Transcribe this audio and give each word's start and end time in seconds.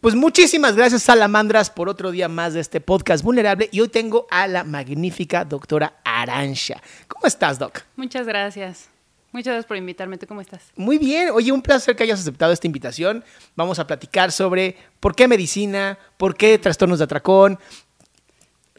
Pues 0.00 0.14
muchísimas 0.14 0.76
gracias, 0.76 1.02
Salamandras, 1.02 1.70
por 1.70 1.88
otro 1.88 2.12
día 2.12 2.28
más 2.28 2.54
de 2.54 2.60
este 2.60 2.80
podcast 2.80 3.24
vulnerable. 3.24 3.68
Y 3.72 3.80
hoy 3.80 3.88
tengo 3.88 4.28
a 4.30 4.46
la 4.46 4.62
magnífica 4.62 5.44
doctora 5.44 5.94
Arancha. 6.04 6.80
¿Cómo 7.08 7.26
estás, 7.26 7.58
Doc? 7.58 7.80
Muchas 7.96 8.24
gracias. 8.24 8.90
Muchas 9.32 9.54
gracias 9.54 9.66
por 9.66 9.76
invitarme. 9.76 10.16
¿Tú 10.16 10.28
cómo 10.28 10.40
estás? 10.40 10.70
Muy 10.76 10.98
bien. 10.98 11.30
Oye, 11.30 11.50
un 11.50 11.62
placer 11.62 11.96
que 11.96 12.04
hayas 12.04 12.20
aceptado 12.20 12.52
esta 12.52 12.68
invitación. 12.68 13.24
Vamos 13.56 13.80
a 13.80 13.88
platicar 13.88 14.30
sobre 14.30 14.76
por 15.00 15.16
qué 15.16 15.26
medicina, 15.26 15.98
por 16.16 16.36
qué 16.36 16.58
trastornos 16.58 16.98
de 16.98 17.04
atracón, 17.04 17.58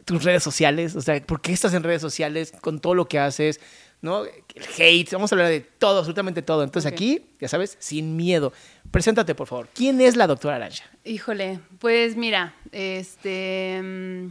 tus 0.06 0.24
redes 0.24 0.42
sociales, 0.42 0.96
o 0.96 1.02
sea, 1.02 1.20
por 1.20 1.42
qué 1.42 1.52
estás 1.52 1.74
en 1.74 1.82
redes 1.82 2.00
sociales 2.00 2.54
con 2.62 2.80
todo 2.80 2.94
lo 2.94 3.08
que 3.08 3.18
haces, 3.18 3.60
¿no? 4.02 4.24
El 4.24 4.64
hate, 4.78 5.12
vamos 5.12 5.32
a 5.32 5.34
hablar 5.34 5.48
de 5.48 5.60
todo, 5.60 5.98
absolutamente 5.98 6.42
todo. 6.42 6.62
Entonces 6.62 6.90
aquí, 6.90 7.26
ya 7.40 7.48
sabes, 7.48 7.76
sin 7.80 8.16
miedo. 8.16 8.52
Preséntate, 8.90 9.34
por 9.34 9.46
favor. 9.46 9.68
¿Quién 9.74 10.00
es 10.00 10.16
la 10.16 10.26
doctora 10.26 10.56
Arancha? 10.56 10.84
Híjole, 11.04 11.60
pues 11.78 12.16
mira, 12.16 12.54
este. 12.72 13.80
mm, 13.82 14.26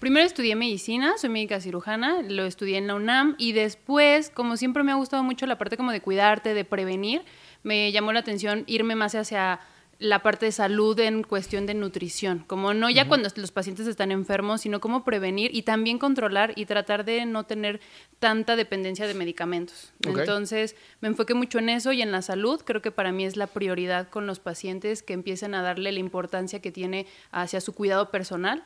Primero 0.00 0.24
estudié 0.24 0.56
medicina, 0.56 1.18
soy 1.18 1.28
médica 1.28 1.60
cirujana, 1.60 2.22
lo 2.22 2.46
estudié 2.46 2.78
en 2.78 2.86
la 2.86 2.94
UNAM 2.94 3.34
y 3.36 3.52
después, 3.52 4.30
como 4.30 4.56
siempre 4.56 4.82
me 4.82 4.92
ha 4.92 4.94
gustado 4.94 5.22
mucho 5.22 5.44
la 5.44 5.58
parte 5.58 5.76
como 5.76 5.92
de 5.92 6.00
cuidarte, 6.00 6.54
de 6.54 6.64
prevenir, 6.64 7.20
me 7.62 7.92
llamó 7.92 8.10
la 8.14 8.20
atención 8.20 8.64
irme 8.66 8.94
más 8.94 9.14
hacia 9.14 9.60
la 10.00 10.22
parte 10.22 10.46
de 10.46 10.52
salud 10.52 10.98
en 10.98 11.22
cuestión 11.22 11.66
de 11.66 11.74
nutrición, 11.74 12.42
como 12.46 12.72
no 12.72 12.88
ya 12.88 13.06
cuando 13.06 13.28
los 13.36 13.52
pacientes 13.52 13.86
están 13.86 14.10
enfermos, 14.10 14.62
sino 14.62 14.80
cómo 14.80 15.04
prevenir 15.04 15.54
y 15.54 15.62
también 15.62 15.98
controlar 15.98 16.54
y 16.56 16.64
tratar 16.64 17.04
de 17.04 17.26
no 17.26 17.44
tener 17.44 17.80
tanta 18.18 18.56
dependencia 18.56 19.06
de 19.06 19.12
medicamentos. 19.12 19.92
Entonces, 20.02 20.74
me 21.00 21.08
enfoqué 21.08 21.34
mucho 21.34 21.58
en 21.58 21.68
eso 21.68 21.92
y 21.92 22.00
en 22.00 22.12
la 22.12 22.22
salud. 22.22 22.62
Creo 22.64 22.80
que 22.80 22.90
para 22.90 23.12
mí 23.12 23.26
es 23.26 23.36
la 23.36 23.46
prioridad 23.46 24.08
con 24.08 24.26
los 24.26 24.40
pacientes 24.40 25.02
que 25.02 25.12
empiecen 25.12 25.54
a 25.54 25.62
darle 25.62 25.92
la 25.92 26.00
importancia 26.00 26.60
que 26.60 26.72
tiene 26.72 27.06
hacia 27.30 27.60
su 27.60 27.74
cuidado 27.74 28.10
personal. 28.10 28.64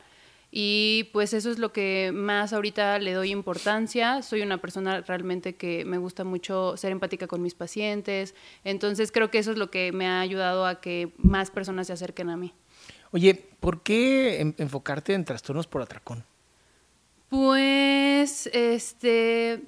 Y 0.57 1.11
pues 1.13 1.33
eso 1.35 1.51
es 1.51 1.59
lo 1.59 1.73
que 1.73 2.13
más 2.15 2.53
ahorita 2.53 3.01
le 3.01 3.13
doy 3.13 3.33
importancia. 3.33 4.23
Soy 4.23 4.41
una 4.43 4.59
persona 4.59 5.01
realmente 5.01 5.57
que 5.57 5.85
me 5.85 5.99
gusta 5.99 6.23
mucho 6.23 6.77
ser 6.77 6.93
empática 6.93 7.27
con 7.27 7.43
mis 7.43 7.55
pacientes. 7.55 8.37
Entonces 8.63 9.11
creo 9.11 9.33
que 9.33 9.39
eso 9.39 9.51
es 9.51 9.59
lo 9.59 9.69
que 9.73 9.91
me 9.91 10.07
ha 10.07 10.21
ayudado 10.21 10.65
a 10.65 10.81
que 10.81 11.11
más 11.19 11.51
personas 11.51 11.89
se 11.89 11.93
acerquen 11.93 12.31
a 12.31 12.37
mí. 12.37 12.53
Oye, 13.11 13.35
¿por 13.35 13.83
qué 13.83 14.41
en- 14.41 14.55
enfocarte 14.59 15.15
en 15.15 15.25
trastornos 15.25 15.67
por 15.67 15.83
atracón? 15.83 16.23
Pues, 17.31 18.49
este, 18.53 19.61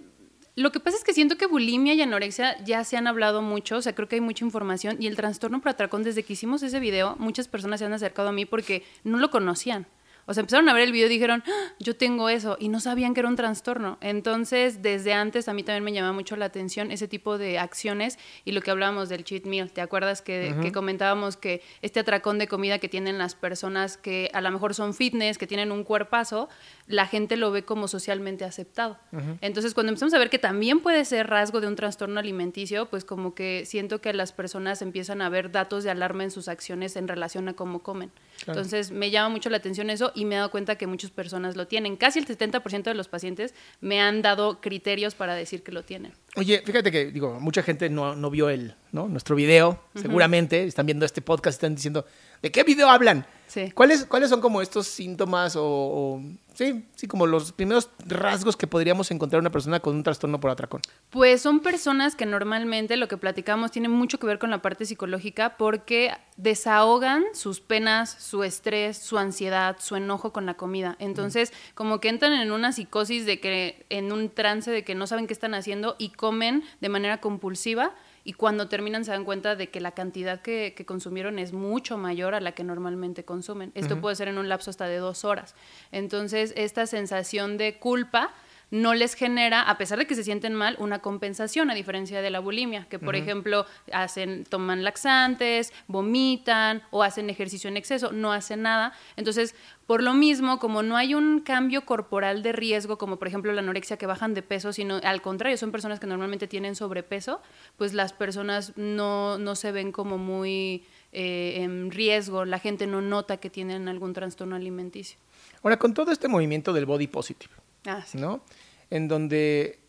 lo 0.54 0.70
que 0.70 0.78
pasa 0.78 0.96
es 0.98 1.02
que 1.02 1.12
siento 1.14 1.36
que 1.36 1.46
bulimia 1.46 1.94
y 1.94 2.02
anorexia 2.02 2.62
ya 2.64 2.84
se 2.84 2.96
han 2.96 3.08
hablado 3.08 3.42
mucho, 3.42 3.78
o 3.78 3.82
sea, 3.82 3.92
creo 3.92 4.06
que 4.06 4.14
hay 4.14 4.20
mucha 4.20 4.44
información 4.44 4.98
y 5.00 5.08
el 5.08 5.16
trastorno 5.16 5.60
por 5.60 5.70
atracón, 5.70 6.04
desde 6.04 6.22
que 6.22 6.34
hicimos 6.34 6.62
ese 6.62 6.78
video, 6.78 7.16
muchas 7.18 7.48
personas 7.48 7.80
se 7.80 7.86
han 7.86 7.92
acercado 7.92 8.28
a 8.28 8.32
mí 8.32 8.44
porque 8.46 8.84
no 9.02 9.18
lo 9.18 9.32
conocían. 9.32 9.86
O 10.26 10.34
sea, 10.34 10.40
empezaron 10.42 10.68
a 10.68 10.74
ver 10.74 10.82
el 10.82 10.92
video 10.92 11.06
y 11.06 11.10
dijeron, 11.10 11.42
"Ah, 11.46 11.72
yo 11.78 11.96
tengo 11.96 12.28
eso, 12.28 12.56
y 12.60 12.68
no 12.68 12.80
sabían 12.80 13.14
que 13.14 13.20
era 13.20 13.28
un 13.28 13.36
trastorno. 13.36 13.96
Entonces, 14.00 14.82
desde 14.82 15.12
antes 15.12 15.48
a 15.48 15.54
mí 15.54 15.62
también 15.62 15.84
me 15.84 15.92
llama 15.92 16.12
mucho 16.12 16.36
la 16.36 16.46
atención 16.46 16.90
ese 16.90 17.08
tipo 17.08 17.38
de 17.38 17.58
acciones 17.58 18.18
y 18.44 18.52
lo 18.52 18.60
que 18.60 18.70
hablábamos 18.70 19.08
del 19.08 19.24
cheat 19.24 19.44
meal. 19.44 19.70
¿Te 19.70 19.80
acuerdas 19.80 20.22
que, 20.22 20.54
que 20.60 20.72
comentábamos 20.72 21.36
que 21.36 21.62
este 21.82 22.00
atracón 22.00 22.38
de 22.38 22.48
comida 22.48 22.78
que 22.78 22.88
tienen 22.88 23.18
las 23.18 23.34
personas 23.34 23.96
que 23.96 24.30
a 24.32 24.40
lo 24.40 24.50
mejor 24.50 24.74
son 24.74 24.94
fitness, 24.94 25.38
que 25.38 25.46
tienen 25.46 25.70
un 25.70 25.84
cuerpazo, 25.84 26.48
la 26.86 27.06
gente 27.06 27.36
lo 27.36 27.50
ve 27.50 27.64
como 27.64 27.88
socialmente 27.88 28.44
aceptado. 28.44 28.98
Entonces, 29.40 29.74
cuando 29.74 29.90
empezamos 29.90 30.14
a 30.14 30.18
ver 30.18 30.30
que 30.30 30.38
también 30.38 30.80
puede 30.80 31.04
ser 31.04 31.28
rasgo 31.28 31.60
de 31.60 31.68
un 31.68 31.76
trastorno 31.76 32.18
alimenticio, 32.20 32.86
pues 32.86 33.04
como 33.04 33.34
que 33.34 33.64
siento 33.64 34.00
que 34.00 34.12
las 34.12 34.32
personas 34.32 34.82
empiezan 34.82 35.22
a 35.22 35.28
ver 35.28 35.52
datos 35.52 35.84
de 35.84 35.90
alarma 35.90 36.24
en 36.24 36.30
sus 36.30 36.48
acciones 36.48 36.96
en 36.96 37.08
relación 37.08 37.48
a 37.48 37.54
cómo 37.54 37.82
comen. 37.82 38.10
Entonces, 38.46 38.90
me 38.90 39.10
llama 39.10 39.30
mucho 39.30 39.50
la 39.50 39.56
atención 39.56 39.90
eso 39.90 40.12
y 40.14 40.24
me 40.24 40.34
he 40.34 40.38
dado 40.38 40.50
cuenta 40.50 40.76
que 40.76 40.86
muchas 40.86 41.10
personas 41.10 41.56
lo 41.56 41.66
tienen. 41.66 41.96
Casi 41.96 42.18
el 42.18 42.26
70% 42.26 42.82
de 42.84 42.94
los 42.94 43.08
pacientes 43.08 43.54
me 43.80 44.00
han 44.00 44.22
dado 44.22 44.60
criterios 44.60 45.14
para 45.14 45.34
decir 45.34 45.62
que 45.62 45.72
lo 45.72 45.82
tienen. 45.82 46.12
Oye, 46.36 46.62
fíjate 46.64 46.92
que, 46.92 47.06
digo, 47.06 47.38
mucha 47.40 47.62
gente 47.62 47.88
no, 47.88 48.14
no 48.14 48.30
vio 48.30 48.48
el, 48.50 48.74
¿no? 48.92 49.08
nuestro 49.08 49.34
video, 49.36 49.78
seguramente, 49.94 50.64
están 50.64 50.86
viendo 50.86 51.04
este 51.06 51.22
podcast, 51.22 51.56
están 51.56 51.74
diciendo, 51.74 52.04
¿de 52.42 52.50
qué 52.52 52.62
video 52.62 52.88
hablan? 52.90 53.26
Sí. 53.46 53.70
¿Cuáles, 53.70 54.04
¿Cuáles 54.04 54.28
son 54.28 54.40
como 54.40 54.60
estos 54.60 54.86
síntomas 54.88 55.54
o, 55.56 55.62
o- 55.64 56.22
sí, 56.52 56.84
sí, 56.96 57.06
como 57.06 57.26
los 57.26 57.52
primeros 57.52 57.90
rasgos 58.04 58.56
que 58.56 58.66
podríamos 58.66 59.10
encontrar 59.12 59.38
en 59.38 59.44
una 59.44 59.52
persona 59.52 59.78
con 59.80 59.94
un 59.94 60.02
trastorno 60.02 60.40
por 60.40 60.50
atracón? 60.50 60.80
Pues 61.10 61.42
son 61.42 61.60
personas 61.60 62.16
que 62.16 62.26
normalmente 62.26 62.96
lo 62.96 63.06
que 63.06 63.16
platicamos 63.16 63.70
tiene 63.70 63.88
mucho 63.88 64.18
que 64.18 64.26
ver 64.26 64.38
con 64.40 64.50
la 64.50 64.62
parte 64.62 64.84
psicológica 64.84 65.56
porque 65.56 66.10
desahogan 66.36 67.22
sus 67.34 67.60
penas, 67.60 68.10
su 68.18 68.42
estrés, 68.42 68.98
su 68.98 69.16
ansiedad, 69.16 69.76
su 69.78 69.94
enojo 69.94 70.32
con 70.32 70.44
la 70.44 70.54
comida. 70.54 70.96
Entonces, 70.98 71.52
como 71.74 72.00
que 72.00 72.08
entran 72.08 72.32
en 72.32 72.50
una 72.50 72.72
psicosis 72.72 73.26
de 73.26 73.38
que, 73.38 73.86
en 73.90 74.10
un 74.12 74.28
trance 74.28 74.70
de 74.72 74.82
que 74.82 74.96
no 74.96 75.06
saben 75.06 75.28
qué 75.28 75.32
están 75.32 75.54
haciendo 75.54 75.94
y 75.98 76.10
comen 76.26 76.64
de 76.80 76.88
manera 76.88 77.20
compulsiva 77.20 77.94
y 78.24 78.32
cuando 78.32 78.68
terminan 78.68 79.04
se 79.04 79.12
dan 79.12 79.24
cuenta 79.24 79.54
de 79.54 79.68
que 79.68 79.80
la 79.80 79.92
cantidad 79.92 80.42
que, 80.42 80.74
que 80.76 80.84
consumieron 80.84 81.38
es 81.38 81.52
mucho 81.52 81.96
mayor 81.98 82.34
a 82.34 82.40
la 82.40 82.50
que 82.50 82.64
normalmente 82.64 83.24
consumen. 83.24 83.70
Esto 83.76 84.00
puede 84.00 84.16
ser 84.16 84.26
en 84.26 84.36
un 84.38 84.48
lapso 84.48 84.70
hasta 84.70 84.88
de 84.88 84.96
dos 84.96 85.24
horas. 85.24 85.54
Entonces, 85.92 86.52
esta 86.56 86.86
sensación 86.86 87.58
de 87.58 87.78
culpa 87.78 88.32
no 88.70 88.94
les 88.94 89.14
genera, 89.14 89.62
a 89.62 89.78
pesar 89.78 89.98
de 89.98 90.06
que 90.06 90.14
se 90.14 90.24
sienten 90.24 90.54
mal, 90.54 90.76
una 90.78 90.98
compensación, 90.98 91.70
a 91.70 91.74
diferencia 91.74 92.20
de 92.20 92.30
la 92.30 92.40
bulimia, 92.40 92.86
que 92.88 92.98
por 92.98 93.14
ejemplo 93.14 93.64
hacen, 93.92 94.44
toman 94.44 94.82
laxantes, 94.82 95.72
vomitan 95.86 96.82
o 96.90 97.02
hacen 97.02 97.30
ejercicio 97.30 97.68
en 97.68 97.76
exceso, 97.76 98.10
no 98.12 98.32
hacen 98.32 98.62
nada. 98.62 98.92
Entonces, 99.16 99.54
por 99.86 100.02
lo 100.02 100.14
mismo, 100.14 100.58
como 100.58 100.82
no 100.82 100.96
hay 100.96 101.14
un 101.14 101.40
cambio 101.40 101.84
corporal 101.84 102.42
de 102.42 102.52
riesgo, 102.52 102.98
como 102.98 103.18
por 103.18 103.28
ejemplo 103.28 103.52
la 103.52 103.60
anorexia 103.60 103.96
que 103.96 104.06
bajan 104.06 104.34
de 104.34 104.42
peso, 104.42 104.72
sino 104.72 105.00
al 105.04 105.22
contrario, 105.22 105.56
son 105.56 105.70
personas 105.70 106.00
que 106.00 106.08
normalmente 106.08 106.48
tienen 106.48 106.74
sobrepeso, 106.74 107.40
pues 107.76 107.94
las 107.94 108.12
personas 108.12 108.72
no, 108.76 109.38
no 109.38 109.54
se 109.54 109.70
ven 109.70 109.92
como 109.92 110.18
muy 110.18 110.84
eh, 111.12 111.62
en 111.62 111.92
riesgo, 111.92 112.44
la 112.44 112.58
gente 112.58 112.88
no 112.88 113.00
nota 113.00 113.36
que 113.36 113.48
tienen 113.48 113.86
algún 113.86 114.12
trastorno 114.12 114.56
alimenticio. 114.56 115.18
Ahora, 115.62 115.78
con 115.78 115.94
todo 115.94 116.10
este 116.10 116.26
movimiento 116.26 116.72
del 116.72 116.84
body 116.84 117.06
positive, 117.06 117.54
Ah, 117.86 118.02
sí. 118.06 118.18
¿no? 118.18 118.42
En 118.90 119.08
donde 119.08 119.80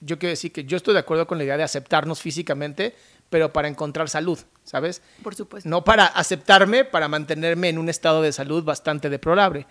yo 0.00 0.18
quiero 0.18 0.30
decir 0.30 0.52
que 0.52 0.64
yo 0.64 0.76
estoy 0.76 0.94
de 0.94 1.00
acuerdo 1.00 1.26
con 1.26 1.38
la 1.38 1.44
idea 1.44 1.56
de 1.56 1.62
aceptarnos 1.62 2.20
físicamente, 2.20 2.94
pero 3.30 3.52
para 3.52 3.68
encontrar 3.68 4.08
salud, 4.08 4.38
¿sabes? 4.62 5.02
Por 5.22 5.34
supuesto. 5.34 5.68
No 5.68 5.82
para 5.82 6.06
aceptarme, 6.06 6.84
para 6.84 7.08
mantenerme 7.08 7.68
en 7.68 7.78
un 7.78 7.88
estado 7.88 8.22
de 8.22 8.32
salud 8.32 8.62
bastante 8.64 9.08
deplorable. 9.10 9.66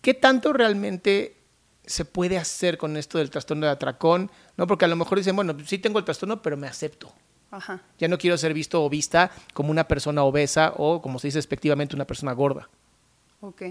¿Qué 0.00 0.14
tanto 0.14 0.52
realmente 0.52 1.36
se 1.84 2.04
puede 2.04 2.38
hacer 2.38 2.78
con 2.78 2.96
esto 2.96 3.18
del 3.18 3.30
trastorno 3.30 3.66
de 3.66 3.72
atracón? 3.72 4.30
¿No? 4.56 4.66
Porque 4.66 4.84
a 4.84 4.88
lo 4.88 4.96
mejor 4.96 5.18
dicen, 5.18 5.36
bueno, 5.36 5.56
sí 5.64 5.78
tengo 5.78 5.98
el 5.98 6.04
trastorno, 6.04 6.42
pero 6.42 6.56
me 6.56 6.66
acepto. 6.66 7.12
Ajá. 7.50 7.82
Ya 7.98 8.08
no 8.08 8.18
quiero 8.18 8.36
ser 8.36 8.52
visto 8.54 8.82
o 8.82 8.90
vista 8.90 9.30
como 9.54 9.70
una 9.70 9.86
persona 9.88 10.22
obesa 10.22 10.72
o, 10.76 11.00
como 11.00 11.18
se 11.18 11.28
dice 11.28 11.38
despectivamente, 11.38 11.94
una 11.94 12.06
persona 12.06 12.32
gorda. 12.32 12.68
Ok. 13.40 13.62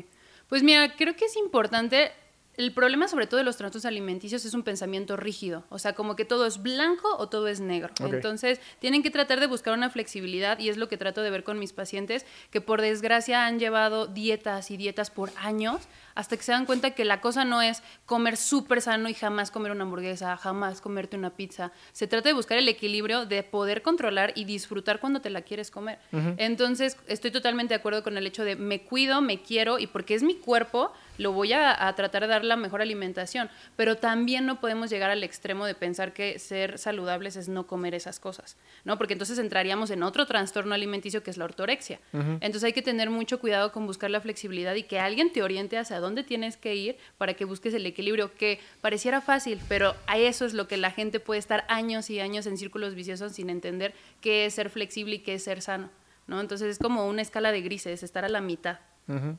Pues 0.47 0.63
mira, 0.63 0.95
creo 0.95 1.15
que 1.15 1.25
es 1.25 1.35
importante. 1.35 2.11
El 2.57 2.71
problema, 2.73 3.07
sobre 3.07 3.27
todo 3.27 3.37
de 3.37 3.43
los 3.43 3.55
trastornos 3.55 3.85
alimenticios, 3.85 4.43
es 4.43 4.55
un 4.55 4.63
pensamiento 4.63 5.15
rígido. 5.15 5.63
O 5.69 5.77
sea, 5.77 5.93
como 5.93 6.15
que 6.15 6.25
todo 6.25 6.47
es 6.47 6.63
blanco 6.63 7.07
o 7.17 7.29
todo 7.29 7.47
es 7.47 7.59
negro. 7.59 7.93
Entonces, 7.99 8.59
tienen 8.79 9.03
que 9.03 9.11
tratar 9.11 9.39
de 9.39 9.45
buscar 9.45 9.75
una 9.75 9.91
flexibilidad 9.91 10.57
y 10.57 10.69
es 10.69 10.77
lo 10.77 10.89
que 10.89 10.97
trato 10.97 11.21
de 11.21 11.29
ver 11.29 11.43
con 11.43 11.59
mis 11.59 11.71
pacientes, 11.71 12.25
que 12.49 12.59
por 12.59 12.81
desgracia 12.81 13.45
han 13.45 13.59
llevado 13.59 14.07
dietas 14.07 14.71
y 14.71 14.77
dietas 14.77 15.11
por 15.11 15.29
años 15.37 15.87
hasta 16.15 16.35
que 16.35 16.41
se 16.41 16.51
dan 16.51 16.65
cuenta 16.65 16.91
que 16.91 17.05
la 17.05 17.21
cosa 17.21 17.45
no 17.45 17.61
es 17.61 17.83
comer 18.07 18.37
súper 18.37 18.81
sano 18.81 19.07
y 19.07 19.13
jamás 19.13 19.51
comer 19.51 19.71
una 19.71 19.83
hamburguesa, 19.83 20.35
jamás 20.35 20.81
comerte 20.81 21.15
una 21.15 21.35
pizza. 21.35 21.71
Se 21.91 22.07
trata 22.07 22.29
de 22.29 22.33
buscar 22.33 22.57
el 22.57 22.67
equilibrio 22.67 23.27
de 23.27 23.43
poder 23.43 23.83
controlar 23.83 24.33
y 24.33 24.45
disfrutar 24.45 24.99
cuando 24.99 25.21
te 25.21 25.29
la 25.29 25.43
quieres 25.43 25.69
comer. 25.69 25.99
Entonces, 26.37 26.97
estoy 27.05 27.29
totalmente 27.29 27.75
de 27.75 27.79
acuerdo 27.79 28.01
con 28.01 28.17
el 28.17 28.25
hecho 28.25 28.43
de 28.43 28.55
me 28.55 28.81
cuido, 28.81 29.21
me 29.21 29.43
quiero 29.43 29.77
y 29.77 29.85
porque 29.85 30.15
es 30.15 30.23
mi 30.23 30.33
cuerpo, 30.33 30.91
lo 31.17 31.31
voy 31.31 31.53
a, 31.53 31.87
a 31.87 31.95
tratar 31.95 32.23
de 32.23 32.27
dar 32.27 32.43
la 32.43 32.55
mejor 32.55 32.81
alimentación. 32.81 33.49
Pero 33.75 33.97
también 33.97 34.45
no 34.45 34.59
podemos 34.59 34.89
llegar 34.89 35.09
al 35.09 35.23
extremo 35.23 35.65
de 35.65 35.75
pensar 35.75 36.13
que 36.13 36.39
ser 36.39 36.77
saludables 36.77 37.35
es 37.35 37.49
no 37.49 37.67
comer 37.67 37.95
esas 37.95 38.19
cosas, 38.19 38.57
¿no? 38.85 38.97
Porque 38.97 39.13
entonces 39.13 39.39
entraríamos 39.39 39.89
en 39.91 40.03
otro 40.03 40.25
trastorno 40.25 40.73
alimenticio 40.75 41.23
que 41.23 41.31
es 41.31 41.37
la 41.37 41.45
ortorexia. 41.45 41.99
Entonces 42.13 42.63
hay 42.63 42.73
que 42.73 42.81
tener 42.81 43.09
mucho 43.09 43.39
cuidado 43.39 43.71
con 43.71 43.85
buscar 43.85 44.09
la 44.09 44.21
flexibilidad 44.21 44.75
y 44.75 44.83
que 44.83 44.99
alguien 44.99 45.31
te 45.31 45.43
oriente 45.43 45.77
hacia 45.77 45.99
dónde 45.99 46.23
tienes 46.23 46.57
que 46.57 46.75
ir 46.75 46.97
para 47.17 47.33
que 47.33 47.45
busques 47.45 47.73
el 47.73 47.85
equilibrio, 47.85 48.33
que 48.35 48.59
pareciera 48.81 49.21
fácil, 49.21 49.59
pero 49.67 49.95
a 50.07 50.17
eso 50.17 50.45
es 50.45 50.53
lo 50.53 50.67
que 50.67 50.77
la 50.77 50.91
gente 50.91 51.19
puede 51.19 51.39
estar 51.39 51.65
años 51.67 52.09
y 52.09 52.19
años 52.19 52.45
en 52.45 52.57
círculos 52.57 52.95
viciosos 52.95 53.33
sin 53.33 53.49
entender 53.49 53.93
qué 54.21 54.45
es 54.45 54.53
ser 54.53 54.69
flexible 54.69 55.15
y 55.15 55.19
qué 55.19 55.35
es 55.35 55.43
ser 55.43 55.61
sano, 55.61 55.89
¿no? 56.27 56.39
Entonces 56.41 56.69
es 56.69 56.79
como 56.79 57.07
una 57.07 57.21
escala 57.21 57.51
de 57.51 57.61
grises, 57.61 58.03
estar 58.03 58.25
a 58.25 58.29
la 58.29 58.41
mitad. 58.41 58.79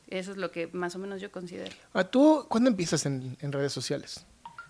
Eso 0.07 0.31
es 0.31 0.37
lo 0.37 0.51
que 0.51 0.67
más 0.67 0.95
o 0.95 0.99
menos 0.99 1.21
yo 1.21 1.31
considero. 1.31 1.75
Ah, 1.93 2.03
¿Tú 2.03 2.45
cuándo 2.49 2.69
empiezas 2.69 3.05
en, 3.05 3.37
en 3.39 3.51
redes 3.51 3.71
sociales? 3.71 4.25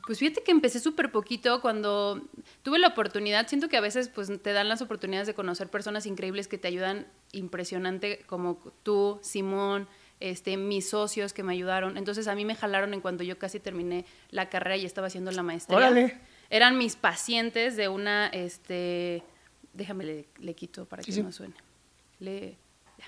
Pues 0.05 0.17
fíjate 0.19 0.41
que 0.43 0.51
empecé 0.51 0.79
súper 0.79 1.11
poquito 1.11 1.61
cuando 1.61 2.21
tuve 2.63 2.79
la 2.79 2.87
oportunidad. 2.87 3.47
Siento 3.47 3.69
que 3.69 3.77
a 3.77 3.81
veces 3.81 4.09
pues, 4.09 4.29
te 4.41 4.53
dan 4.53 4.67
las 4.67 4.81
oportunidades 4.81 5.27
de 5.27 5.35
conocer 5.35 5.69
personas 5.69 6.05
increíbles 6.07 6.47
que 6.47 6.57
te 6.57 6.67
ayudan 6.67 7.05
impresionante, 7.31 8.23
como 8.25 8.57
tú, 8.83 9.19
Simón, 9.21 9.87
este, 10.19 10.57
mis 10.57 10.89
socios 10.89 11.31
que 11.31 11.43
me 11.43 11.53
ayudaron. 11.53 11.95
Entonces 11.95 12.27
a 12.27 12.33
mí 12.35 12.43
me 12.43 12.55
jalaron 12.55 12.93
en 12.93 13.01
cuando 13.01 13.23
yo 13.23 13.37
casi 13.37 13.59
terminé 13.59 14.05
la 14.31 14.49
carrera 14.49 14.77
y 14.77 14.85
estaba 14.85 15.07
haciendo 15.07 15.31
la 15.31 15.43
maestría. 15.43 15.77
Órale. 15.77 16.17
Eran 16.49 16.77
mis 16.79 16.95
pacientes 16.95 17.75
de 17.77 17.87
una, 17.87 18.27
este, 18.29 19.21
déjame 19.73 20.03
le, 20.05 20.27
le 20.39 20.55
quito 20.55 20.85
para 20.85 21.03
Sí, 21.03 21.07
que 21.11 21.13
sí. 21.13 21.21
no 21.21 21.31
suene. 21.31 21.53
Le, 22.19 22.57
ya, 22.97 23.05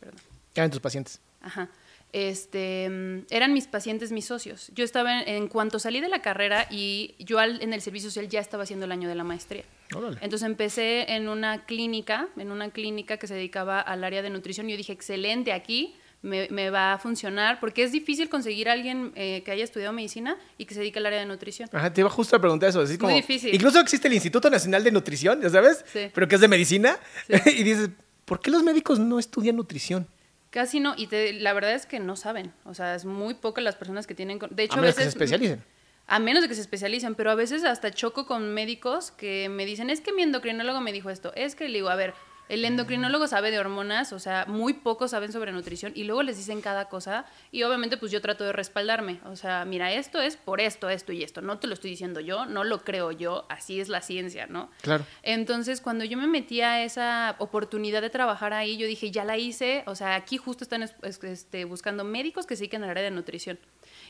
perdón. 0.00 0.18
Eran 0.54 0.70
tus 0.70 0.80
pacientes. 0.80 1.20
Ajá. 1.48 1.68
Este, 2.12 2.88
mm, 2.88 3.26
eran 3.30 3.52
mis 3.52 3.66
pacientes, 3.66 4.12
mis 4.12 4.24
socios. 4.24 4.70
Yo 4.74 4.82
estaba 4.84 5.20
en, 5.22 5.28
en 5.28 5.48
cuanto 5.48 5.78
salí 5.78 6.00
de 6.00 6.08
la 6.08 6.22
carrera 6.22 6.66
y 6.70 7.14
yo 7.18 7.38
al- 7.38 7.60
en 7.62 7.72
el 7.74 7.82
servicio 7.82 8.08
social 8.10 8.28
ya 8.28 8.40
estaba 8.40 8.62
haciendo 8.62 8.86
el 8.86 8.92
año 8.92 9.08
de 9.08 9.14
la 9.14 9.24
maestría. 9.24 9.64
Órale. 9.94 10.16
Entonces 10.22 10.46
empecé 10.46 11.12
en 11.14 11.28
una 11.28 11.66
clínica, 11.66 12.28
en 12.38 12.50
una 12.50 12.70
clínica 12.70 13.18
que 13.18 13.26
se 13.26 13.34
dedicaba 13.34 13.80
al 13.80 14.04
área 14.04 14.22
de 14.22 14.30
nutrición. 14.30 14.68
y 14.68 14.72
Yo 14.72 14.78
dije, 14.78 14.92
excelente, 14.94 15.52
aquí 15.52 15.94
me, 16.22 16.48
me 16.50 16.70
va 16.70 16.94
a 16.94 16.98
funcionar, 16.98 17.60
porque 17.60 17.82
es 17.84 17.92
difícil 17.92 18.28
conseguir 18.30 18.70
a 18.70 18.72
alguien 18.72 19.12
eh, 19.14 19.42
que 19.44 19.50
haya 19.50 19.62
estudiado 19.64 19.92
medicina 19.92 20.36
y 20.56 20.64
que 20.64 20.72
se 20.74 20.80
dedique 20.80 20.98
al 20.98 21.06
área 21.06 21.20
de 21.20 21.26
nutrición. 21.26 21.68
Ajá, 21.72 21.92
te 21.92 22.00
iba 22.00 22.08
justo 22.10 22.34
a 22.36 22.40
preguntar 22.40 22.70
eso. 22.70 22.80
así 22.80 22.92
Muy 22.94 22.98
como- 22.98 23.14
difícil. 23.16 23.54
Incluso 23.54 23.78
existe 23.80 24.08
el 24.08 24.14
Instituto 24.14 24.48
Nacional 24.48 24.82
de 24.82 24.90
Nutrición, 24.92 25.42
¿ya 25.42 25.50
sabes? 25.50 25.84
Sí. 25.92 26.10
Pero 26.14 26.26
que 26.26 26.36
es 26.36 26.40
de 26.40 26.48
medicina. 26.48 26.98
y 27.46 27.62
dices, 27.64 27.90
¿por 28.24 28.40
qué 28.40 28.50
los 28.50 28.62
médicos 28.62 28.98
no 28.98 29.18
estudian 29.18 29.56
nutrición? 29.56 30.06
Casi 30.50 30.80
no, 30.80 30.94
y 30.96 31.06
te- 31.08 31.34
la 31.34 31.52
verdad 31.52 31.74
es 31.74 31.86
que 31.86 32.00
no 32.00 32.16
saben. 32.16 32.52
O 32.64 32.74
sea, 32.74 32.94
es 32.94 33.04
muy 33.04 33.34
pocas 33.34 33.62
las 33.62 33.76
personas 33.76 34.06
que 34.06 34.14
tienen... 34.14 34.38
De 34.50 34.62
hecho, 34.62 34.78
a 34.78 34.80
menos 34.80 34.96
que 34.96 35.02
se 35.02 35.08
especialicen. 35.08 35.62
A 36.06 36.18
menos 36.20 36.42
de 36.42 36.48
que 36.48 36.54
se 36.54 36.62
especialicen, 36.62 37.14
pero 37.14 37.30
a 37.30 37.34
veces 37.34 37.64
hasta 37.64 37.90
choco 37.90 38.24
con 38.26 38.54
médicos 38.54 39.10
que 39.10 39.50
me 39.50 39.66
dicen, 39.66 39.90
es 39.90 40.00
que 40.00 40.12
mi 40.14 40.22
endocrinólogo 40.22 40.80
me 40.80 40.90
dijo 40.92 41.10
esto, 41.10 41.32
es 41.34 41.54
que 41.54 41.68
le 41.68 41.74
digo, 41.74 41.90
a 41.90 41.96
ver, 41.96 42.14
el 42.48 42.64
endocrinólogo 42.64 43.26
sabe 43.26 43.50
de 43.50 43.58
hormonas, 43.58 44.12
o 44.12 44.18
sea, 44.18 44.44
muy 44.46 44.72
pocos 44.74 45.10
saben 45.12 45.32
sobre 45.32 45.52
nutrición 45.52 45.92
y 45.94 46.04
luego 46.04 46.22
les 46.22 46.36
dicen 46.36 46.60
cada 46.60 46.88
cosa 46.88 47.26
y 47.52 47.62
obviamente 47.62 47.96
pues 47.96 48.10
yo 48.12 48.20
trato 48.20 48.44
de 48.44 48.52
respaldarme, 48.52 49.20
o 49.26 49.36
sea, 49.36 49.64
mira, 49.64 49.92
esto 49.92 50.20
es 50.20 50.36
por 50.36 50.60
esto, 50.60 50.88
esto 50.90 51.12
y 51.12 51.22
esto, 51.22 51.40
no 51.42 51.58
te 51.58 51.66
lo 51.66 51.74
estoy 51.74 51.90
diciendo 51.90 52.20
yo, 52.20 52.46
no 52.46 52.64
lo 52.64 52.84
creo 52.84 53.12
yo, 53.12 53.46
así 53.48 53.80
es 53.80 53.88
la 53.88 54.00
ciencia, 54.00 54.46
¿no? 54.46 54.70
Claro. 54.82 55.04
Entonces, 55.22 55.80
cuando 55.80 56.04
yo 56.04 56.16
me 56.18 56.26
metí 56.26 56.60
a 56.60 56.82
esa 56.84 57.36
oportunidad 57.38 58.02
de 58.02 58.10
trabajar 58.10 58.52
ahí, 58.52 58.76
yo 58.76 58.86
dije, 58.86 59.10
ya 59.10 59.24
la 59.24 59.36
hice, 59.36 59.82
o 59.86 59.94
sea, 59.94 60.14
aquí 60.14 60.36
justo 60.36 60.64
están 60.64 60.82
es- 60.82 60.94
es- 61.02 61.22
este, 61.24 61.64
buscando 61.64 62.04
médicos 62.04 62.46
que 62.46 62.56
se 62.56 62.60
dediquen 62.62 62.82
al 62.84 62.90
área 62.90 63.02
de 63.02 63.10
nutrición. 63.10 63.58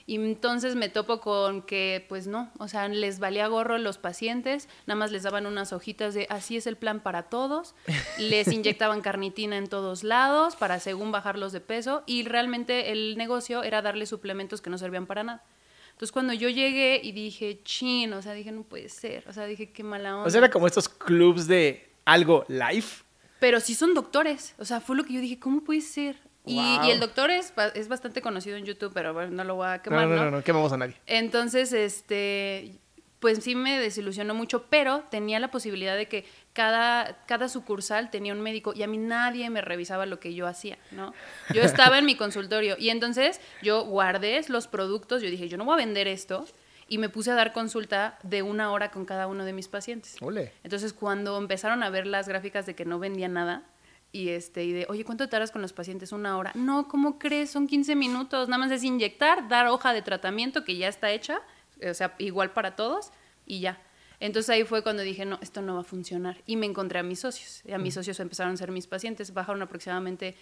Y 0.09 0.15
entonces 0.15 0.75
me 0.75 0.89
topo 0.89 1.21
con 1.21 1.61
que, 1.61 2.07
pues 2.09 2.27
no, 2.27 2.51
o 2.59 2.67
sea, 2.67 2.89
les 2.89 3.19
valía 3.19 3.47
gorro 3.47 3.77
los 3.77 3.99
pacientes, 3.99 4.67
nada 4.87 4.99
más 4.99 5.13
les 5.13 5.23
daban 5.23 5.45
unas 5.45 5.75
hojitas 5.75 6.15
de 6.15 6.27
así 6.31 6.57
es 6.57 6.67
el 6.67 6.77
plan 6.77 7.01
para 7.01 7.25
todos, 7.25 7.75
les 8.19 8.49
inyectaban 8.49 9.03
carnitina 9.03 9.59
en 9.59 9.67
todos 9.67 10.05
lados 10.05 10.57
para 10.57 10.81
según 10.81 11.13
bajarlos 11.13 11.53
de 11.53 11.61
peso 11.61 12.05
y 12.07 12.23
realmente 12.23 12.91
el 12.91 13.19
negocio 13.19 13.63
era 13.63 13.83
darle 13.83 14.07
suplementos 14.07 14.63
que 14.63 14.71
no 14.71 14.79
servían 14.79 15.05
para 15.05 15.25
nada. 15.25 15.45
Entonces 15.91 16.11
cuando 16.11 16.33
yo 16.33 16.49
llegué 16.49 17.03
y 17.05 17.13
dije, 17.13 17.61
chin, 17.63 18.11
o 18.15 18.23
sea, 18.23 18.33
dije, 18.33 18.51
no 18.51 18.63
puede 18.63 18.89
ser, 18.89 19.29
o 19.29 19.35
sea, 19.35 19.45
dije, 19.45 19.73
qué 19.73 19.83
mala 19.83 20.17
onda. 20.17 20.27
O 20.27 20.31
sea, 20.31 20.39
era 20.39 20.51
como 20.51 20.67
estos 20.67 20.89
clubs 20.89 21.47
de 21.47 21.87
algo 22.07 22.47
life. 22.49 23.05
Pero 23.41 23.61
sí 23.61 23.75
son 23.75 23.93
doctores. 23.93 24.55
O 24.57 24.65
sea, 24.65 24.81
fue 24.81 24.97
lo 24.97 25.05
que 25.05 25.13
yo 25.13 25.21
dije, 25.21 25.39
¿cómo 25.39 25.63
puede 25.65 25.83
ser? 25.83 26.17
Y, 26.49 26.57
Wow. 26.57 26.87
y 26.87 26.91
el 26.91 27.01
doctor 27.01 27.31
es, 27.31 27.53
es 27.75 27.89
bastante 27.89 28.23
conocido 28.23 28.57
en 28.57 28.65
YouTube, 28.65 28.93
pero 28.95 29.13
bueno, 29.15 29.31
no 29.31 29.45
lo 29.45 29.55
voy 29.57 29.67
a 29.69 29.77
No, 29.77 29.83
quemar, 29.83 30.09
no, 30.09 30.17
¿no? 30.17 30.25
no, 30.25 30.31
no, 30.31 30.43
quemamos 30.45 30.73
a 30.73 30.77
nadie. 30.77 30.95
Entonces, 31.07 31.73
este, 31.73 32.73
pues 33.21 33.43
sí 33.43 33.55
me 33.55 33.79
desilusionó 33.81 34.35
mucho, 34.35 34.65
pero 34.71 35.05
tenía 35.11 35.41
la 35.41 35.51
posibilidad 35.51 35.97
de 35.97 36.07
que 36.07 36.25
cada, 36.53 37.25
cada 37.27 37.49
sucursal 37.49 38.11
tenía 38.11 38.33
un 38.33 38.41
médico 38.41 38.73
y 38.75 38.83
a 38.83 38.87
mí 38.87 38.97
nadie 38.99 39.51
me 39.51 39.61
revisaba 39.61 40.07
lo 40.07 40.19
que 40.21 40.35
yo 40.35 40.47
hacía, 40.47 40.79
¿no? 40.93 41.13
Yo 41.55 41.63
estaba 41.63 41.99
en 41.99 42.05
mi 42.07 42.15
consultorio 42.17 42.77
y 42.79 42.91
entonces 42.91 43.41
yo 43.63 43.85
guardé 43.85 44.41
los 44.49 44.67
productos, 44.69 45.23
yo 45.23 45.31
dije, 45.31 45.49
yo 45.49 45.57
no 45.57 45.65
voy 45.65 45.75
a 45.75 45.77
vender 45.77 46.09
esto 46.09 46.47
y 46.89 46.99
me 46.99 47.09
puse 47.09 47.31
a 47.31 47.35
dar 47.35 47.53
consulta 47.53 48.19
de 48.23 48.43
una 48.43 48.73
hora 48.73 48.91
con 48.91 49.05
cada 49.05 49.27
uno 49.27 49.45
de 49.45 49.53
mis 49.53 49.69
pacientes. 49.69 50.17
Ole. 50.23 50.53
Entonces, 50.65 50.93
cuando 50.95 51.37
empezaron 51.37 51.83
a 51.83 51.91
ver 51.91 52.07
las 52.07 52.29
gráficas 52.29 52.65
de 52.67 52.75
que 52.75 52.85
no 52.87 52.99
vendía 52.99 53.29
nada, 53.29 53.63
y 54.11 54.31
este, 54.31 54.65
y 54.65 54.73
de, 54.73 54.87
oye, 54.89 55.05
¿cuánto 55.05 55.29
tardas 55.29 55.51
con 55.51 55.63
los 55.63 55.73
pacientes? 55.73 56.13
Una 56.13 56.37
hora. 56.39 56.53
No, 56.55 56.89
¿cómo 56.89 57.19
crees? 57.19 57.51
Son 57.51 57.67
15 57.67 57.95
minutos. 57.95 58.49
Nada 58.49 58.59
más 58.59 58.73
es 58.73 58.85
inyectar, 58.85 59.49
dar 59.49 59.67
hoja 59.67 59.93
de 59.93 60.03
tratamiento 60.03 60.65
que 60.65 60.77
ya 60.77 60.89
está 60.89 61.11
hecha, 61.11 61.41
o 61.89 61.95
sea, 61.95 62.15
igual 62.19 62.53
para 62.53 62.75
todos, 62.75 63.13
y 63.47 63.61
ya. 63.61 63.81
Entonces 64.21 64.51
ahí 64.51 64.65
fue 64.65 64.83
cuando 64.83 65.03
dije, 65.03 65.25
no, 65.25 65.39
esto 65.43 65.63
no 65.63 65.75
va 65.75 65.83
a 65.83 65.85
funcionar. 65.85 66.43
Y 66.45 66.57
me 66.57 66.67
encontré 66.67 66.99
a 66.99 67.03
mis 67.03 67.21
socios. 67.21 67.63
Y 67.65 67.73
a 67.73 67.79
mis 67.79 67.95
socios 67.95 68.19
empezaron 68.19 68.55
a 68.55 68.57
ser 68.57 68.73
mis 68.73 68.87
pacientes. 68.87 69.33
Bajaron 69.33 69.63
aproximadamente 69.63 70.35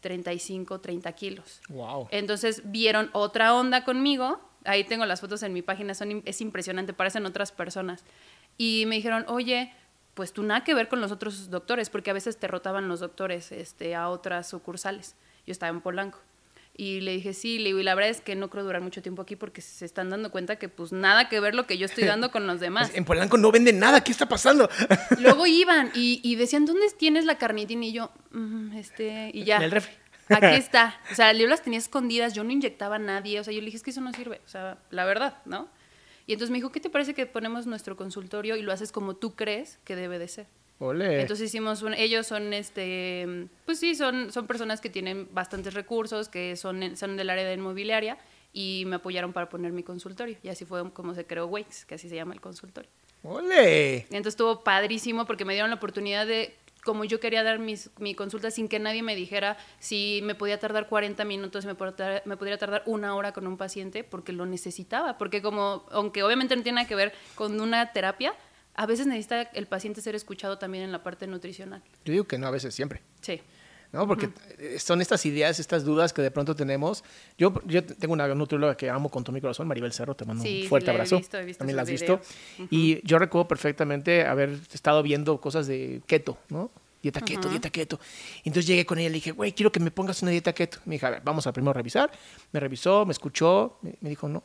35, 0.00 0.80
30 0.80 1.12
kilos. 1.12 1.60
Wow. 1.68 2.08
Entonces 2.10 2.62
vieron 2.64 3.10
otra 3.12 3.54
onda 3.54 3.84
conmigo. 3.84 4.38
Ahí 4.64 4.84
tengo 4.84 5.04
las 5.04 5.20
fotos 5.20 5.42
en 5.42 5.52
mi 5.52 5.62
página, 5.62 5.94
son, 5.94 6.22
es 6.24 6.40
impresionante, 6.40 6.94
parecen 6.94 7.26
otras 7.26 7.52
personas. 7.52 8.04
Y 8.56 8.84
me 8.86 8.94
dijeron, 8.94 9.24
oye, 9.28 9.74
pues 10.14 10.32
tú 10.32 10.42
nada 10.42 10.64
que 10.64 10.74
ver 10.74 10.88
con 10.88 11.00
los 11.00 11.10
otros 11.12 11.50
doctores, 11.50 11.90
porque 11.90 12.10
a 12.10 12.14
veces 12.14 12.36
te 12.38 12.46
rotaban 12.48 12.88
los 12.88 13.00
doctores 13.00 13.52
este, 13.52 13.94
a 13.94 14.08
otras 14.08 14.48
sucursales. 14.48 15.16
Yo 15.46 15.52
estaba 15.52 15.70
en 15.70 15.80
Polanco. 15.80 16.20
Y 16.76 17.00
le 17.02 17.12
dije, 17.12 17.34
sí, 17.34 17.58
le 17.58 17.66
digo, 17.66 17.78
y 17.78 17.84
la 17.84 17.94
verdad 17.94 18.10
es 18.10 18.20
que 18.20 18.34
no 18.34 18.50
creo 18.50 18.64
durar 18.64 18.82
mucho 18.82 19.00
tiempo 19.00 19.22
aquí 19.22 19.36
porque 19.36 19.60
se 19.60 19.84
están 19.84 20.10
dando 20.10 20.32
cuenta 20.32 20.56
que 20.56 20.68
pues 20.68 20.90
nada 20.90 21.28
que 21.28 21.38
ver 21.38 21.54
lo 21.54 21.68
que 21.68 21.78
yo 21.78 21.86
estoy 21.86 22.02
dando 22.02 22.32
con 22.32 22.48
los 22.48 22.58
demás. 22.58 22.90
En 22.94 23.04
Polanco 23.04 23.36
no 23.36 23.52
venden 23.52 23.78
nada, 23.78 24.02
¿qué 24.02 24.10
está 24.10 24.28
pasando? 24.28 24.68
Luego 25.20 25.46
iban 25.46 25.92
y, 25.94 26.20
y 26.24 26.34
decían, 26.34 26.66
¿dónde 26.66 26.86
tienes 26.98 27.26
la 27.26 27.38
carnitina? 27.38 27.84
Y 27.84 27.92
yo, 27.92 28.10
"Mm, 28.32 28.76
este, 28.76 29.30
y 29.32 29.44
ya. 29.44 29.58
En 29.58 29.62
el 29.62 29.70
refri. 29.70 29.92
Aquí 30.30 30.46
está. 30.56 30.98
O 31.12 31.14
sea, 31.14 31.32
yo 31.32 31.46
las 31.46 31.62
tenía 31.62 31.78
escondidas, 31.78 32.32
yo 32.34 32.42
no 32.42 32.50
inyectaba 32.50 32.96
a 32.96 32.98
nadie. 32.98 33.38
O 33.38 33.44
sea, 33.44 33.52
yo 33.52 33.60
le 33.60 33.66
dije, 33.66 33.76
es 33.76 33.82
que 33.84 33.90
eso 33.90 34.00
no 34.00 34.12
sirve. 34.12 34.40
O 34.44 34.48
sea, 34.48 34.78
la 34.90 35.04
verdad, 35.04 35.38
¿no? 35.44 35.68
Y 36.26 36.32
entonces 36.32 36.50
me 36.50 36.58
dijo, 36.58 36.72
¿qué 36.72 36.80
te 36.80 36.90
parece 36.90 37.14
que 37.14 37.26
ponemos 37.26 37.66
nuestro 37.66 37.96
consultorio 37.96 38.56
y 38.56 38.62
lo 38.62 38.72
haces 38.72 38.92
como 38.92 39.14
tú 39.14 39.34
crees 39.34 39.78
que 39.84 39.96
debe 39.96 40.18
de 40.18 40.28
ser? 40.28 40.46
Ole. 40.78 41.20
Entonces 41.20 41.48
hicimos 41.48 41.82
un, 41.82 41.94
ellos 41.94 42.26
son 42.26 42.52
este, 42.52 43.48
pues 43.64 43.78
sí, 43.78 43.94
son, 43.94 44.32
son 44.32 44.46
personas 44.46 44.80
que 44.80 44.90
tienen 44.90 45.28
bastantes 45.32 45.74
recursos, 45.74 46.28
que 46.28 46.56
son, 46.56 46.96
son 46.96 47.16
del 47.16 47.30
área 47.30 47.44
de 47.44 47.54
inmobiliaria 47.54 48.18
y 48.52 48.84
me 48.86 48.96
apoyaron 48.96 49.32
para 49.32 49.48
poner 49.48 49.72
mi 49.72 49.82
consultorio. 49.82 50.36
Y 50.42 50.48
así 50.48 50.64
fue 50.64 50.90
como 50.92 51.14
se 51.14 51.26
creó 51.26 51.46
Wakes, 51.46 51.84
que 51.84 51.94
así 51.96 52.08
se 52.08 52.16
llama 52.16 52.34
el 52.34 52.40
consultorio. 52.40 52.90
Ole. 53.22 54.00
Entonces 54.02 54.28
estuvo 54.28 54.62
padrísimo 54.62 55.26
porque 55.26 55.44
me 55.44 55.54
dieron 55.54 55.70
la 55.70 55.76
oportunidad 55.76 56.26
de, 56.26 56.54
como 56.84 57.04
yo 57.04 57.18
quería 57.18 57.42
dar 57.42 57.58
mis, 57.58 57.90
mi 57.98 58.14
consulta 58.14 58.50
sin 58.50 58.68
que 58.68 58.78
nadie 58.78 59.02
me 59.02 59.16
dijera 59.16 59.56
si 59.80 60.20
me 60.22 60.34
podía 60.34 60.60
tardar 60.60 60.86
40 60.88 61.24
minutos, 61.24 61.64
me, 61.64 61.74
podría 61.74 61.96
tar- 61.96 62.22
me 62.26 62.36
podría 62.36 62.58
tardar 62.58 62.82
una 62.86 63.14
hora 63.16 63.32
con 63.32 63.46
un 63.46 63.56
paciente, 63.56 64.04
porque 64.04 64.32
lo 64.32 64.46
necesitaba. 64.46 65.16
Porque 65.18 65.40
como, 65.42 65.86
aunque 65.90 66.22
obviamente 66.22 66.54
no 66.56 66.62
tiene 66.62 66.76
nada 66.76 66.88
que 66.88 66.94
ver 66.94 67.12
con 67.34 67.60
una 67.60 67.92
terapia, 67.92 68.34
a 68.74 68.86
veces 68.86 69.06
necesita 69.06 69.42
el 69.42 69.66
paciente 69.66 70.00
ser 70.02 70.14
escuchado 70.14 70.58
también 70.58 70.84
en 70.84 70.92
la 70.92 71.02
parte 71.02 71.26
nutricional. 71.26 71.82
Yo 72.04 72.12
digo 72.12 72.24
que 72.24 72.38
no, 72.38 72.46
a 72.46 72.50
veces 72.50 72.74
siempre. 72.74 73.00
Sí. 73.20 73.40
¿No? 73.94 74.08
Porque 74.08 74.28
eh, 74.58 74.78
son 74.80 75.00
estas 75.00 75.24
ideas, 75.24 75.60
estas 75.60 75.84
dudas 75.84 76.12
que 76.12 76.20
de 76.20 76.32
pronto 76.32 76.56
tenemos. 76.56 77.04
Yo, 77.38 77.54
yo 77.64 77.84
tengo 77.84 78.12
una 78.12 78.26
nutrióloga 78.34 78.76
que 78.76 78.90
amo 78.90 79.08
con 79.08 79.22
todo 79.22 79.32
mi 79.32 79.40
corazón, 79.40 79.68
Maribel 79.68 79.92
Cerro, 79.92 80.16
te 80.16 80.24
mando 80.24 80.42
Sí, 80.42 80.56
un 80.56 80.62
sí, 80.62 80.68
fuerte 80.68 80.90
he 80.90 80.94
abrazo. 80.94 81.18
visto, 81.18 81.38
he 81.38 81.44
visto 81.44 81.58
También 81.58 81.76
la 81.76 81.82
has 81.82 81.90
visto. 81.90 82.20
Y 82.70 83.06
yo 83.06 83.18
recuerdo 83.20 83.46
perfectamente 83.46 84.26
haber 84.26 84.58
estado 84.72 85.02
viendo 85.02 85.40
cosas 85.40 85.68
de 85.68 86.02
keto, 86.06 86.36
¿no? 86.48 86.72
Dieta 87.02 87.20
keto, 87.20 87.48
dieta 87.48 87.70
keto. 87.70 88.00
Entonces 88.38 88.66
llegué 88.66 88.84
con 88.84 88.98
ella 88.98 89.06
y 89.06 89.10
le 89.10 89.14
dije, 89.14 89.30
güey, 89.30 89.52
quiero 89.52 89.70
que 89.70 89.78
me 89.78 89.90
pongas 89.90 90.22
una 90.22 90.32
dieta 90.32 90.52
keto. 90.52 90.78
Me 90.86 90.96
dijo, 90.96 91.06
a 91.06 91.10
ver, 91.10 91.22
vamos 91.22 91.46
a 91.46 91.52
primero 91.52 91.72
revisar. 91.72 92.10
Me 92.50 92.58
revisó, 92.60 93.06
me 93.06 93.12
escuchó, 93.12 93.78
me, 93.82 94.08
dijo, 94.08 94.28
no. 94.28 94.42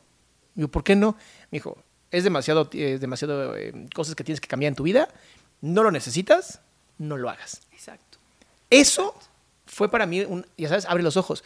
Digo, 0.54 0.68
¿por 0.68 0.84
qué 0.84 0.94
no? 0.94 1.16
Me 1.50 1.56
dijo, 1.56 1.82
es 2.10 2.22
demasiado, 2.22 2.68
es 2.72 3.00
demasiado 3.00 3.56
eh, 3.56 3.72
cosas 3.94 4.14
que 4.14 4.22
tienes 4.24 4.40
que 4.40 4.46
cambiar 4.48 4.68
en 4.68 4.76
tu 4.76 4.82
vida. 4.84 5.08
No 5.62 5.82
lo 5.82 5.90
necesitas, 5.90 6.60
no 6.98 7.16
lo 7.16 7.30
hagas. 7.30 7.62
Exacto. 7.72 8.18
Eso 8.68 9.16
fue 9.70 9.90
para 9.90 10.04
mí, 10.06 10.20
un, 10.22 10.44
ya 10.58 10.68
sabes, 10.68 10.84
abre 10.86 11.02
los 11.02 11.16
ojos. 11.16 11.44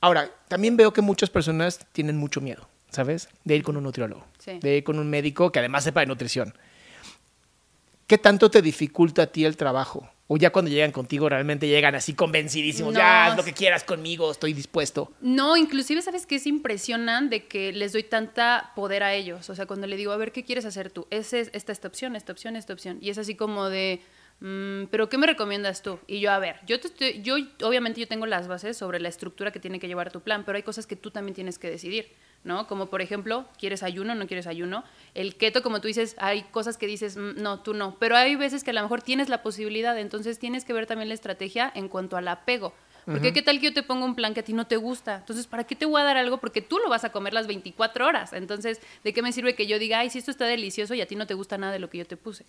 Ahora, 0.00 0.30
también 0.48 0.76
veo 0.76 0.92
que 0.92 1.00
muchas 1.02 1.30
personas 1.30 1.78
tienen 1.92 2.16
mucho 2.16 2.40
miedo, 2.40 2.68
¿sabes? 2.90 3.28
De 3.44 3.54
ir 3.56 3.62
con 3.62 3.76
un 3.76 3.84
nutriólogo, 3.84 4.24
Sí. 4.38 4.58
de 4.60 4.78
ir 4.78 4.84
con 4.84 4.98
un 4.98 5.08
médico 5.08 5.52
que 5.52 5.58
además 5.60 5.84
sepa 5.84 6.00
de 6.00 6.06
nutrición. 6.06 6.54
¿Qué 8.06 8.18
tanto 8.18 8.50
te 8.50 8.60
dificulta 8.60 9.22
a 9.22 9.26
ti 9.28 9.44
el 9.44 9.56
trabajo? 9.56 10.10
O 10.26 10.36
ya 10.38 10.50
cuando 10.50 10.70
llegan 10.70 10.90
contigo 10.92 11.28
realmente 11.28 11.68
llegan 11.68 11.94
así 11.94 12.14
convencidísimos, 12.14 12.94
No, 12.94 12.98
ya 12.98 13.26
haz 13.26 13.36
lo 13.36 13.44
que 13.44 13.52
quieras 13.52 13.84
conmigo, 13.84 14.30
estoy 14.30 14.52
dispuesto. 14.54 15.12
No, 15.20 15.56
inclusive, 15.56 16.00
¿sabes 16.02 16.24
qué? 16.26 16.36
Es 16.36 16.46
impresionante 16.46 17.36
de 17.36 17.46
que 17.46 17.72
les 17.72 17.92
doy 17.92 18.02
tanta 18.04 18.72
poder 18.74 19.02
a 19.02 19.12
ellos. 19.14 19.48
O 19.50 19.54
sea, 19.54 19.66
cuando 19.66 19.86
le 19.86 19.96
digo, 19.96 20.12
a 20.12 20.16
ver, 20.16 20.32
¿qué 20.32 20.42
quieres 20.44 20.64
hacer 20.64 20.90
tú? 20.90 21.06
Ese 21.10 21.40
es, 21.40 21.50
esta, 21.52 21.72
esta 21.72 21.88
opción, 21.88 22.16
esta 22.16 22.32
opción, 22.32 22.56
esta 22.56 22.72
opción. 22.72 22.98
Y 23.02 23.10
es 23.10 23.18
así 23.18 23.34
como 23.34 23.68
de, 23.68 24.00
mm, 24.40 24.84
¿pero 24.90 25.08
qué 25.08 25.18
me 25.18 25.26
recomiendas 25.26 25.82
tú? 25.82 25.98
Y 26.06 26.20
yo, 26.20 26.30
a 26.32 26.38
ver, 26.38 26.56
yo, 26.66 26.78
te 26.80 26.88
estoy- 26.88 27.22
yo 27.22 27.36
obviamente 27.62 28.00
yo 28.00 28.08
tengo 28.08 28.26
las 28.26 28.48
bases 28.48 28.76
sobre 28.76 29.00
la 29.00 29.08
estructura 29.08 29.50
que 29.52 29.60
tiene 29.60 29.78
que 29.80 29.88
llevar 29.88 30.10
tu 30.12 30.20
plan, 30.20 30.44
pero 30.44 30.56
hay 30.56 30.62
cosas 30.62 30.86
que 30.86 30.96
tú 30.96 31.10
también 31.10 31.34
tienes 31.34 31.58
que 31.58 31.70
decidir, 31.70 32.12
¿no? 32.44 32.66
Como 32.66 32.86
por 32.86 33.00
ejemplo, 33.02 33.46
¿quieres 33.58 33.82
ayuno 33.82 34.14
no 34.14 34.26
quieres 34.26 34.46
ayuno? 34.46 34.84
El 35.14 35.36
keto, 35.36 35.62
como 35.62 35.80
tú 35.80 35.88
dices, 35.88 36.14
hay 36.18 36.42
cosas 36.44 36.76
que 36.78 36.86
dices, 36.86 37.16
"Mm, 37.16 37.40
no, 37.42 37.60
tú 37.62 37.74
no. 37.74 37.96
Pero 37.98 38.16
hay 38.16 38.36
veces 38.36 38.64
que 38.64 38.70
a 38.70 38.74
lo 38.74 38.82
mejor 38.82 39.02
tienes 39.02 39.28
la 39.28 39.42
posibilidad, 39.42 39.98
entonces 39.98 40.38
tienes 40.38 40.64
que 40.64 40.72
ver 40.72 40.86
también 40.86 41.08
la 41.08 41.14
estrategia 41.14 41.70
en 41.74 41.88
cuanto 41.88 42.16
al 42.16 42.28
apego. 42.28 42.74
Porque 43.06 43.32
qué 43.32 43.42
tal 43.42 43.58
que 43.60 43.66
yo 43.66 43.74
te 43.74 43.82
pongo 43.82 44.04
un 44.04 44.14
plan 44.14 44.32
que 44.34 44.40
a 44.40 44.42
ti 44.44 44.52
no 44.52 44.66
te 44.66 44.76
gusta. 44.76 45.16
Entonces, 45.16 45.46
¿para 45.46 45.64
qué 45.64 45.74
te 45.76 45.84
voy 45.86 46.00
a 46.00 46.04
dar 46.04 46.16
algo? 46.16 46.38
Porque 46.38 46.62
tú 46.62 46.78
lo 46.78 46.88
vas 46.88 47.04
a 47.04 47.10
comer 47.12 47.32
las 47.34 47.46
24 47.46 48.06
horas. 48.06 48.32
Entonces, 48.32 48.80
¿de 49.02 49.12
qué 49.12 49.20
me 49.22 49.32
sirve 49.32 49.54
que 49.54 49.66
yo 49.66 49.78
diga, 49.78 49.98
ay, 49.98 50.10
si 50.10 50.18
esto 50.18 50.30
está 50.30 50.46
delicioso 50.46 50.94
y 50.94 51.00
a 51.00 51.06
ti 51.06 51.16
no 51.16 51.26
te 51.26 51.34
gusta 51.34 51.58
nada 51.58 51.72
de 51.72 51.78
lo 51.78 51.90
que 51.90 51.98
yo 51.98 52.06
te 52.06 52.16
puse? 52.16 52.44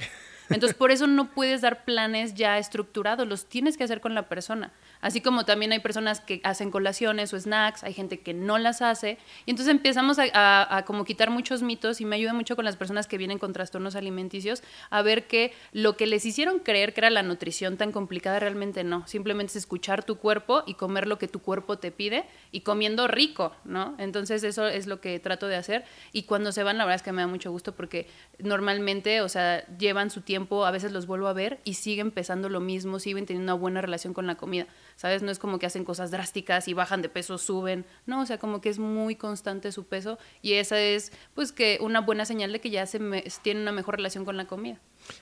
Entonces, 0.49 0.77
por 0.77 0.91
eso 0.91 1.07
no 1.07 1.31
puedes 1.31 1.61
dar 1.61 1.83
planes 1.85 2.35
ya 2.35 2.57
estructurados, 2.57 3.27
los 3.27 3.45
tienes 3.45 3.77
que 3.77 3.83
hacer 3.83 3.99
con 3.99 4.13
la 4.15 4.29
persona. 4.29 4.71
Así 5.01 5.19
como 5.21 5.43
también 5.45 5.71
hay 5.71 5.79
personas 5.79 6.19
que 6.19 6.39
hacen 6.43 6.71
colaciones 6.71 7.33
o 7.33 7.39
snacks, 7.39 7.83
hay 7.83 7.93
gente 7.93 8.19
que 8.19 8.33
no 8.33 8.57
las 8.57 8.81
hace. 8.81 9.17
Y 9.45 9.51
entonces 9.51 9.71
empezamos 9.73 10.19
a, 10.19 10.23
a- 10.33 10.77
a 10.77 10.85
como 10.85 11.03
quitar 11.03 11.29
muchos 11.31 11.63
mitos 11.63 11.99
y 11.99 12.05
me 12.05 12.15
ayuda 12.15 12.33
mucho 12.33 12.55
con 12.55 12.63
las 12.65 12.77
personas 12.77 13.07
que 13.07 13.17
vienen 13.17 13.39
con 13.39 13.53
trastornos 13.53 13.95
alimenticios 13.95 14.63
a 14.89 15.01
ver 15.01 15.27
que 15.27 15.53
lo 15.73 15.97
que 15.97 16.05
les 16.07 16.25
hicieron 16.25 16.59
creer 16.59 16.93
que 16.93 17.01
era 17.01 17.09
la 17.09 17.23
nutrición 17.23 17.77
tan 17.77 17.91
complicada 17.91 18.39
realmente 18.39 18.83
no. 18.83 19.05
Simplemente 19.07 19.51
es 19.51 19.55
escuchar 19.57 20.03
tu 20.03 20.17
cuerpo 20.17 20.44
y 20.65 20.75
comer 20.75 21.07
lo 21.07 21.17
que 21.17 21.27
tu 21.27 21.39
cuerpo 21.41 21.77
te 21.77 21.91
pide 21.91 22.23
y 22.51 22.61
comiendo 22.61 23.07
rico, 23.07 23.53
¿no? 23.65 23.95
Entonces 23.97 24.43
eso 24.43 24.67
es 24.67 24.87
lo 24.87 25.01
que 25.01 25.19
trato 25.19 25.47
de 25.47 25.55
hacer. 25.55 25.83
Y 26.13 26.23
cuando 26.23 26.51
se 26.51 26.63
van, 26.63 26.77
la 26.77 26.85
verdad 26.85 26.95
es 26.97 27.01
que 27.01 27.11
me 27.11 27.21
da 27.21 27.27
mucho 27.27 27.51
gusto 27.51 27.75
porque 27.75 28.07
normalmente, 28.39 29.21
o 29.21 29.29
sea, 29.29 29.65
llevan 29.77 30.09
su 30.09 30.21
tiempo, 30.21 30.65
a 30.65 30.71
veces 30.71 30.91
los 30.91 31.07
vuelvo 31.07 31.27
a 31.27 31.33
ver 31.33 31.59
y 31.63 31.73
siguen 31.73 32.11
pesando 32.11 32.47
lo 32.49 32.59
mismo, 32.59 32.99
siguen 32.99 33.25
teniendo 33.25 33.53
una 33.53 33.59
buena 33.59 33.81
relación 33.81 34.13
con 34.13 34.27
la 34.27 34.35
comida, 34.35 34.67
¿sabes? 34.95 35.21
No 35.23 35.31
es 35.31 35.39
como 35.39 35.59
que 35.59 35.65
hacen 35.65 35.83
cosas 35.83 36.11
drásticas 36.11 36.67
y 36.67 36.73
bajan 36.73 37.01
de 37.01 37.09
peso, 37.09 37.37
suben, 37.37 37.85
no, 38.05 38.21
o 38.21 38.25
sea, 38.25 38.37
como 38.37 38.61
que 38.61 38.69
es 38.69 38.79
muy 38.79 39.15
constante 39.15 39.71
su 39.71 39.85
peso 39.85 40.17
y 40.41 40.53
esa 40.53 40.79
es, 40.79 41.11
pues, 41.33 41.51
que 41.51 41.79
una 41.81 42.01
buena 42.01 42.25
señal 42.25 42.51
de 42.53 42.61
que 42.61 42.69
ya 42.69 42.85
se 42.85 42.99
me- 42.99 43.23
tienen 43.41 43.63
una 43.63 43.71
mejor 43.71 43.95
relación 43.97 44.25
con 44.25 44.37
la 44.37 44.45
comida. 44.45 44.79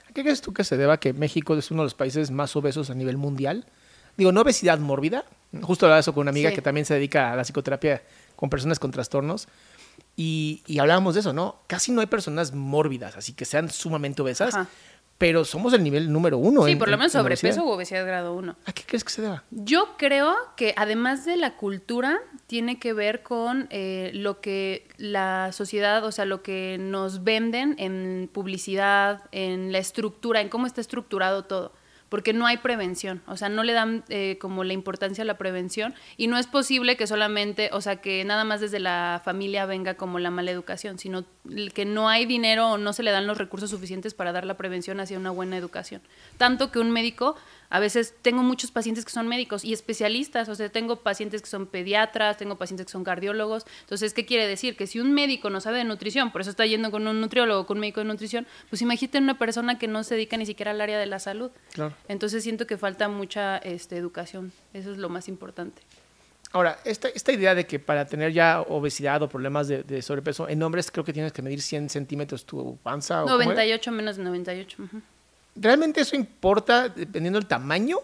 ¿A 0.10 0.14
qué 0.14 0.22
crees 0.22 0.42
tú 0.42 0.54
que 0.54 0.64
se 0.64 0.78
deba 0.78 1.00
que 1.00 1.14
México 1.14 1.56
es 1.56 1.72
uno 1.72 1.82
de 1.82 1.86
los 1.88 1.94
países 1.96 2.32
más 2.32 2.56
obesos 2.56 2.90
a 2.90 2.94
nivel 2.96 3.18
mundial? 3.18 3.66
Digo, 4.18 4.32
no 4.32 4.42
obesidad 4.42 4.80
mórbida. 4.80 5.26
Justo 5.62 5.86
hablaba 5.86 6.00
eso 6.00 6.14
con 6.14 6.22
una 6.22 6.32
amiga 6.32 6.50
Sí. 6.50 6.56
que 6.56 6.62
también 6.62 6.86
se 6.86 6.94
dedica 6.96 7.32
a 7.32 7.36
la 7.36 7.44
psicoterapia 7.44 8.02
con 8.36 8.50
personas 8.50 8.80
con 8.80 8.92
trastornos. 8.92 9.48
Y, 10.16 10.62
y 10.68 10.80
hablábamos 10.80 11.14
de 11.16 11.22
eso, 11.22 11.34
¿no? 11.34 11.58
Casi 11.68 11.92
no 11.92 12.02
hay 12.02 12.08
personas 12.08 12.54
mórbidas, 12.54 13.18
así 13.18 13.34
que 13.34 13.46
sean 13.46 13.70
sumamente 13.70 14.22
obesas, 14.22 14.54
Ajá. 14.54 14.68
pero 15.18 15.44
somos 15.46 15.74
el 15.74 15.84
nivel 15.84 16.12
número 16.12 16.38
uno. 16.38 16.66
Sí, 16.66 16.72
en- 16.74 16.80
por 16.80 16.88
lo 16.88 16.96
en- 16.96 17.00
menos 17.00 17.16
en 17.16 17.22
sobrepeso 17.22 17.64
u 17.64 17.70
obesidad 17.70 18.06
grado 18.06 18.34
1. 18.36 18.56
¿A 18.66 18.72
qué 18.74 18.84
crees 18.86 19.04
que 19.04 19.12
se 19.12 19.22
deba? 19.24 19.44
Yo 19.52 19.96
creo 19.98 20.36
que 20.56 20.74
además 20.78 21.26
de 21.26 21.38
la 21.38 21.56
cultura, 21.58 22.20
tiene 22.48 22.78
que 22.80 22.94
ver 22.94 23.24
con 23.24 23.68
eh, 23.72 24.12
lo 24.14 24.40
que 24.42 24.88
la 24.98 25.52
sociedad, 25.52 26.04
o 26.06 26.12
sea, 26.12 26.26
lo 26.26 26.44
que 26.44 26.78
nos 26.80 27.24
venden 27.24 27.76
en 27.80 28.30
publicidad, 28.32 29.22
en 29.32 29.72
la 29.72 29.80
estructura, 29.80 30.42
en 30.42 30.50
cómo 30.50 30.68
está 30.68 30.82
estructurado 30.82 31.46
todo. 31.46 31.72
Porque 32.14 32.32
no 32.32 32.46
hay 32.46 32.58
prevención, 32.58 33.24
o 33.26 33.38
sea, 33.38 33.50
no 33.50 33.64
le 33.64 33.74
dan 33.74 34.04
eh, 34.08 34.38
como 34.40 34.64
la 34.64 34.74
importancia 34.74 35.24
a 35.24 35.26
la 35.26 35.40
prevención 35.40 35.96
y 36.16 36.28
no 36.28 36.38
es 36.38 36.46
posible 36.46 36.96
que 36.96 37.08
solamente, 37.08 37.72
o 37.74 37.82
sea, 37.82 38.02
que 38.02 38.24
nada 38.24 38.44
más 38.44 38.62
desde 38.62 38.80
la 38.80 39.20
familia 39.26 39.66
venga 39.66 39.96
como 39.96 40.20
la 40.20 40.30
mala 40.30 40.52
educación, 40.52 41.00
sino 41.00 41.26
que 41.74 41.86
no 41.86 42.08
hay 42.08 42.26
dinero 42.26 42.72
o 42.72 42.78
no 42.78 42.94
se 42.94 43.04
le 43.04 43.12
dan 43.12 43.28
los 43.28 43.38
recursos 43.38 43.70
suficientes 43.70 44.14
para 44.14 44.32
dar 44.32 44.46
la 44.46 44.56
prevención 44.56 45.00
hacia 45.00 45.18
una 45.18 45.30
buena 45.30 45.58
educación. 45.58 46.02
Tanto 46.38 46.72
que 46.72 46.80
un 46.80 46.92
médico 46.92 47.36
a 47.70 47.80
veces 47.80 48.14
tengo 48.22 48.44
muchos 48.44 48.72
pacientes 48.72 49.04
que 49.04 49.12
son 49.12 49.28
médicos 49.28 49.66
y 49.66 49.74
especialistas, 49.74 50.48
o 50.48 50.56
sea, 50.56 50.70
tengo 50.70 50.98
pacientes 50.98 51.42
que 51.42 51.50
son 51.50 51.66
pediatras, 51.66 52.38
tengo 52.38 52.58
pacientes 52.58 52.86
que 52.86 52.92
son 52.92 53.04
cardiólogos. 53.04 53.66
Entonces, 53.82 54.14
¿qué 54.14 54.26
quiere 54.26 54.48
decir? 54.48 54.78
Que 54.78 54.88
si 54.88 55.00
un 55.00 55.12
médico 55.12 55.50
no 55.50 55.60
sabe 55.60 55.80
de 55.80 55.84
nutrición, 55.84 56.32
por 56.32 56.42
eso 56.42 56.52
está 56.52 56.66
yendo 56.66 56.92
con 56.92 57.08
un 57.08 57.20
nutriólogo, 57.20 57.66
con 57.66 57.78
un 57.78 57.82
médico 57.82 58.00
de 58.00 58.06
nutrición, 58.06 58.48
pues 58.70 58.82
imagínate 58.82 59.18
una 59.18 59.38
persona 59.38 59.80
que 59.80 59.88
no 59.88 60.04
se 60.04 60.16
dedica 60.16 60.38
ni 60.38 60.46
siquiera 60.46 60.72
al 60.72 60.82
área 60.82 61.00
de 61.00 61.08
la 61.08 61.20
salud. 61.20 61.52
Claro. 61.74 61.94
Entonces, 62.08 62.44
siento 62.44 62.68
que 62.68 62.78
falta 62.78 63.10
mucha 63.10 63.58
este, 63.58 63.98
educación. 63.98 64.54
Eso 64.74 64.92
es 64.92 64.98
lo 64.98 65.10
más 65.10 65.28
importante. 65.28 65.82
Ahora, 66.54 66.80
esta, 66.86 67.10
esta 67.10 67.32
idea 67.32 67.56
de 67.56 67.66
que 67.66 67.80
para 67.80 68.06
tener 68.06 68.32
ya 68.32 68.62
obesidad 68.62 69.22
o 69.24 69.28
problemas 69.28 69.68
de, 69.68 69.84
de 69.84 70.02
sobrepeso, 70.02 70.48
en 70.48 70.62
hombres 70.64 70.92
creo 70.92 71.04
que 71.04 71.12
tienes 71.12 71.34
que 71.34 71.42
medir 71.42 71.62
100 71.62 71.90
centímetros 71.90 72.46
tu 72.46 72.78
panza. 72.84 73.24
¿o 73.24 73.28
cómo 73.28 73.36
era? 73.42 73.46
98 73.46 73.92
menos 73.92 74.18
de 74.18 74.24
98. 74.24 74.84
ujú. 74.84 75.02
¿Realmente 75.56 76.02
eso 76.02 76.16
importa 76.16 76.90
dependiendo 76.90 77.40
del 77.40 77.48
tamaño? 77.48 77.98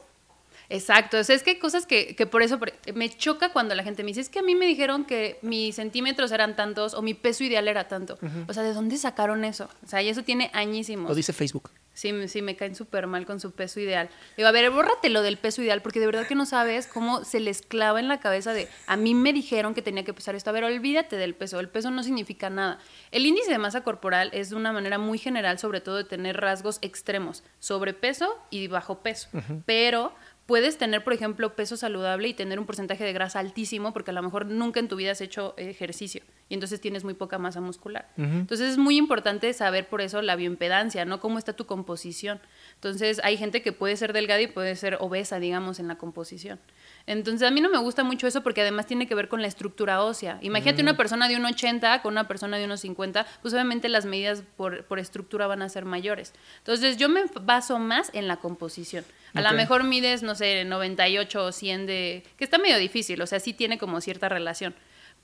Exacto, 0.71 1.17
o 1.17 1.23
sea, 1.23 1.35
es 1.35 1.41
que 1.41 1.51
hay 1.51 1.57
cosas 1.59 1.87
que, 1.87 2.15
que 2.15 2.27
por 2.27 2.43
eso 2.43 2.59
por- 2.59 2.71
me 2.93 3.09
choca 3.09 3.51
cuando 3.51 3.73
la 3.73 3.83
gente 3.83 4.03
me 4.03 4.09
dice, 4.09 4.21
es 4.21 4.29
que 4.29 4.37
a 4.39 4.43
mí 4.43 4.53
me 4.53 4.67
dijeron 4.67 5.03
que 5.03 5.39
mis 5.41 5.75
centímetros 5.75 6.31
eran 6.31 6.55
tantos 6.55 6.93
o 6.93 7.01
mi 7.01 7.15
peso 7.15 7.43
ideal 7.43 7.67
era 7.67 7.87
tanto. 7.87 8.19
O 8.47 8.53
sea, 8.53 8.61
¿de 8.61 8.73
dónde 8.73 8.97
sacaron 8.97 9.45
eso? 9.45 9.67
O 9.83 9.87
sea, 9.87 10.03
y 10.03 10.09
eso 10.09 10.21
tiene 10.23 10.51
añísimos. 10.53 11.09
Lo 11.09 11.15
dice 11.15 11.33
Facebook. 11.33 11.71
Sí, 11.99 12.13
me- 12.13 12.29
sí, 12.29 12.41
me 12.41 12.55
caen 12.55 12.75
súper 12.75 13.07
mal 13.07 13.25
con 13.25 13.41
su 13.41 13.51
peso 13.51 13.79
ideal. 13.81 14.09
Digo, 14.37 14.47
a 14.47 14.53
ver, 14.53 14.71
bórrate 14.71 15.09
lo 15.09 15.21
del 15.21 15.35
peso 15.37 15.61
ideal, 15.61 15.81
porque 15.81 15.99
de 15.99 16.05
verdad 16.05 16.25
que 16.27 16.33
no 16.35 16.45
sabes 16.45 16.87
cómo 16.87 17.25
se 17.25 17.41
les 17.41 17.61
clava 17.61 17.99
en 17.99 18.07
la 18.07 18.21
cabeza 18.21 18.53
de, 18.53 18.69
a 18.87 18.95
mí 18.95 19.13
me 19.13 19.33
dijeron 19.33 19.73
que 19.73 19.81
tenía 19.81 20.05
que 20.05 20.13
pesar 20.13 20.33
esto. 20.33 20.49
A 20.49 20.53
ver, 20.53 20.63
olvídate 20.63 21.17
del 21.17 21.35
peso, 21.35 21.59
el 21.59 21.67
peso 21.67 21.91
no 21.91 22.01
significa 22.01 22.49
nada. 22.49 22.79
El 23.11 23.25
índice 23.25 23.51
de 23.51 23.57
masa 23.57 23.81
corporal 23.83 24.29
es 24.33 24.49
de 24.49 24.55
una 24.55 24.71
manera 24.71 24.97
muy 24.97 25.17
general, 25.17 25.59
sobre 25.59 25.81
todo 25.81 25.97
de 25.97 26.05
tener 26.05 26.37
rasgos 26.39 26.79
extremos, 26.81 27.43
sobrepeso 27.59 28.33
y 28.49 28.67
bajo 28.67 28.99
peso. 28.99 29.27
Pero 29.65 30.13
puedes 30.45 30.77
tener, 30.77 31.03
por 31.03 31.11
ejemplo, 31.13 31.53
peso 31.55 31.75
saludable 31.77 32.29
y 32.29 32.33
tener 32.33 32.59
un 32.59 32.65
porcentaje 32.65 33.03
de 33.03 33.11
grasa 33.13 33.39
altísimo, 33.39 33.91
porque 33.93 34.11
a 34.11 34.13
lo 34.13 34.23
mejor 34.23 34.45
nunca 34.45 34.79
en 34.79 34.87
tu 34.87 34.95
vida 34.95 35.11
has 35.11 35.21
hecho 35.21 35.53
ejercicio 35.57 36.21
y 36.49 36.55
entonces 36.55 36.81
tienes 36.81 37.03
muy 37.03 37.13
poca 37.13 37.37
masa 37.37 37.61
muscular. 37.61 38.09
Entonces 38.17 38.71
es 38.71 38.77
muy 38.77 38.97
importante 38.97 39.53
saber 39.53 39.87
por 39.87 40.01
eso 40.01 40.21
la 40.23 40.35
bioimpedancia, 40.35 41.05
¿no? 41.05 41.19
Cómo 41.19 41.37
está 41.37 41.53
tu 41.53 41.65
composición. 41.67 42.41
Entonces 42.75 43.21
hay 43.23 43.37
gente 43.37 43.61
que 43.61 43.71
puede 43.71 43.95
ser 43.95 44.13
delgada 44.13 44.41
y 44.41 44.47
puede 44.47 44.75
ser 44.75 44.97
obesa, 44.99 45.39
digamos, 45.39 45.79
en 45.79 45.87
la 45.87 45.95
composición. 45.97 46.59
Entonces 47.05 47.47
a 47.47 47.51
mí 47.51 47.61
no 47.61 47.69
me 47.69 47.77
gusta 47.77 48.03
mucho 48.03 48.27
eso 48.27 48.41
porque 48.43 48.61
además 48.61 48.87
tiene 48.87 49.07
que 49.07 49.15
ver 49.15 49.29
con 49.29 49.41
la 49.41 49.47
estructura 49.47 50.03
ósea. 50.03 50.39
Imagínate 50.41 50.81
una 50.81 50.97
persona 50.97 51.27
de 51.27 51.37
1,80 51.37 52.01
con 52.01 52.13
una 52.13 52.27
persona 52.27 52.57
de 52.57 52.67
1,50, 52.67 53.25
pues 53.41 53.53
obviamente 53.53 53.87
las 53.89 54.05
medidas 54.05 54.43
por, 54.57 54.85
por 54.85 54.99
estructura 54.99 55.45
van 55.47 55.61
a 55.61 55.69
ser 55.69 55.85
mayores. 55.85 56.33
Entonces 56.59 56.97
yo 56.97 57.09
me 57.09 57.23
baso 57.41 57.79
más 57.79 58.09
en 58.13 58.27
la 58.27 58.37
composición. 58.37 59.05
A 59.35 59.41
Ok. 59.41 59.45
lo 59.51 59.53
mejor 59.53 59.83
mides, 59.83 60.23
no 60.23 60.33
sé, 60.33 60.65
98 60.65 61.45
o 61.45 61.51
100 61.51 61.85
de... 61.85 62.23
que 62.37 62.43
está 62.43 62.57
medio 62.57 62.77
difícil, 62.79 63.21
o 63.21 63.27
sea, 63.27 63.39
sí 63.39 63.53
tiene 63.53 63.77
como 63.77 64.01
cierta 64.01 64.27
relación. 64.29 64.73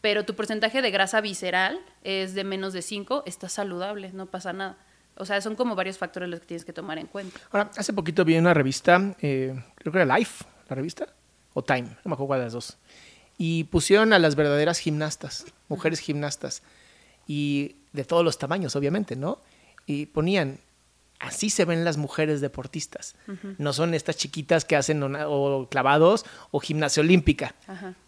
Pero 0.06 0.24
tu 0.24 0.36
porcentaje 0.36 0.84
de 0.84 0.92
grasa 0.92 1.20
visceral 1.20 1.80
es 2.04 2.36
de 2.36 2.44
menos 2.44 2.74
de 2.74 2.84
5, 2.84 3.24
está 3.26 3.50
saludable, 3.50 4.12
no 4.14 4.28
pasa 4.28 4.54
nada. 4.54 4.78
O 5.18 5.26
sea, 5.26 5.42
son 5.42 5.56
como 5.56 5.74
varios 5.74 5.98
factores 5.98 6.30
los 6.30 6.42
que 6.42 6.46
tienes 6.46 6.64
que 6.64 6.74
tomar 6.74 7.00
en 7.00 7.08
cuenta. 7.08 7.40
Ahora, 7.50 7.72
hace 7.76 7.92
poquito 7.92 8.24
vi 8.24 8.38
una 8.38 8.54
revista, 8.54 9.16
eh, 9.20 9.60
creo 9.74 9.92
que 9.92 10.00
era 10.00 10.16
Life, 10.16 10.46
la 10.70 10.76
revista, 10.76 11.08
o 11.56 11.64
Time, 11.64 11.88
no 11.88 11.96
me 12.04 12.14
acuerdo 12.14 12.28
cuál 12.28 12.40
de 12.42 12.46
las 12.46 12.54
dos. 12.54 12.78
Y 13.40 13.64
pusieron 13.64 14.14
a 14.14 14.20
las 14.20 14.36
verdaderas 14.36 14.78
gimnastas, 14.78 15.46
mujeres 15.70 16.00
gimnastas, 16.02 16.62
y 17.26 17.78
de 17.92 18.06
todos 18.06 18.24
los 18.24 18.38
tamaños, 18.38 18.76
obviamente, 18.76 19.16
¿no? 19.16 19.40
Y 19.88 20.06
ponían 20.06 20.60
así 21.26 21.50
se 21.50 21.66
ven 21.66 21.84
las 21.84 21.98
mujeres 21.98 22.42
deportistas. 22.42 23.16
No 23.58 23.74
son 23.74 23.94
estas 23.94 24.18
chiquitas 24.18 24.66
que 24.66 24.76
hacen 24.76 25.04
o 25.04 25.68
clavados 25.70 26.26
o 26.52 26.60
gimnasia 26.60 27.02
olímpica, 27.02 27.56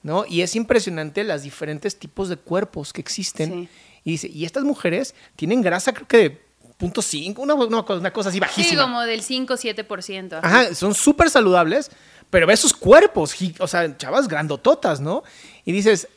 ¿no? 0.03 0.25
Y 0.27 0.41
es 0.41 0.55
impresionante 0.55 1.23
los 1.23 1.43
diferentes 1.43 1.97
tipos 1.97 2.29
de 2.29 2.37
cuerpos 2.37 2.93
que 2.93 3.01
existen. 3.01 3.69
Y 4.03 4.11
dice, 4.11 4.27
y 4.27 4.45
estas 4.45 4.63
mujeres 4.63 5.15
tienen 5.35 5.61
grasa 5.61 5.93
creo 5.93 6.07
que 6.07 6.17
de 6.17 6.41
punto 6.77 7.01
.5, 7.01 7.39
una, 7.39 7.55
una, 7.55 8.13
cosa 8.13 8.29
así 8.29 8.39
bajísima. 8.39 8.69
Sí, 8.69 8.77
como 8.77 9.01
del 9.01 9.23
5-7%. 9.23 10.39
Ajá, 10.43 10.75
son 10.75 10.93
súper 10.93 11.29
saludables, 11.29 11.89
pero 12.29 12.45
ves 12.45 12.59
sus 12.59 12.73
cuerpos, 12.73 13.35
o 13.59 13.67
sea, 13.67 13.97
chavas 13.97 14.27
grandototas, 14.27 15.01
¿no? 15.01 15.23
Y 15.65 15.71
dices, 15.71 16.07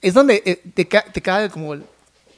es 0.00 0.14
donde 0.14 0.42
eh, 0.46 0.62
te, 0.74 0.86
te 0.86 1.22
cae 1.22 1.50
como, 1.50 1.76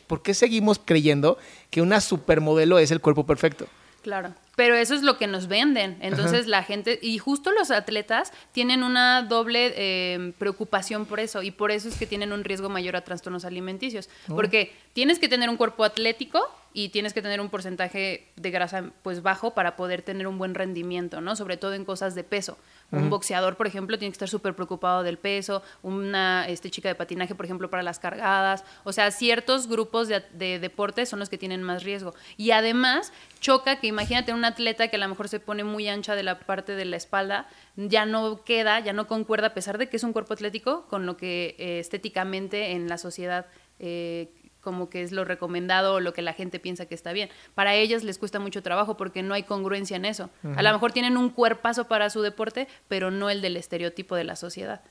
¿por 0.08 0.22
qué 0.22 0.34
seguimos 0.34 0.80
creyendo 0.84 1.38
que 1.70 1.80
una 1.80 2.00
supermodelo 2.00 2.78
es 2.80 2.90
el 2.90 3.00
cuerpo 3.00 3.24
perfecto? 3.24 3.68
Claro. 4.02 4.34
Pero 4.56 4.74
eso 4.74 4.94
es 4.94 5.02
lo 5.02 5.18
que 5.18 5.26
nos 5.26 5.46
venden. 5.46 5.98
Entonces 6.00 6.46
la 6.46 6.62
gente, 6.64 6.98
y 7.00 7.18
justo 7.18 7.52
los 7.52 7.70
atletas 7.70 8.32
tienen 8.52 8.82
una 8.82 9.22
doble 9.22 9.72
eh, 9.76 10.32
preocupación 10.38 11.06
por 11.06 11.20
eso, 11.20 11.42
y 11.42 11.50
por 11.50 11.70
eso 11.70 11.88
es 11.88 11.96
que 11.96 12.06
tienen 12.06 12.32
un 12.32 12.42
riesgo 12.42 12.68
mayor 12.68 12.96
a 12.96 13.02
trastornos 13.02 13.44
alimenticios. 13.44 14.08
Oh. 14.28 14.34
Porque 14.34 14.72
tienes 14.94 15.18
que 15.18 15.28
tener 15.28 15.48
un 15.48 15.56
cuerpo 15.56 15.84
atlético 15.84 16.40
y 16.72 16.90
tienes 16.90 17.12
que 17.12 17.22
tener 17.22 17.40
un 17.40 17.50
porcentaje 17.50 18.28
de 18.36 18.50
grasa 18.50 18.90
pues 19.02 19.22
bajo 19.22 19.54
para 19.54 19.76
poder 19.76 20.02
tener 20.02 20.26
un 20.26 20.38
buen 20.38 20.54
rendimiento, 20.54 21.20
¿no? 21.20 21.36
Sobre 21.36 21.56
todo 21.56 21.74
en 21.74 21.84
cosas 21.84 22.14
de 22.14 22.24
peso. 22.24 22.58
Un 22.90 23.10
boxeador, 23.10 23.56
por 23.56 23.66
ejemplo, 23.66 23.98
tiene 23.98 24.10
que 24.10 24.14
estar 24.14 24.30
súper 24.30 24.54
preocupado 24.54 25.02
del 25.02 25.18
peso, 25.18 25.62
una 25.82 26.48
este, 26.48 26.70
chica 26.70 26.88
de 26.88 26.94
patinaje, 26.94 27.34
por 27.34 27.44
ejemplo, 27.44 27.68
para 27.68 27.82
las 27.82 27.98
cargadas. 27.98 28.64
O 28.84 28.92
sea, 28.92 29.10
ciertos 29.10 29.68
grupos 29.68 30.08
de, 30.08 30.22
de 30.32 30.58
deportes 30.58 31.10
son 31.10 31.18
los 31.18 31.28
que 31.28 31.36
tienen 31.36 31.62
más 31.62 31.84
riesgo. 31.84 32.14
Y 32.38 32.52
además, 32.52 33.12
choca 33.40 33.78
que 33.78 33.88
imagínate 33.88 34.32
un 34.32 34.44
atleta 34.44 34.88
que 34.88 34.96
a 34.96 35.00
lo 35.00 35.08
mejor 35.08 35.28
se 35.28 35.38
pone 35.38 35.64
muy 35.64 35.86
ancha 35.86 36.14
de 36.14 36.22
la 36.22 36.38
parte 36.40 36.74
de 36.76 36.86
la 36.86 36.96
espalda, 36.96 37.46
ya 37.76 38.06
no 38.06 38.42
queda, 38.42 38.80
ya 38.80 38.94
no 38.94 39.06
concuerda, 39.06 39.48
a 39.48 39.54
pesar 39.54 39.76
de 39.76 39.90
que 39.90 39.98
es 39.98 40.02
un 40.02 40.14
cuerpo 40.14 40.32
atlético, 40.32 40.86
con 40.88 41.04
lo 41.04 41.18
que 41.18 41.56
eh, 41.58 41.80
estéticamente 41.80 42.72
en 42.72 42.88
la 42.88 42.96
sociedad 42.96 43.46
eh, 43.78 44.30
como 44.68 44.90
que 44.90 45.02
es 45.02 45.12
lo 45.12 45.24
recomendado 45.24 45.94
o 45.94 46.00
lo 46.00 46.12
que 46.12 46.20
la 46.20 46.34
gente 46.34 46.60
piensa 46.60 46.84
que 46.84 46.94
está 46.94 47.14
bien. 47.14 47.30
Para 47.54 47.74
ellas 47.74 48.04
les 48.04 48.18
cuesta 48.18 48.38
mucho 48.38 48.62
trabajo 48.62 48.98
porque 48.98 49.22
no 49.22 49.32
hay 49.32 49.44
congruencia 49.44 49.96
en 49.96 50.04
eso. 50.04 50.28
A 50.56 50.62
lo 50.62 50.70
mejor 50.70 50.92
tienen 50.92 51.16
un 51.16 51.30
cuerpazo 51.30 51.88
para 51.88 52.10
su 52.10 52.20
deporte, 52.20 52.68
pero 52.86 53.10
no 53.10 53.30
el 53.30 53.40
del 53.40 53.56
estereotipo 53.56 54.14
de 54.14 54.24
la 54.24 54.36
sociedad. 54.36 54.82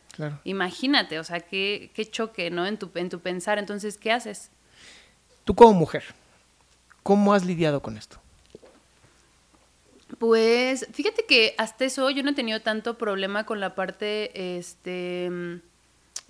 Imagínate, 0.46 1.20
o 1.20 1.24
sea, 1.24 1.42
qué, 1.42 1.92
qué 1.94 2.10
choque, 2.10 2.50
¿no? 2.50 2.66
En 2.66 2.78
tu, 2.78 2.90
en 2.96 3.10
tu 3.10 3.20
pensar. 3.20 3.60
Entonces, 3.60 4.00
¿qué 4.00 4.12
haces? 4.12 4.50
Tú 5.46 5.54
como 5.54 5.74
mujer, 5.74 6.04
¿cómo 7.04 7.36
has 7.36 7.46
lidiado 7.46 7.84
con 7.84 8.00
esto? 8.00 8.18
Pues 10.18 10.88
fíjate 10.94 11.26
que 11.28 11.54
hasta 11.60 11.86
eso 11.86 12.10
yo 12.10 12.24
no 12.24 12.32
he 12.32 12.34
tenido 12.34 12.62
tanto 12.62 12.98
problema 12.98 13.46
con 13.46 13.60
la 13.60 13.76
parte 13.76 14.58
este, 14.58 15.30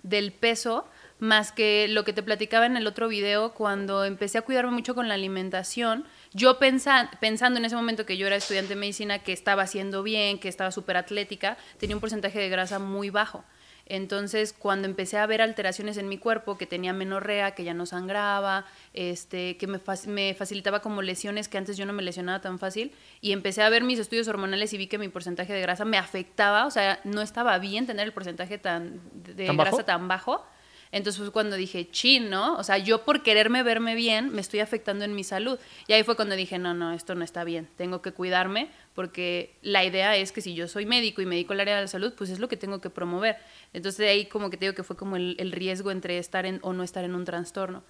del 0.04 0.34
peso, 0.34 0.86
más 1.20 1.52
que 1.52 1.88
lo 1.90 2.04
que 2.04 2.14
te 2.14 2.24
platicaba 2.24 2.66
en 2.66 2.78
el 2.78 2.86
otro 2.88 3.08
video, 3.08 3.54
cuando 3.54 4.06
empecé 4.06 4.38
a 4.38 4.42
cuidarme 4.42 4.72
mucho 4.72 4.96
con 4.96 5.08
la 5.08 5.16
alimentación, 5.16 6.06
yo 6.34 6.60
pensando 6.60 7.58
en 7.60 7.66
ese 7.66 7.76
momento 7.76 8.06
que 8.06 8.18
yo 8.18 8.28
era 8.28 8.36
estudiante 8.36 8.76
de 8.76 8.80
medicina, 8.80 9.20
que 9.20 9.34
estaba 9.34 9.64
haciendo 9.64 10.04
bien, 10.04 10.40
que 10.40 10.50
estaba 10.50 10.72
súper 10.72 10.98
atlética, 10.98 11.58
tenía 11.80 11.96
un 11.96 12.02
porcentaje 12.02 12.40
de 12.40 12.50
grasa 12.50 12.80
muy 12.80 13.10
bajo. 13.10 13.44
Entonces, 13.90 14.52
cuando 14.52 14.86
empecé 14.86 15.18
a 15.18 15.26
ver 15.26 15.42
alteraciones 15.42 15.96
en 15.96 16.10
mi 16.10 16.18
cuerpo, 16.18 16.58
que 16.58 16.66
tenía 16.66 16.92
menorrea, 16.92 17.52
que 17.52 17.64
ya 17.64 17.74
no 17.74 17.86
sangraba, 17.86 18.66
este, 18.94 19.56
que 19.56 19.66
me, 19.66 19.80
me, 20.08 20.34
facilitaba 20.34 20.82
como 20.82 21.02
lesiones 21.02 21.48
que 21.48 21.58
antes 21.58 21.78
yo 21.78 21.86
no 21.86 21.94
me 21.94 22.04
lesionaba 22.04 22.42
tan 22.42 22.60
fácil, 22.60 22.92
y 23.22 23.32
empecé 23.32 23.64
a 23.64 23.70
ver 23.70 23.86
mis 23.86 23.98
estudios 23.98 24.28
hormonales 24.28 24.74
y 24.74 24.78
vi 24.78 24.88
que 24.88 24.98
mi 24.98 25.08
porcentaje 25.08 25.54
de 25.54 25.62
grasa 25.62 25.86
me 25.86 25.98
afectaba, 25.98 26.66
o 26.66 26.72
sea, 26.72 27.00
no 27.06 27.22
estaba 27.22 27.58
bien 27.60 27.88
tener 27.88 28.06
el 28.06 28.12
porcentaje 28.12 28.58
tan, 28.58 29.00
de 29.14 29.48
grasa 29.56 29.84
tan 29.84 30.10
bajo 30.10 30.46
entonces 30.92 31.22
fue 31.22 31.32
cuando 31.32 31.56
dije, 31.56 31.90
chin, 31.90 32.30
¿no? 32.30 32.56
O 32.58 32.64
sea, 32.64 32.78
yo 32.78 33.04
por 33.04 33.24
quererme 33.24 33.64
verme 33.64 33.96
bien, 33.96 34.32
me 34.32 34.42
estoy 34.42 34.62
afectando 34.62 35.04
en 35.06 35.16
mi 35.16 35.24
salud. 35.24 35.60
Y 35.88 35.94
ahí 35.94 36.04
fue 36.04 36.16
cuando 36.16 36.36
dije, 36.36 36.58
no, 36.58 36.74
no, 36.74 36.94
esto 36.94 37.16
no 37.16 37.24
está 37.24 37.44
bien, 37.44 37.68
tengo 37.76 38.02
que 38.02 38.12
cuidarme, 38.12 38.70
porque 38.94 39.56
la 39.62 39.84
idea 39.84 40.16
es 40.16 40.32
que 40.32 40.42
si 40.42 40.54
yo 40.54 40.68
soy 40.68 40.86
médico 40.86 41.22
y 41.22 41.26
me 41.26 41.36
dedico 41.36 41.54
al 41.54 41.60
área 41.60 41.76
de 41.76 41.82
la 41.82 41.88
salud, 41.88 42.14
pues 42.18 42.30
es 42.30 42.40
lo 42.40 42.48
que 42.48 42.58
tengo 42.58 42.80
que 42.80 42.90
promover. 42.90 43.38
Entonces 43.74 44.00
de 44.00 44.10
ahí 44.10 44.26
como 44.26 44.50
que 44.50 44.58
te 44.58 44.66
digo 44.66 44.76
que 44.76 44.84
fue 44.84 44.96
como 44.96 45.18
el, 45.18 45.52
riesgo 45.52 45.92
entre 45.92 46.18
estar 46.18 46.46
en 46.46 46.60
o 46.62 46.74
no 46.74 46.84
estar 46.84 47.04
en 47.04 47.16
un 47.16 47.26
trastorno. 47.26 47.84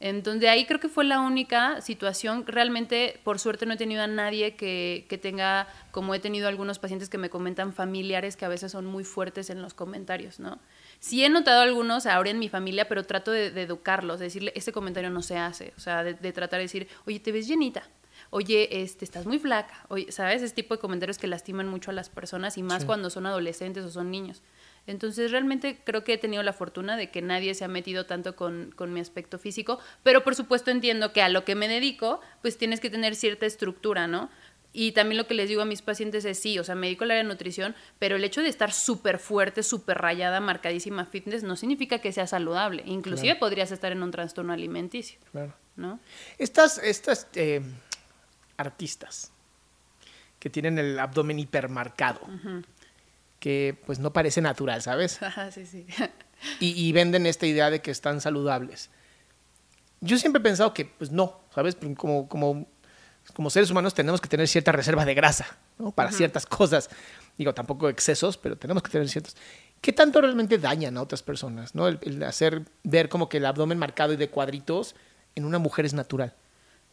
Entonces, 0.00 0.40
de 0.40 0.48
ahí 0.48 0.66
creo 0.66 0.80
que 0.80 0.88
fue 0.88 1.04
la 1.04 1.20
única 1.20 1.80
situación. 1.80 2.44
Realmente, 2.46 3.20
por 3.22 3.38
suerte, 3.38 3.64
no 3.64 3.74
he 3.74 3.76
tenido 3.76 4.02
a 4.02 4.08
nadie 4.08 4.56
que, 4.56 5.06
que, 5.08 5.18
tenga, 5.18 5.68
como 5.92 6.14
he 6.16 6.18
tenido 6.18 6.48
algunos 6.48 6.80
pacientes 6.80 7.08
que 7.08 7.16
me 7.16 7.30
comentan, 7.30 7.72
familiares 7.72 8.36
que 8.36 8.44
a 8.44 8.48
veces 8.48 8.72
son 8.72 8.86
muy 8.86 9.04
fuertes 9.04 9.50
en 9.50 9.62
los 9.62 9.72
comentarios, 9.72 10.40
¿no? 10.40 10.58
Sí 11.04 11.22
he 11.22 11.28
notado 11.28 11.60
algunos 11.60 12.06
ahora 12.06 12.30
en 12.30 12.38
mi 12.38 12.48
familia, 12.48 12.88
pero 12.88 13.04
trato 13.04 13.30
de, 13.30 13.48
educarlos, 13.48 14.20
de 14.20 14.24
decirle, 14.24 14.52
este 14.56 14.72
comentario 14.72 15.10
no 15.10 15.20
se 15.20 15.36
hace, 15.36 15.74
o 15.76 15.80
sea, 15.80 16.02
de, 16.02 16.32
tratar 16.32 16.60
de 16.60 16.64
decir, 16.64 16.88
oye, 17.04 17.20
te 17.20 17.30
ves 17.30 17.46
llenita, 17.46 17.82
oye, 18.30 18.80
este, 18.80 19.04
estás 19.04 19.26
muy 19.26 19.38
flaca, 19.38 19.84
oye, 19.88 20.10
¿sabes? 20.10 20.40
Ese 20.40 20.54
tipo 20.54 20.74
de 20.74 20.80
comentarios 20.80 21.18
que 21.18 21.26
lastiman 21.26 21.68
mucho 21.68 21.90
a 21.90 21.92
las 21.92 22.08
personas 22.08 22.56
y 22.56 22.62
más 22.62 22.86
cuando 22.86 23.10
son 23.10 23.26
adolescentes 23.26 23.84
o 23.84 23.90
son 23.90 24.10
niños. 24.10 24.42
Entonces, 24.86 25.30
realmente 25.30 25.78
creo 25.84 26.04
que 26.04 26.14
he 26.14 26.18
tenido 26.18 26.42
la 26.42 26.54
fortuna 26.54 26.96
de 26.96 27.10
que 27.10 27.20
nadie 27.20 27.54
se 27.54 27.66
ha 27.66 27.68
metido 27.68 28.06
tanto 28.06 28.34
con, 28.34 28.72
con, 28.74 28.94
mi 28.94 29.00
aspecto 29.00 29.38
físico, 29.38 29.80
pero 30.02 30.24
por 30.24 30.34
supuesto 30.34 30.70
entiendo 30.70 31.12
que 31.12 31.20
a 31.20 31.28
lo 31.28 31.44
que 31.44 31.54
me 31.54 31.68
dedico, 31.68 32.22
pues 32.40 32.56
tienes 32.56 32.80
que 32.80 32.88
tener 32.88 33.14
cierta 33.14 33.44
estructura, 33.44 34.06
¿no? 34.06 34.30
Y 34.76 34.90
también 34.90 35.18
lo 35.18 35.28
que 35.28 35.34
les 35.34 35.48
digo 35.48 35.62
a 35.62 35.64
mis 35.64 35.82
pacientes 35.82 36.24
es 36.24 36.36
sí, 36.36 36.58
o 36.58 36.64
sea, 36.64 36.74
me 36.74 36.88
dedico 36.88 37.04
al 37.04 37.12
área 37.12 37.22
de 37.22 37.28
nutrición, 37.28 37.76
pero 38.00 38.16
el 38.16 38.24
hecho 38.24 38.42
de 38.42 38.48
estar 38.48 38.72
súper 38.72 39.20
fuerte, 39.20 39.62
súper 39.62 39.98
rayada, 39.98 40.40
marcadísima 40.40 41.06
fitness, 41.06 41.44
no 41.44 41.54
significa 41.54 42.00
que 42.00 42.10
sea 42.10 42.26
saludable. 42.26 42.82
Inclusive 42.84 43.36
podrías 43.36 43.70
estar 43.70 43.92
en 43.92 44.02
un 44.02 44.10
trastorno 44.10 44.52
alimenticio. 44.52 45.20
Claro. 45.30 45.54
¿no? 45.76 46.00
Estas, 46.38 46.78
estas 46.78 47.28
eh, 47.34 47.62
artistas 48.56 49.30
que 50.40 50.50
tienen 50.50 50.76
el 50.78 50.98
abdomen 50.98 51.38
hipermarcado, 51.38 52.20
que 53.38 53.80
pues 53.86 54.00
no 54.00 54.12
parece 54.12 54.40
natural, 54.40 54.82
¿sabes? 54.82 55.20
sí, 55.52 55.66
sí. 55.66 55.86
y, 56.58 56.88
y 56.88 56.90
venden 56.90 57.26
esta 57.26 57.46
idea 57.46 57.70
de 57.70 57.80
que 57.80 57.92
están 57.92 58.20
saludables. 58.20 58.90
Yo 60.00 60.18
siempre 60.18 60.40
he 60.40 60.42
pensado 60.42 60.74
que, 60.74 60.84
pues 60.84 61.12
no, 61.12 61.40
¿sabes? 61.54 61.76
Como, 61.96 62.28
como 62.28 62.66
como 63.32 63.50
seres 63.50 63.70
humanos 63.70 63.94
tenemos 63.94 64.20
que 64.20 64.28
tener 64.28 64.46
cierta 64.48 64.72
reserva 64.72 65.04
de 65.04 65.14
grasa 65.14 65.56
¿no? 65.78 65.90
para 65.90 66.12
ciertas 66.12 66.46
cosas. 66.46 66.90
Digo, 67.38 67.54
tampoco 67.54 67.88
excesos, 67.88 68.36
pero 68.36 68.56
tenemos 68.56 68.82
que 68.82 68.90
tener 68.90 69.08
ciertos. 69.08 69.36
¿Qué 69.80 69.92
tanto 69.92 70.20
realmente 70.20 70.58
dañan 70.58 70.96
a 70.96 71.02
otras 71.02 71.22
personas? 71.22 71.74
¿no? 71.74 71.88
El, 71.88 72.22
hacer 72.22 72.62
ver 72.82 73.08
como 73.08 73.28
que 73.28 73.38
el 73.38 73.46
abdomen 73.46 73.78
marcado 73.78 74.12
y 74.12 74.16
de 74.16 74.28
cuadritos 74.28 74.94
en 75.34 75.44
una 75.44 75.58
mujer 75.58 75.84
es 75.84 75.94
natural. 75.94 76.34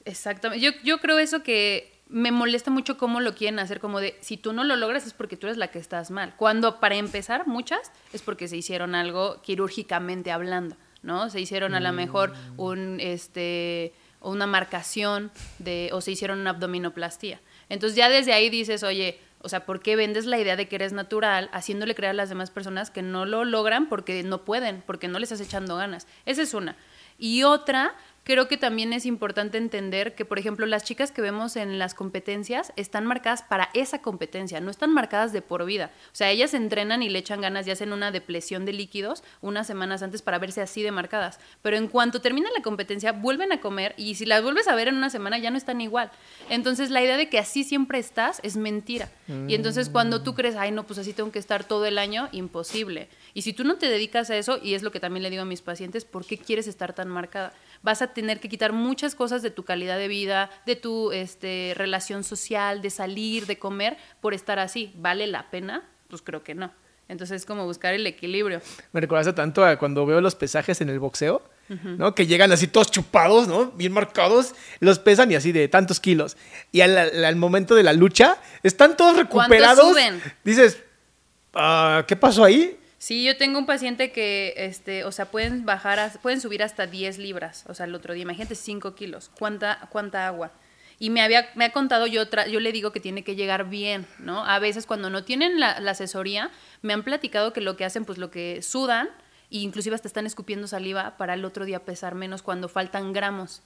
Exactamente. 0.05 0.63
Yo, 0.63 0.71
yo 0.83 0.99
creo 0.99 1.19
eso 1.19 1.43
que 1.43 2.01
me 2.11 2.31
molesta 2.31 2.71
mucho 2.71 2.97
cómo 2.97 3.21
lo 3.21 3.35
quieren 3.35 3.59
hacer, 3.59 3.79
como 3.79 3.99
de 3.99 4.17
si 4.19 4.35
tú 4.35 4.51
no 4.51 4.63
lo 4.63 4.75
logras 4.75 5.07
es 5.07 5.13
porque 5.13 5.37
tú 5.37 5.47
eres 5.47 5.57
la 5.57 5.69
que 5.69 5.79
estás 5.79 6.11
mal. 6.11 6.35
Cuando 6.35 6.79
para 6.79 6.95
empezar, 6.95 7.47
muchas 7.47 7.91
es 8.11 8.21
porque 8.21 8.47
se 8.47 8.57
hicieron 8.57 8.95
algo 8.95 9.41
quirúrgicamente 9.41 10.31
hablando, 10.31 10.75
¿no? 11.03 11.29
Se 11.29 11.39
hicieron 11.39 11.73
a 11.75 11.79
lo 11.79 11.93
mejor 11.93 12.31
mm. 12.31 12.59
un 12.59 12.99
este 12.99 13.93
o 14.21 14.31
una 14.31 14.47
marcación 14.47 15.31
de, 15.59 15.89
o 15.91 15.99
se 15.99 16.11
hicieron 16.11 16.39
una 16.39 16.51
abdominoplastía. 16.51 17.41
Entonces 17.69 17.97
ya 17.97 18.09
desde 18.09 18.33
ahí 18.33 18.49
dices, 18.49 18.83
oye, 18.83 19.19
o 19.39 19.49
sea, 19.49 19.65
¿por 19.65 19.81
qué 19.81 19.95
vendes 19.95 20.25
la 20.25 20.39
idea 20.39 20.55
de 20.55 20.67
que 20.67 20.75
eres 20.75 20.93
natural 20.93 21.49
haciéndole 21.51 21.95
creer 21.95 22.11
a 22.11 22.13
las 22.13 22.29
demás 22.29 22.51
personas 22.51 22.91
que 22.91 23.01
no 23.01 23.25
lo 23.25 23.43
logran 23.43 23.89
porque 23.89 24.23
no 24.23 24.45
pueden, 24.45 24.83
porque 24.85 25.07
no 25.07 25.19
les 25.19 25.31
estás 25.31 25.45
echando 25.45 25.75
ganas? 25.75 26.07
Esa 26.25 26.43
es 26.43 26.53
una. 26.53 26.75
Y 27.17 27.43
otra 27.43 27.95
creo 28.23 28.47
que 28.47 28.57
también 28.57 28.93
es 28.93 29.05
importante 29.05 29.57
entender 29.57 30.15
que, 30.15 30.25
por 30.25 30.39
ejemplo, 30.39 30.65
las 30.65 30.83
chicas 30.83 31.11
que 31.11 31.21
vemos 31.21 31.55
en 31.55 31.79
las 31.79 31.93
competencias 31.93 32.71
están 32.75 33.05
marcadas 33.05 33.43
para 33.43 33.69
esa 33.73 34.01
competencia, 34.01 34.59
no 34.59 34.71
están 34.71 34.93
marcadas 34.93 35.33
de 35.33 35.41
por 35.41 35.65
vida. 35.65 35.91
O 36.07 36.15
sea, 36.15 36.29
ellas 36.29 36.53
entrenan 36.53 37.03
y 37.03 37.09
le 37.09 37.19
echan 37.19 37.41
ganas 37.41 37.67
y 37.67 37.71
hacen 37.71 37.93
una 37.93 38.11
depresión 38.11 38.65
de 38.65 38.73
líquidos 38.73 39.23
unas 39.41 39.67
semanas 39.67 40.03
antes 40.03 40.21
para 40.21 40.39
verse 40.39 40.61
así 40.61 40.83
de 40.83 40.91
marcadas. 40.91 41.39
Pero 41.61 41.77
en 41.77 41.87
cuanto 41.87 42.21
termina 42.21 42.49
la 42.55 42.61
competencia, 42.61 43.11
vuelven 43.11 43.51
a 43.51 43.61
comer 43.61 43.93
y 43.97 44.15
si 44.15 44.25
las 44.25 44.43
vuelves 44.43 44.67
a 44.67 44.75
ver 44.75 44.87
en 44.87 44.95
una 44.95 45.09
semana 45.09 45.37
ya 45.37 45.51
no 45.51 45.57
están 45.57 45.81
igual. 45.81 46.11
Entonces, 46.49 46.89
la 46.91 47.01
idea 47.01 47.17
de 47.17 47.29
que 47.29 47.39
así 47.39 47.63
siempre 47.63 47.99
estás 47.99 48.39
es 48.43 48.57
mentira. 48.57 49.09
Y 49.47 49.55
entonces, 49.55 49.87
cuando 49.87 50.23
tú 50.23 50.35
crees, 50.35 50.55
ay, 50.57 50.71
no, 50.71 50.85
pues 50.85 50.99
así 50.99 51.13
tengo 51.13 51.31
que 51.31 51.39
estar 51.39 51.63
todo 51.63 51.85
el 51.85 51.97
año, 51.97 52.27
imposible. 52.33 53.07
Y 53.33 53.43
si 53.43 53.53
tú 53.53 53.63
no 53.63 53.75
te 53.77 53.89
dedicas 53.89 54.29
a 54.29 54.37
eso, 54.37 54.59
y 54.61 54.73
es 54.73 54.83
lo 54.83 54.91
que 54.91 54.99
también 54.99 55.23
le 55.23 55.29
digo 55.29 55.41
a 55.43 55.45
mis 55.45 55.61
pacientes, 55.61 56.05
¿por 56.05 56.25
qué 56.25 56.37
quieres 56.37 56.67
estar 56.67 56.93
tan 56.93 57.07
marcada? 57.07 57.53
Vas 57.81 58.01
a 58.01 58.07
tener 58.07 58.39
que 58.39 58.49
quitar 58.49 58.73
muchas 58.73 59.15
cosas 59.15 59.41
de 59.41 59.51
tu 59.51 59.63
calidad 59.63 59.97
de 59.97 60.07
vida, 60.07 60.49
de 60.65 60.75
tu 60.75 61.11
este, 61.11 61.73
relación 61.75 62.23
social, 62.23 62.81
de 62.81 62.89
salir, 62.89 63.45
de 63.45 63.57
comer, 63.57 63.97
por 64.19 64.33
estar 64.33 64.59
así. 64.59 64.91
¿Vale 64.95 65.27
la 65.27 65.49
pena? 65.49 65.83
Pues 66.09 66.21
creo 66.21 66.43
que 66.43 66.55
no. 66.55 66.71
Entonces 67.07 67.41
es 67.41 67.45
como 67.45 67.65
buscar 67.65 67.93
el 67.93 68.07
equilibrio. 68.07 68.61
Me 68.93 69.01
recuerda 69.01 69.35
tanto 69.35 69.65
a 69.65 69.77
cuando 69.77 70.05
veo 70.05 70.21
los 70.21 70.35
pesajes 70.35 70.79
en 70.81 70.87
el 70.89 70.99
boxeo, 70.99 71.41
¿no? 71.97 72.13
Que 72.15 72.25
llegan 72.27 72.51
así 72.51 72.67
todos 72.67 72.91
chupados, 72.91 73.47
¿no? 73.47 73.71
Bien 73.71 73.91
marcados, 73.93 74.55
los 74.81 74.99
pesan 74.99 75.31
y 75.31 75.35
así 75.35 75.51
de 75.53 75.67
tantos 75.69 75.99
kilos. 76.01 76.35
Y 76.73 76.81
al, 76.81 76.97
al- 76.97 77.23
al 77.25 77.35
momento 77.37 77.75
de 77.75 77.83
la 77.83 77.93
lucha, 77.93 78.37
están 78.63 78.95
todos 78.97 79.15
recuperados. 79.17 79.89
suben? 79.89 80.21
Dices, 80.43 80.79
ah, 81.53 82.03
¿qué 82.07 82.15
pasó 82.15 82.43
ahí? 82.43 82.77
Sí, 83.01 83.23
yo 83.23 83.35
tengo 83.35 83.57
un 83.57 83.65
paciente 83.65 84.11
que, 84.11 84.53
este, 84.57 85.05
o 85.05 85.11
sea, 85.11 85.25
pueden 85.31 85.65
bajar, 85.65 85.97
a- 85.97 86.11
pueden 86.21 86.39
subir 86.39 86.61
hasta 86.61 86.85
10 86.85 87.17
libras, 87.17 87.65
o 87.67 87.73
sea, 87.73 87.87
el 87.87 87.95
otro 87.95 88.13
día, 88.13 88.21
imagínate 88.21 88.53
5 88.53 88.93
kilos, 88.93 89.31
¿cuánta, 89.39 89.87
cuánta 89.91 90.27
agua? 90.27 90.51
Y 90.99 91.09
me 91.09 91.23
había, 91.23 91.49
me 91.55 91.65
ha 91.65 91.71
contado, 91.71 92.05
yo, 92.05 92.29
tra- 92.29 92.47
yo 92.47 92.59
le 92.59 92.71
digo 92.71 92.91
que 92.91 92.99
tiene 92.99 93.23
que 93.23 93.35
llegar 93.35 93.67
bien, 93.67 94.05
¿no? 94.19 94.45
A 94.45 94.59
veces 94.59 94.85
cuando 94.85 95.09
no 95.09 95.23
tienen 95.23 95.59
la, 95.59 95.79
la 95.79 95.91
asesoría, 95.91 96.51
me 96.83 96.93
han 96.93 97.01
platicado 97.01 97.53
que 97.53 97.61
lo 97.61 97.75
que 97.75 97.85
hacen, 97.85 98.05
pues 98.05 98.19
lo 98.19 98.29
que 98.29 98.61
sudan, 98.61 99.07
e 99.49 99.57
inclusive 99.57 99.95
hasta 99.95 100.07
están 100.07 100.27
escupiendo 100.27 100.67
saliva 100.67 101.17
para 101.17 101.33
el 101.33 101.43
otro 101.43 101.65
día 101.65 101.83
pesar 101.83 102.13
menos 102.13 102.43
cuando 102.43 102.69
faltan 102.69 103.13
gramos. 103.13 103.63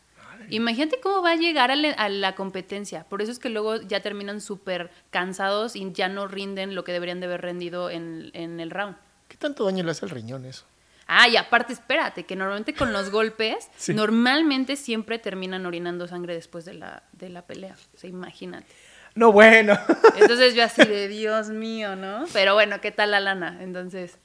Imagínate 0.50 1.02
cómo 1.02 1.21
va 1.21 1.32
a 1.32 1.36
llegar 1.36 1.71
a, 1.71 1.76
le- 1.76 1.91
a 1.98 2.08
la 2.08 2.36
competencia. 2.36 3.04
Por 3.10 3.21
eso 3.21 3.34
es 3.34 3.39
que 3.39 3.50
luego 3.50 3.82
ya 3.82 4.00
terminan 4.00 4.39
súper 4.39 4.91
cansados 5.10 5.76
y 5.76 5.91
ya 5.91 6.08
no 6.08 6.26
rinden 6.30 6.74
lo 6.74 6.86
que 6.86 6.93
deberían 6.93 7.19
de 7.19 7.26
haber 7.26 7.41
rendido 7.41 7.89
en, 7.89 8.32
en 8.34 8.62
el 8.62 8.69
round. 8.71 8.95
¿Qué 9.36 9.39
tanto 9.41 9.65
daño 9.65 9.84
le 9.84 9.91
hace 9.91 10.06
al 10.06 10.12
riñón 10.12 10.45
eso? 10.45 10.63
Ah, 11.08 11.28
y 11.28 11.36
aparte, 11.36 11.74
espérate, 11.74 12.26
que 12.26 12.38
normalmente 12.38 12.74
con 12.74 12.93
los 12.93 13.10
golpes, 13.10 13.67
Sí. 13.78 13.93
normalmente 13.93 14.78
siempre 14.78 15.19
terminan 15.19 15.65
orinando 15.65 16.08
sangre 16.08 16.34
después 16.34 16.63
de 16.63 16.74
la, 16.76 17.04
de 17.12 17.28
la 17.28 17.41
pelea. 17.41 17.76
O 17.93 17.98
sea, 17.98 18.10
imagínate. 18.10 18.65
No, 19.13 19.34
bueno. 19.34 19.78
Entonces 20.17 20.56
yo 20.56 20.63
así 20.63 20.86
de 20.86 21.10
Dios 21.10 21.50
mío, 21.50 21.98
¿no? 21.98 22.24
Pero 22.32 22.54
bueno, 22.54 22.80
¿qué 22.80 22.91
tal 22.91 23.12
la 23.12 23.19
lana? 23.19 23.58
Entonces, 23.62 24.17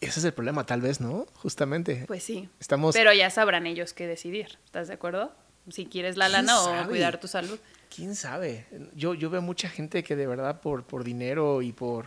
Ese 0.00 0.20
es 0.20 0.24
el 0.24 0.32
problema, 0.32 0.64
tal 0.64 0.80
vez, 0.82 1.00
¿no? 1.00 1.26
Justamente. 1.34 2.04
pues 2.06 2.22
sí. 2.22 2.48
Estamos. 2.60 2.94
Pero 2.94 3.12
ya 3.12 3.28
sabrán 3.30 3.66
ellos 3.66 3.92
qué 3.92 4.06
decidir. 4.06 4.58
¿Estás 4.66 4.86
de 4.86 4.94
acuerdo? 4.94 5.34
Si 5.68 5.86
quieres 5.86 6.16
la 6.16 6.26
¿Quién 6.28 6.46
lana 6.46 6.60
o 6.62 6.86
cuidar 6.86 7.18
tu 7.18 7.26
salud. 7.26 7.58
¿Quién 7.94 8.14
sabe? 8.14 8.66
Yo, 8.94 9.14
yo 9.14 9.30
veo 9.30 9.42
mucha 9.42 9.68
gente 9.68 10.04
que 10.04 10.14
de 10.14 10.28
verdad 10.28 10.60
por, 10.60 10.84
por 10.84 11.02
dinero 11.02 11.60
y 11.60 11.72
por, 11.72 12.06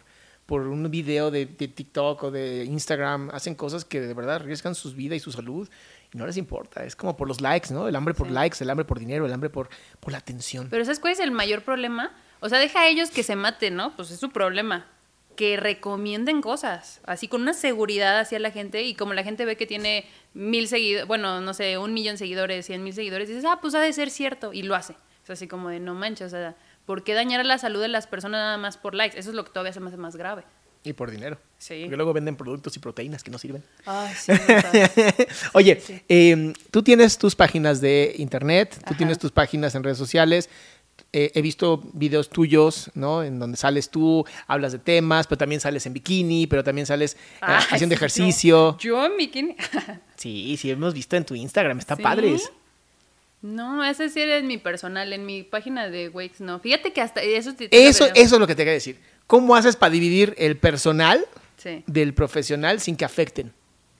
por 0.49 0.67
un 0.67 0.89
video 0.89 1.29
de, 1.29 1.45
de 1.45 1.67
TikTok 1.67 2.23
o 2.23 2.31
de 2.31 2.65
Instagram 2.65 3.29
hacen 3.31 3.53
cosas 3.53 3.85
que 3.85 4.01
de 4.01 4.13
verdad 4.15 4.37
arriesgan 4.37 4.73
sus 4.73 4.95
vidas 4.95 5.17
y 5.17 5.19
su 5.19 5.31
salud 5.31 5.69
y 6.11 6.17
no 6.17 6.25
les 6.25 6.37
importa. 6.37 6.83
Es 6.83 6.95
como 6.95 7.15
por 7.15 7.27
los 7.27 7.39
likes, 7.39 7.71
¿no? 7.71 7.87
El 7.87 7.95
hambre 7.95 8.15
por 8.15 8.27
Sí. 8.27 8.33
likes, 8.33 8.57
el 8.63 8.69
hambre 8.71 8.83
por 8.83 8.97
dinero, 8.99 9.27
el 9.27 9.31
hambre 9.33 9.51
por, 9.51 9.69
por 9.99 10.11
la 10.11 10.17
atención. 10.17 10.67
Pero 10.71 10.83
¿sabes 10.83 10.99
cuál 10.99 11.13
es 11.13 11.19
el 11.19 11.29
mayor 11.31 11.61
problema? 11.61 12.11
O 12.39 12.49
sea, 12.49 12.57
deja 12.57 12.81
a 12.81 12.87
ellos 12.87 13.11
que 13.11 13.21
se 13.21 13.35
maten, 13.35 13.75
¿no? 13.75 13.95
Pues 13.95 14.09
es 14.09 14.19
su 14.19 14.31
problema. 14.31 14.87
Que 15.35 15.55
recomienden 15.55 16.41
cosas, 16.41 16.99
así 17.05 17.27
con 17.29 17.43
una 17.43 17.53
seguridad 17.53 18.19
hacia 18.19 18.39
la 18.39 18.51
gente 18.51 18.83
y 18.83 18.93
como 18.95 19.13
la 19.13 19.23
gente 19.23 19.45
ve 19.45 19.55
que 19.55 19.65
tiene 19.67 20.05
mil 20.33 20.67
seguidores, 20.67 21.07
bueno, 21.07 21.39
no 21.41 21.53
sé, 21.53 21.77
un 21.77 21.93
millón 21.93 22.15
de 22.15 22.17
seguidores, 22.17 22.65
cien 22.65 22.83
mil 22.83 22.93
seguidores, 22.93 23.29
dices, 23.29 23.45
ah, 23.45 23.59
pues 23.61 23.73
ha 23.75 23.79
de 23.79 23.93
ser 23.93 24.09
cierto 24.09 24.51
y 24.51 24.63
lo 24.63 24.75
hace. 24.75 24.95
Es 25.23 25.29
así 25.29 25.47
como 25.47 25.69
de, 25.69 25.79
no 25.79 25.93
manches, 25.93 26.27
o 26.27 26.29
sea, 26.31 26.55
¿por 26.89 27.03
qué 27.03 27.13
dañar 27.13 27.39
a 27.39 27.43
la 27.43 27.59
salud 27.59 27.79
de 27.79 27.87
las 27.87 28.07
personas 28.07 28.39
nada 28.39 28.57
más 28.57 28.77
por 28.77 28.95
likes? 28.95 29.15
Eso 29.15 29.29
es 29.29 29.35
lo 29.35 29.43
que 29.45 29.51
todavía 29.51 29.71
se 29.71 29.79
me 29.79 29.89
hace 29.89 29.97
más 29.97 30.15
grave. 30.15 30.41
Y 30.83 30.93
por 30.93 31.11
dinero. 31.11 31.37
Sí. 31.59 31.81
Porque 31.83 31.95
luego 31.97 32.13
venden 32.13 32.35
productos 32.35 32.75
y 32.77 32.79
proteínas 32.79 33.23
que 33.23 33.29
no 33.29 33.37
sirven. 33.37 33.63
Ay, 33.85 34.11
sí. 34.15 34.31
Oye, 35.53 35.79
Sí. 35.79 36.01
eh, 36.09 36.51
tú 36.71 36.81
tienes 36.81 37.19
tus 37.19 37.35
páginas 37.35 37.79
de 37.79 38.15
internet, 38.17 38.75
tú 38.87 38.95
tienes 38.95 39.19
tus 39.19 39.31
páginas 39.31 39.75
en 39.75 39.83
redes 39.83 39.99
sociales. 39.99 40.49
Eh, 41.13 41.31
he 41.35 41.43
visto 41.43 41.79
videos 41.93 42.27
tuyos, 42.29 42.89
¿no? 42.95 43.21
En 43.23 43.37
donde 43.37 43.55
sales 43.55 43.91
tú, 43.91 44.25
hablas 44.47 44.71
de 44.71 44.79
temas, 44.79 45.27
pero 45.27 45.37
también 45.37 45.61
sales 45.61 45.85
en 45.85 45.93
bikini, 45.93 46.47
pero 46.47 46.63
también 46.63 46.87
sales 46.87 47.13
eh, 47.13 47.37
Ay, 47.41 47.63
haciendo 47.69 47.93
sí, 47.93 47.97
ejercicio. 47.97 48.77
Yo, 48.79 48.89
yo 48.97 49.05
en 49.05 49.15
bikini. 49.15 49.55
Sí, 50.15 50.57
sí, 50.57 50.69
hemos 50.69 50.93
visto 50.93 51.15
en 51.15 51.23
tu 51.23 51.33
Instagram, 51.35 51.79
está 51.79 51.95
¿Sí? 51.95 52.01
padres. 52.03 52.51
No, 53.41 53.83
ese 53.85 54.09
sí 54.09 54.19
era 54.21 54.37
en 54.37 54.47
mi 54.47 54.57
personal, 54.57 55.13
en 55.13 55.25
mi 55.25 55.43
página 55.43 55.89
de 55.89 56.09
Wakes, 56.09 56.41
no. 56.41 56.59
Fíjate 56.59 56.91
que 56.91 57.01
hasta 57.01 57.21
eso... 57.21 57.53
te- 57.55 57.69
te 57.69 57.87
Eso, 57.87 58.05
eso 58.13 58.35
es 58.35 58.39
lo 58.39 58.47
que 58.47 58.55
te 58.55 58.61
quería 58.63 58.73
decir. 58.73 58.99
¿Cómo 59.27 59.55
haces 59.55 59.75
para 59.75 59.91
dividir 59.91 60.33
el 60.37 60.57
personal 60.57 61.25
Sí. 61.57 61.83
del 61.87 62.13
profesional 62.13 62.79
sin 62.79 62.95
que 62.97 63.05
afecten? 63.05 63.53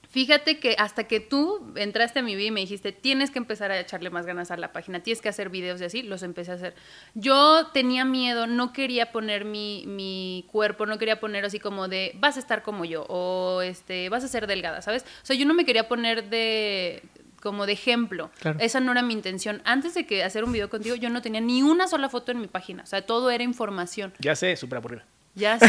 Fíjate 0.10 0.60
que 0.60 0.76
hasta 0.80 1.04
que 1.04 1.20
tú 1.20 1.72
entraste 1.76 2.18
a 2.20 2.24
mi 2.24 2.36
vida 2.36 2.48
y 2.48 2.52
me 2.52 2.62
dijiste, 2.62 2.92
tienes 2.92 3.30
que 3.30 3.38
empezar 3.38 3.70
a 3.72 3.80
echarle 3.80 4.10
más 4.10 4.26
ganas 4.26 4.50
a 4.50 4.58
la 4.58 4.72
página, 4.74 5.04
tienes 5.04 5.22
que 5.22 5.30
hacer 5.30 5.50
videos 5.50 5.80
y 5.82 5.84
así, 5.84 6.02
los 6.02 6.24
empecé 6.24 6.52
a 6.52 6.56
hacer. 6.56 6.74
Yo 7.14 7.68
tenía 7.74 8.06
miedo, 8.06 8.48
no 8.48 8.74
quería 8.74 9.12
poner 9.12 9.46
mi, 9.46 9.84
mi 9.86 10.46
cuerpo, 10.52 10.88
no 10.88 10.98
quería 10.98 11.20
poner 11.20 11.46
así 11.46 11.60
como 11.60 11.88
de, 11.88 12.14
vas 12.16 12.38
a 12.38 12.40
estar 12.40 12.64
como 12.64 12.86
yo, 12.86 13.04
o 13.08 13.62
este, 13.62 14.10
vas 14.10 14.24
a 14.24 14.28
ser 14.28 14.48
delgada, 14.48 14.82
¿sabes? 14.82 15.04
O 15.22 15.26
sea, 15.28 15.36
yo 15.36 15.46
no 15.46 15.54
me 15.54 15.64
quería 15.64 15.88
poner 15.88 16.28
de 16.32 17.04
como 17.42 17.66
de 17.66 17.74
ejemplo. 17.74 18.32
Claro. 18.40 18.60
Esa 18.62 18.80
no 18.80 18.92
era 18.92 19.02
mi 19.02 19.14
intención. 19.14 19.62
Antes 19.66 19.94
de 19.94 20.06
que 20.06 20.24
hacer 20.24 20.44
un 20.44 20.52
video 20.52 20.70
contigo, 20.70 20.96
yo 20.96 21.10
no 21.10 21.22
tenía 21.22 21.42
ni 21.42 21.62
una 21.64 21.88
sola 21.88 22.10
foto 22.10 22.32
en 22.32 22.42
mi 22.42 22.48
página. 22.48 22.84
O 22.84 22.86
sea, 22.86 23.06
todo 23.06 23.30
era 23.30 23.44
información. 23.44 24.14
Ya 24.20 24.36
sé, 24.36 24.56
súper 24.56 24.78
aburrida. 24.78 25.06
Ya 25.40 25.58
sé. 25.58 25.68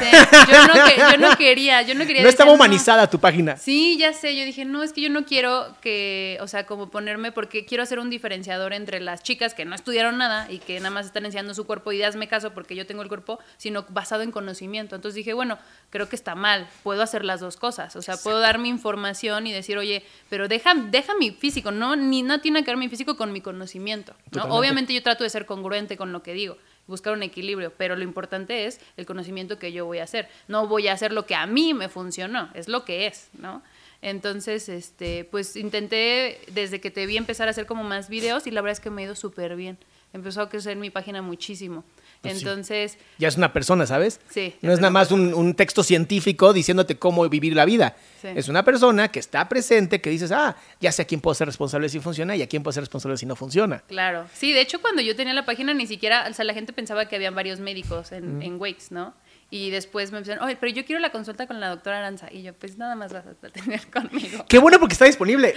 Yo 0.50 0.66
no, 0.66 0.74
que- 0.84 0.96
yo 1.12 1.18
no 1.18 1.36
quería, 1.38 1.82
yo 1.82 1.94
no 1.94 2.04
quería. 2.06 2.22
No 2.22 2.28
estaba 2.28 2.52
humanizada 2.52 3.08
tu 3.08 3.18
página. 3.18 3.56
Sí, 3.56 3.96
ya 3.98 4.12
sé. 4.12 4.36
Yo 4.36 4.44
dije, 4.44 4.64
no, 4.64 4.82
es 4.82 4.92
que 4.92 5.00
yo 5.00 5.08
no 5.10 5.24
quiero 5.24 5.74
que, 5.80 6.36
o 6.40 6.48
sea, 6.48 6.66
como 6.66 6.90
ponerme, 6.90 7.32
porque 7.32 7.64
quiero 7.64 7.82
hacer 7.82 7.98
un 7.98 8.10
diferenciador 8.10 8.72
entre 8.72 9.00
las 9.00 9.22
chicas 9.22 9.54
que 9.54 9.64
no 9.64 9.74
estudiaron 9.74 10.18
nada 10.18 10.50
y 10.50 10.58
que 10.58 10.78
nada 10.80 10.90
más 10.90 11.06
están 11.06 11.24
enseñando 11.24 11.54
su 11.54 11.66
cuerpo 11.66 11.92
y 11.92 12.02
hazme 12.02 12.28
caso 12.28 12.52
porque 12.52 12.74
yo 12.74 12.86
tengo 12.86 13.02
el 13.02 13.08
cuerpo, 13.08 13.38
sino 13.56 13.86
basado 13.88 14.22
en 14.22 14.32
conocimiento. 14.32 14.96
Entonces 14.96 15.14
dije, 15.16 15.32
bueno, 15.32 15.58
creo 15.90 16.08
que 16.08 16.16
está 16.16 16.34
mal. 16.34 16.68
Puedo 16.82 17.02
hacer 17.02 17.24
las 17.24 17.40
dos 17.40 17.56
cosas. 17.56 17.94
O 17.96 18.02
sea, 18.02 18.16
puedo 18.16 18.40
dar 18.40 18.58
mi 18.58 18.68
información 18.68 19.46
y 19.46 19.52
decir, 19.52 19.78
oye, 19.78 20.02
pero 20.28 20.48
deja, 20.48 20.74
deja 20.74 21.14
mi 21.14 21.30
físico. 21.30 21.70
No, 21.70 21.96
ni 21.96 22.22
no 22.22 22.40
tiene 22.40 22.64
que 22.64 22.70
ver 22.70 22.76
mi 22.76 22.88
físico 22.88 23.16
con 23.16 23.32
mi 23.32 23.40
conocimiento. 23.40 24.14
¿no? 24.32 24.44
Obviamente 24.44 24.92
yo 24.92 25.02
trato 25.02 25.24
de 25.24 25.30
ser 25.30 25.46
congruente 25.46 25.96
con 25.96 26.12
lo 26.12 26.22
que 26.22 26.32
digo 26.34 26.56
buscar 26.90 27.14
un 27.14 27.22
equilibrio, 27.22 27.72
pero 27.76 27.96
lo 27.96 28.02
importante 28.02 28.66
es 28.66 28.80
el 28.98 29.06
conocimiento 29.06 29.58
que 29.58 29.72
yo 29.72 29.86
voy 29.86 29.98
a 29.98 30.04
hacer. 30.04 30.28
No 30.48 30.68
voy 30.68 30.88
a 30.88 30.92
hacer 30.92 31.12
lo 31.12 31.24
que 31.24 31.34
a 31.34 31.46
mí 31.46 31.72
me 31.72 31.88
funcionó, 31.88 32.50
es 32.52 32.68
lo 32.68 32.84
que 32.84 33.06
es, 33.06 33.30
¿no? 33.38 33.62
Entonces, 34.02 34.68
este, 34.68 35.24
pues 35.24 35.56
intenté 35.56 36.40
desde 36.52 36.80
que 36.80 36.90
te 36.90 37.06
vi 37.06 37.16
empezar 37.16 37.48
a 37.48 37.52
hacer 37.52 37.66
como 37.66 37.84
más 37.84 38.08
videos 38.08 38.46
y 38.46 38.50
la 38.50 38.60
verdad 38.60 38.72
es 38.72 38.80
que 38.80 38.90
me 38.90 39.02
ha 39.02 39.04
ido 39.06 39.14
súper 39.14 39.56
bien. 39.56 39.78
Empezó 40.12 40.42
a 40.42 40.48
crecer 40.48 40.76
mi 40.76 40.90
página 40.90 41.22
muchísimo. 41.22 41.84
Pues 42.22 42.34
sí. 42.34 42.40
Entonces, 42.40 42.98
Ya 43.18 43.28
es 43.28 43.36
una 43.38 43.52
persona, 43.52 43.86
¿sabes? 43.86 44.20
Sí, 44.28 44.54
No 44.60 44.72
es 44.72 44.78
nada 44.80 44.90
más 44.90 45.10
un, 45.10 45.32
un 45.32 45.54
texto 45.54 45.82
científico 45.82 46.52
diciéndote 46.52 46.96
cómo 46.98 47.26
vivir 47.28 47.54
la 47.56 47.64
vida. 47.64 47.96
Sí. 48.20 48.28
Es 48.34 48.48
una 48.48 48.62
persona 48.62 49.08
que 49.08 49.18
está 49.18 49.48
presente, 49.48 50.00
que 50.02 50.10
dices, 50.10 50.30
ah, 50.30 50.54
ya 50.80 50.92
sé 50.92 51.02
a 51.02 51.04
quién 51.06 51.20
puedo 51.22 51.34
ser 51.34 51.46
responsable 51.46 51.88
si 51.88 51.98
funciona 52.00 52.36
y 52.36 52.42
a 52.42 52.46
quién 52.46 52.62
puedo 52.62 52.72
ser 52.72 52.82
responsable 52.82 53.16
si 53.16 53.24
no 53.24 53.36
funciona. 53.36 53.82
claro. 53.88 54.26
Sí, 54.34 54.52
de 54.52 54.60
hecho 54.60 54.80
cuando 54.82 55.00
yo 55.02 55.16
tenía 55.16 55.32
la 55.32 55.46
página 55.46 55.72
ni 55.72 55.86
siquiera, 55.86 56.26
o 56.30 56.34
sea, 56.34 56.44
la 56.44 56.52
gente 56.54 56.72
pensaba 56.74 57.06
que 57.06 57.16
habían 57.16 57.34
varios 57.34 57.58
médicos 57.60 58.12
en, 58.12 58.42
en 58.42 58.60
Wakes, 58.60 58.90
¿no? 58.92 59.14
Y 59.52 59.70
después 59.70 60.12
me 60.12 60.18
empezaron, 60.18 60.44
oye, 60.44 60.56
pero 60.56 60.72
yo 60.72 60.84
quiero 60.84 61.00
la 61.00 61.10
consulta 61.10 61.48
con 61.48 61.58
la 61.58 61.68
doctora 61.68 61.98
Aranza. 61.98 62.28
Y 62.30 62.42
yo, 62.42 62.54
pues 62.54 62.78
nada 62.78 62.94
más 62.94 63.12
vas 63.12 63.24
a 63.26 63.34
tener 63.50 63.84
conmigo. 63.90 64.44
Qué 64.48 64.58
bueno 64.58 64.78
porque 64.78 64.92
está 64.92 65.06
disponible. 65.06 65.54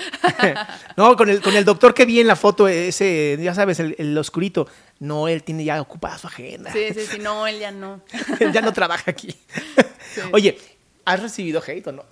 no, 0.98 1.16
con 1.16 1.30
el, 1.30 1.42
con 1.42 1.56
el 1.56 1.64
doctor 1.64 1.94
que 1.94 2.06
vi 2.06 2.20
en 2.20 2.26
la 2.26 2.36
foto, 2.36 2.68
ese, 2.68 3.38
ya 3.40 3.54
sabes, 3.54 3.80
el, 3.80 3.96
el 4.00 4.18
oscurito. 4.18 4.68
No, 5.00 5.28
él 5.28 5.44
tiene 5.44 5.64
ya 5.64 5.80
ocupada 5.80 6.18
su 6.18 6.26
agenda. 6.26 6.72
Sí, 6.72 6.88
sí, 6.94 7.06
sí, 7.06 7.20
no, 7.20 7.46
él 7.46 7.60
ya 7.60 7.72
no. 7.72 8.02
Él 8.40 8.52
ya 8.52 8.62
no 8.62 8.74
trabaja 8.74 9.12
aquí. 9.12 9.36
Oye, 10.32 10.58
¿has 11.06 11.22
recibido 11.22 11.62
hate 11.66 11.86
o 11.88 11.92
no? 11.92 12.06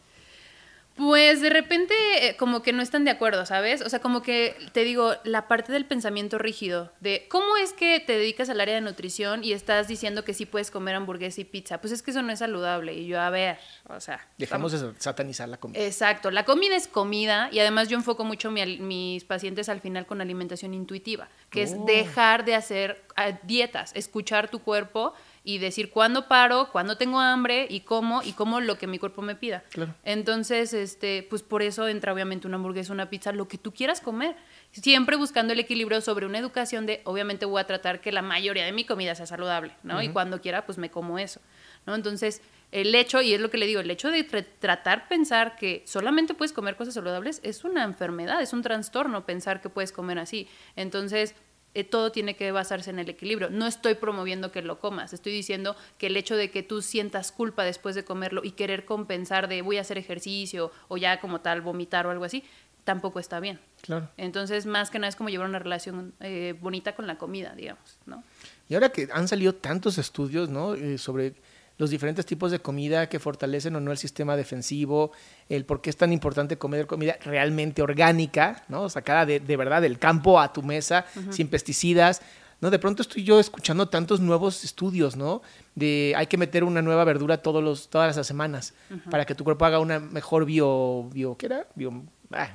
Pues 0.95 1.41
de 1.41 1.49
repente 1.49 1.93
eh, 2.17 2.35
como 2.35 2.61
que 2.61 2.73
no 2.73 2.81
están 2.81 3.05
de 3.05 3.11
acuerdo, 3.11 3.45
¿sabes? 3.45 3.81
O 3.81 3.89
sea, 3.89 3.99
como 3.99 4.21
que 4.21 4.55
te 4.73 4.83
digo, 4.83 5.13
la 5.23 5.47
parte 5.47 5.71
del 5.71 5.85
pensamiento 5.85 6.37
rígido, 6.37 6.91
de 6.99 7.27
cómo 7.29 7.57
es 7.57 7.73
que 7.73 7.99
te 7.99 8.13
dedicas 8.13 8.49
al 8.49 8.59
área 8.61 8.75
de 8.75 8.81
nutrición 8.81 9.43
y 9.43 9.53
estás 9.53 9.87
diciendo 9.87 10.23
que 10.23 10.33
sí 10.33 10.45
puedes 10.45 10.69
comer 10.69 10.95
hamburguesa 10.95 11.41
y 11.41 11.45
pizza, 11.45 11.79
pues 11.79 11.93
es 11.93 12.01
que 12.01 12.11
eso 12.11 12.21
no 12.21 12.31
es 12.31 12.39
saludable. 12.39 12.93
Y 12.93 13.07
yo, 13.07 13.19
a 13.19 13.29
ver, 13.29 13.57
o 13.89 13.99
sea... 13.99 14.27
Dejamos 14.37 14.73
de 14.73 14.93
satanizar 14.99 15.47
la 15.49 15.57
comida. 15.57 15.81
Exacto, 15.83 16.29
la 16.29 16.45
comida 16.45 16.75
es 16.75 16.87
comida 16.87 17.49
y 17.51 17.59
además 17.59 17.87
yo 17.87 17.97
enfoco 17.97 18.23
mucho 18.23 18.51
mi 18.51 18.61
mis 18.79 19.23
pacientes 19.23 19.69
al 19.69 19.81
final 19.81 20.05
con 20.05 20.21
alimentación 20.21 20.73
intuitiva, 20.73 21.29
que 21.49 21.63
es 21.63 21.73
Oh. 21.73 21.85
dejar 21.85 22.45
de 22.45 22.53
hacer 22.55 23.01
ah, 23.15 23.31
dietas, 23.43 23.91
escuchar 23.95 24.49
tu 24.49 24.59
cuerpo 24.59 25.13
y 25.43 25.57
decir 25.57 25.89
cuándo 25.89 26.27
paro, 26.27 26.69
cuándo 26.71 26.97
tengo 26.97 27.19
hambre 27.19 27.65
y 27.67 27.79
cómo 27.79 28.21
y 28.21 28.33
cómo 28.33 28.59
lo 28.59 28.77
que 28.77 28.85
mi 28.85 28.99
cuerpo 28.99 29.23
me 29.23 29.35
pida. 29.35 29.63
Claro. 29.71 29.95
Entonces, 30.03 30.73
este, 30.73 31.25
pues 31.29 31.41
por 31.41 31.63
eso 31.63 31.87
entra 31.87 32.13
obviamente 32.13 32.45
una 32.45 32.57
hamburguesa, 32.57 32.93
una 32.93 33.09
pizza, 33.09 33.31
lo 33.31 33.47
que 33.47 33.57
tú 33.57 33.73
quieras 33.73 34.01
comer. 34.01 34.35
Siempre 34.71 35.15
buscando 35.15 35.53
el 35.53 35.59
equilibrio 35.59 35.99
sobre 36.01 36.27
una 36.27 36.37
educación 36.37 36.85
de, 36.85 37.01
obviamente 37.05 37.45
voy 37.45 37.59
a 37.59 37.65
tratar 37.65 38.01
que 38.01 38.11
la 38.11 38.21
mayoría 38.21 38.65
de 38.65 38.71
mi 38.71 38.85
comida 38.85 39.15
sea 39.15 39.25
saludable, 39.25 39.75
¿no? 39.81 40.01
Y 40.03 40.09
cuando 40.09 40.41
quiera, 40.41 40.65
pues 40.65 40.77
me 40.77 40.91
como 40.91 41.17
eso, 41.17 41.41
¿no? 41.87 41.95
Entonces, 41.95 42.41
el 42.71 42.93
hecho, 42.93 43.21
y 43.21 43.33
es 43.33 43.41
lo 43.41 43.49
que 43.49 43.57
le 43.57 43.65
digo, 43.65 43.81
el 43.81 43.89
hecho 43.91 44.11
de 44.11 44.25
tra- 44.25 44.45
tratar 44.59 45.07
pensar 45.09 45.55
que 45.55 45.83
solamente 45.87 46.35
puedes 46.35 46.53
comer 46.53 46.75
cosas 46.75 46.93
saludables 46.93 47.41
es 47.43 47.63
una 47.65 47.83
enfermedad, 47.83 48.41
es 48.41 48.53
un 48.53 48.61
trastorno 48.61 49.25
pensar 49.25 49.59
que 49.59 49.69
puedes 49.69 49.91
comer 49.91 50.19
así. 50.19 50.47
Entonces, 50.75 51.35
eh, 51.73 51.83
todo 51.83 52.11
tiene 52.11 52.35
que 52.35 52.51
basarse 52.51 52.89
en 52.89 52.99
el 52.99 53.09
equilibrio. 53.09 53.49
No 53.49 53.67
estoy 53.67 53.95
promoviendo 53.95 54.51
que 54.51 54.61
lo 54.61 54.79
comas, 54.79 55.13
estoy 55.13 55.31
diciendo 55.31 55.75
que 55.97 56.07
el 56.07 56.17
hecho 56.17 56.35
de 56.35 56.51
que 56.51 56.63
tú 56.63 56.81
sientas 56.81 57.31
culpa 57.31 57.63
después 57.63 57.95
de 57.95 58.03
comerlo 58.03 58.41
y 58.43 58.51
querer 58.51 58.85
compensar 58.85 59.47
de 59.47 59.61
voy 59.61 59.77
a 59.77 59.81
hacer 59.81 59.97
ejercicio 59.97 60.71
o 60.87 60.97
ya 60.97 61.19
como 61.19 61.41
tal 61.41 61.61
vomitar 61.61 62.05
o 62.07 62.11
algo 62.11 62.25
así, 62.25 62.43
tampoco 62.83 63.19
está 63.19 63.39
bien. 63.39 63.59
Claro. 63.81 64.09
Entonces, 64.17 64.65
más 64.65 64.89
que 64.89 64.99
nada 64.99 65.09
es 65.09 65.15
como 65.15 65.29
llevar 65.29 65.47
una 65.47 65.59
relación 65.59 66.13
eh, 66.19 66.55
bonita 66.59 66.95
con 66.95 67.07
la 67.07 67.17
comida, 67.17 67.53
digamos, 67.55 67.97
¿no? 68.05 68.23
Y 68.69 68.73
ahora 68.73 68.89
que 68.89 69.09
han 69.11 69.27
salido 69.27 69.53
tantos 69.53 69.97
estudios, 69.97 70.49
¿no? 70.49 70.75
Eh, 70.75 70.97
sobre 70.97 71.33
los 71.77 71.89
diferentes 71.89 72.25
tipos 72.25 72.51
de 72.51 72.59
comida 72.59 73.09
que 73.09 73.19
fortalecen 73.19 73.75
o 73.75 73.79
no 73.79 73.91
el 73.91 73.97
sistema 73.97 74.35
defensivo, 74.35 75.11
el 75.49 75.65
por 75.65 75.81
qué 75.81 75.89
es 75.89 75.97
tan 75.97 76.13
importante 76.13 76.57
comer 76.57 76.85
comida 76.87 77.17
realmente 77.23 77.81
orgánica, 77.81 78.63
¿no? 78.69 78.87
Sacada 78.89 79.25
de, 79.25 79.39
de 79.39 79.57
verdad 79.57 79.81
del 79.81 79.97
campo 79.97 80.39
a 80.39 80.53
tu 80.53 80.61
mesa, 80.63 81.05
sin 81.31 81.47
pesticidas. 81.47 82.21
¿no? 82.59 82.69
De 82.69 82.77
pronto 82.77 83.01
estoy 83.01 83.23
yo 83.23 83.39
escuchando 83.39 83.89
tantos 83.89 84.19
nuevos 84.19 84.63
estudios, 84.63 85.15
¿no? 85.15 85.41
De 85.73 86.13
hay 86.15 86.27
que 86.27 86.37
meter 86.37 86.63
una 86.63 86.83
nueva 86.83 87.03
verdura 87.03 87.37
todos 87.41 87.63
los, 87.63 87.89
todas 87.89 88.15
las 88.15 88.27
semanas 88.27 88.75
para 89.09 89.25
que 89.25 89.33
tu 89.33 89.43
cuerpo 89.43 89.65
haga 89.65 89.79
una 89.79 89.99
mejor 89.99 90.45
bio, 90.45 91.09
bio 91.11 91.35
¿qué 91.37 91.47
era? 91.47 91.65
Bio, 91.73 92.03
ah. 92.31 92.49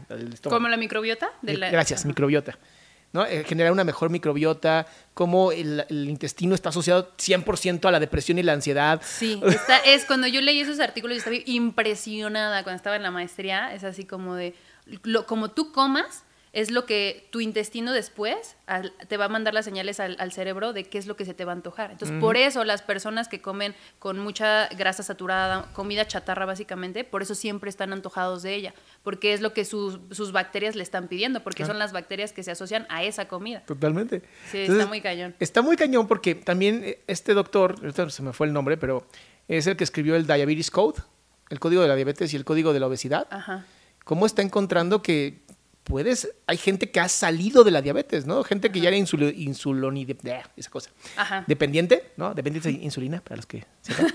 Como 0.48 0.68
la 0.68 0.76
microbiota. 0.76 1.31
De 1.42 1.57
la- 1.57 1.70
Gracias, 1.72 2.07
microbiota. 2.07 2.57
¿No? 3.16 3.26
Eh, 3.26 3.42
generar 3.44 3.72
una 3.72 3.83
mejor 3.85 4.11
microbiota, 4.11 4.87
cómo 5.14 5.50
el, 5.50 5.85
el 5.88 6.09
intestino 6.09 6.55
está 6.55 6.68
asociado 6.68 7.12
100% 7.16 7.87
a 7.88 7.90
la 7.90 7.98
depresión 7.98 8.38
y 8.38 8.42
la 8.44 8.52
ansiedad. 8.52 9.00
Sí, 9.05 9.40
está- 9.48 9.79
es 9.79 10.05
cuando 10.05 10.26
yo 10.26 10.40
leí 10.40 10.61
esos 10.61 10.79
artículos 10.79 11.16
y 11.16 11.18
estaba 11.18 11.37
impresionada 11.46 12.62
cuando 12.62 12.76
estaba 12.76 12.96
en 12.96 13.02
la 13.02 13.11
maestría, 13.11 13.74
es 13.74 13.85
así 13.85 14.05
como 14.05 14.35
de, 14.35 14.55
lo, 15.02 15.26
como 15.26 15.50
tú 15.50 15.72
comas, 15.72 16.22
es 16.57 16.71
lo 16.71 16.87
que 16.87 17.29
tu 17.31 17.40
intestino 17.42 17.92
después 17.92 18.57
al- 18.66 18.95
te 19.09 19.19
va 19.19 19.27
a 19.27 19.29
mandar 19.29 19.53
las 19.53 19.66
señales 19.66 20.01
al, 20.01 20.16
al 20.19 20.33
cerebro 20.33 20.73
de 20.73 20.85
qué 20.85 20.97
es 20.97 21.07
lo 21.07 21.14
que 21.14 21.27
se 21.27 21.35
te 21.35 21.45
va 21.45 21.53
a 21.53 21.55
antojar. 21.55 21.90
Entonces, 21.90 22.16
por 22.19 22.38
eso 22.38 22.64
las 22.64 22.81
personas 22.81 23.29
que 23.29 23.42
comen 23.42 23.75
con 23.99 24.19
mucha 24.19 24.66
grasa 24.69 25.03
saturada, 25.03 25.69
comida 25.75 26.07
chatarra 26.07 26.47
básicamente, 26.47 27.05
por 27.05 27.21
eso 27.21 27.35
siempre 27.35 27.69
están 27.69 27.92
antojados 27.92 28.42
de 28.42 28.55
ella, 28.55 28.75
porque 29.03 29.35
es 29.35 29.42
lo 29.42 29.53
que 29.53 29.66
sus, 29.66 30.01
sus 30.12 30.33
bacterias 30.33 30.77
le 30.77 30.83
están 30.83 31.09
pidiendo, 31.09 31.42
porque 31.42 31.66
son 31.66 31.79
las 31.79 31.92
bacterias 31.92 32.33
que 32.33 32.42
se 32.42 32.53
asocian 32.53 32.87
a 32.88 33.05
esa 33.05 33.29
comida. 33.29 33.61
Totalmente. 33.66 34.23
Sí, 34.51 34.61
está 34.61 34.87
muy 34.87 35.03
cañón. 35.03 35.35
Está 35.38 35.61
muy 35.61 35.77
cañón 35.77 36.09
porque 36.09 36.35
también 36.35 36.81
eh, 36.85 37.01
este 37.07 37.35
doctor, 37.35 37.77
se 38.11 38.23
me 38.23 38.33
fue 38.33 38.47
el 38.47 38.55
nombre, 38.55 38.79
pero 38.79 39.07
es 39.47 39.66
el 39.66 39.77
que 39.77 39.85
escribió 39.85 40.16
el 40.16 40.27
Diabetes 40.27 40.71
Code, 40.71 41.03
el 41.51 41.61
código 41.61 41.83
de 41.83 41.88
la 41.88 41.95
diabetes 41.97 42.33
y 42.33 42.37
el 42.37 42.47
código 42.47 42.73
de 42.73 42.81
la 42.81 42.87
obesidad. 42.87 43.27
Ajá. 43.31 43.66
¿Cómo 44.05 44.25
está 44.25 44.40
encontrando 44.40 45.03
que 45.03 45.42
puedes, 45.87 46.29
hay 46.49 46.57
gente 46.57 46.90
que 46.90 46.99
ha 46.99 47.09
salido 47.09 47.62
de 47.62 47.70
la 47.70 47.81
diabetes, 47.81 48.27
¿no? 48.27 48.42
Gente 48.42 48.70
que 48.72 48.81
ya 48.81 48.88
era 48.88 48.96
insulo, 48.96 49.29
insulonide- 49.31 50.16
esa 50.57 50.68
cosa. 50.70 50.90
Ajá. 51.16 51.44
Dependiente, 51.46 52.11
¿no? 52.16 52.35
Dependiente 52.35 52.72
de 52.72 52.85
insulina, 52.85 53.20
para 53.22 53.37
los 53.37 53.46
que 53.46 53.64
sepan. 53.83 54.07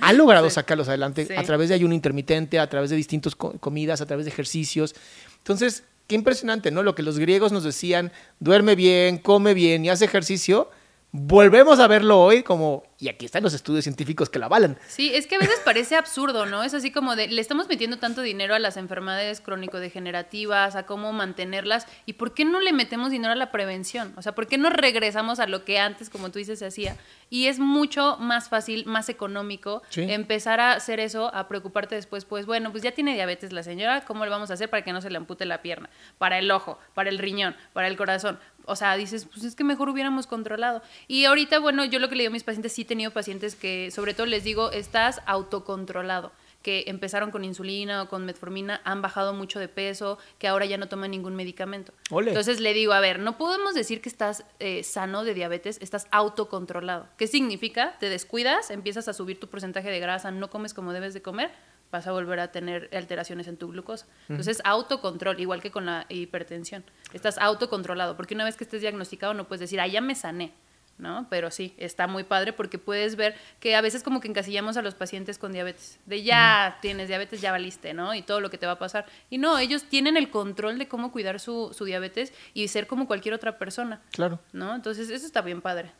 ha 0.00 0.12
logrado 0.12 0.50
sacarlos 0.50 0.86
adelante 0.88 1.24
Sí. 1.24 1.32
a 1.34 1.42
través 1.42 1.70
de 1.70 1.74
ayuno 1.74 1.94
intermitente, 1.94 2.58
a 2.58 2.68
través 2.68 2.90
de 2.90 2.96
distintas 2.96 3.34
co- 3.34 3.58
comidas, 3.58 4.02
a 4.02 4.06
través 4.06 4.26
de 4.26 4.30
ejercicios. 4.30 4.94
Entonces, 5.38 5.84
qué 6.06 6.14
impresionante, 6.16 6.70
¿no? 6.70 6.82
Lo 6.82 6.94
que 6.94 7.02
los 7.02 7.18
griegos 7.18 7.50
nos 7.50 7.64
decían, 7.64 8.12
duerme 8.38 8.74
bien, 8.74 9.16
come 9.16 9.54
bien 9.54 9.86
y 9.86 9.88
hace 9.88 10.04
ejercicio, 10.04 10.70
volvemos 11.12 11.78
a 11.78 11.86
verlo 11.86 12.20
hoy 12.20 12.42
como, 12.42 12.82
y 13.04 13.08
aquí 13.10 13.26
están 13.26 13.42
los 13.42 13.52
estudios 13.52 13.84
científicos 13.84 14.30
que 14.30 14.38
la 14.38 14.46
avalan. 14.46 14.78
Sí, 14.88 15.14
es 15.14 15.26
que 15.26 15.34
a 15.34 15.38
veces 15.38 15.60
parece 15.62 15.94
absurdo, 15.94 16.46
¿no? 16.46 16.62
Es 16.64 16.72
así 16.72 16.90
como 16.90 17.16
de, 17.16 17.28
le 17.28 17.38
estamos 17.42 17.68
metiendo 17.68 17.98
tanto 17.98 18.22
dinero 18.22 18.54
a 18.54 18.58
las 18.58 18.78
enfermedades 18.78 19.42
crónico-degenerativas, 19.42 20.74
a 20.76 20.86
cómo 20.86 21.12
mantenerlas, 21.12 21.86
¿y 22.06 22.14
por 22.14 22.32
qué 22.34 22.44
no 22.44 22.60
le 22.60 22.72
metemos 22.72 23.10
dinero 23.10 23.32
a 23.32 23.36
la 23.36 23.50
prevención? 23.52 24.14
O 24.16 24.22
sea, 24.22 24.34
¿por 24.34 24.46
qué 24.46 24.58
no 24.58 24.70
regresamos 24.70 25.38
a 25.38 25.46
lo 25.46 25.64
que 25.66 25.78
antes, 25.78 26.08
como 26.08 26.30
tú 26.30 26.38
dices, 26.38 26.58
se 26.58 26.66
hacía? 26.66 26.96
Y 27.30 27.46
es 27.46 27.58
mucho 27.58 28.16
más 28.18 28.48
fácil, 28.48 28.86
más 28.86 29.08
económico 29.08 29.82
Sí. 29.90 30.02
empezar 30.02 30.60
a 30.60 30.72
hacer 30.72 30.98
eso, 31.00 31.34
a 31.34 31.46
preocuparte 31.48 31.94
después, 31.94 32.24
pues 32.24 32.46
bueno, 32.46 32.70
pues 32.70 32.82
ya 32.82 32.92
tiene 32.92 33.14
diabetes 33.14 33.52
la 33.52 33.62
señora, 33.62 34.04
¿cómo 34.06 34.24
le 34.24 34.30
vamos 34.30 34.50
a 34.50 34.54
hacer 34.54 34.70
para 34.70 34.82
que 34.82 34.92
no 34.92 35.00
se 35.00 35.10
le 35.10 35.16
ampute 35.18 35.44
la 35.44 35.62
pierna? 35.62 35.90
Para 36.18 36.38
el 36.38 36.50
ojo, 36.50 36.78
para 36.94 37.10
el 37.10 37.18
riñón, 37.18 37.54
para 37.74 37.88
el 37.88 37.96
corazón. 37.96 38.38
O 38.66 38.76
sea, 38.76 38.96
dices, 38.96 39.26
pues 39.26 39.44
es 39.44 39.54
que 39.54 39.62
mejor 39.62 39.90
hubiéramos 39.90 40.26
controlado. 40.26 40.82
Y 41.06 41.26
ahorita, 41.26 41.58
bueno, 41.58 41.84
yo 41.84 41.98
lo 41.98 42.08
que 42.08 42.16
le 42.16 42.22
digo 42.22 42.30
a 42.30 42.32
mis 42.32 42.44
pacientes, 42.44 42.72
sí 42.72 42.82
he 42.82 42.84
tenido 42.94 43.10
pacientes 43.10 43.56
que, 43.56 43.90
sobre 43.90 44.14
todo 44.14 44.26
les 44.26 44.44
digo, 44.44 44.70
estás 44.70 45.20
autocontrolado 45.26 46.30
que 46.62 46.84
empezaron 46.86 47.30
con 47.30 47.44
insulina 47.44 48.04
o 48.04 48.08
con 48.08 48.24
metformina, 48.24 48.80
han 48.84 49.02
bajado 49.02 49.34
mucho 49.34 49.60
de 49.60 49.68
peso, 49.68 50.16
que 50.38 50.48
ahora 50.48 50.64
ya 50.64 50.78
no 50.78 50.88
toman 50.88 51.10
ningún 51.10 51.34
medicamento. 51.36 51.92
Ole. 52.10 52.30
Entonces 52.30 52.58
le 52.60 52.72
digo, 52.72 52.94
a 52.94 53.00
ver, 53.00 53.18
no 53.18 53.36
podemos 53.36 53.74
decir 53.74 54.00
que 54.00 54.08
estás 54.08 54.44
eh, 54.60 54.82
sano 54.82 55.24
de 55.24 55.34
diabetes, 55.34 55.78
estás 55.82 56.06
autocontrolado. 56.10 57.08
¿Qué 57.18 57.26
significa? 57.26 57.98
Te 57.98 58.08
descuidas, 58.08 58.70
empiezas 58.70 59.08
a 59.08 59.12
subir 59.12 59.38
tu 59.38 59.48
porcentaje 59.48 59.90
de 59.90 60.00
grasa, 60.00 60.30
no 60.30 60.48
comes 60.48 60.72
como 60.72 60.94
debes 60.94 61.12
de 61.12 61.20
comer, 61.20 61.50
vas 61.92 62.06
a 62.06 62.12
volver 62.12 62.40
a 62.40 62.50
tener 62.50 62.88
alteraciones 62.94 63.46
en 63.46 63.58
tu 63.58 63.68
glucosa. 63.68 64.06
Entonces, 64.30 64.62
autocontrol, 64.64 65.38
igual 65.40 65.60
que 65.60 65.70
con 65.70 65.84
la 65.84 66.06
hipertensión. 66.08 66.82
Estás 67.12 67.36
autocontrolado, 67.36 68.16
porque 68.16 68.34
una 68.34 68.44
vez 68.44 68.56
que 68.56 68.64
estés 68.64 68.80
diagnosticado 68.80 69.34
no 69.34 69.46
puedes 69.48 69.60
decir, 69.60 69.80
ah, 69.80 69.86
ya 69.86 70.00
me 70.00 70.14
sané. 70.14 70.54
¿No? 70.98 71.26
Pero 71.30 71.50
sí, 71.50 71.74
está 71.76 72.06
muy 72.06 72.24
padre 72.24 72.52
porque 72.52 72.78
puedes 72.78 73.16
ver 73.16 73.34
que 73.60 73.74
a 73.76 73.80
veces 73.80 74.02
como 74.02 74.20
que 74.20 74.28
encasillamos 74.28 74.76
a 74.76 74.82
los 74.82 74.94
pacientes 74.94 75.38
con 75.38 75.52
diabetes, 75.52 75.98
de 76.06 76.22
ya 76.22 76.78
tienes 76.82 77.08
diabetes, 77.08 77.40
ya 77.40 77.50
valiste, 77.52 77.94
¿no? 77.94 78.14
Y 78.14 78.22
todo 78.22 78.40
lo 78.40 78.50
que 78.50 78.58
te 78.58 78.66
va 78.66 78.72
a 78.72 78.78
pasar. 78.78 79.06
Y 79.30 79.38
no, 79.38 79.58
ellos 79.58 79.84
tienen 79.84 80.16
el 80.16 80.30
control 80.30 80.78
de 80.78 80.88
cómo 80.88 81.12
cuidar 81.12 81.40
su, 81.40 81.72
su 81.76 81.84
diabetes 81.84 82.32
y 82.52 82.68
ser 82.68 82.86
como 82.86 83.06
cualquier 83.06 83.34
otra 83.34 83.58
persona, 83.58 84.02
Claro. 84.12 84.40
¿no? 84.52 84.74
Entonces, 84.74 85.10
eso 85.10 85.26
está 85.26 85.40
bien 85.42 85.60
padre. 85.60 85.92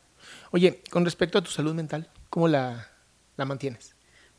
Oye, 0.51 0.81
con 0.89 1.05
respecto 1.05 1.37
a 1.37 1.41
tu 1.41 1.51
salud 1.51 1.73
mental, 1.73 2.09
¿cómo 2.29 2.47
la, 2.47 2.87
la 3.37 3.45
mantienes? 3.45 3.94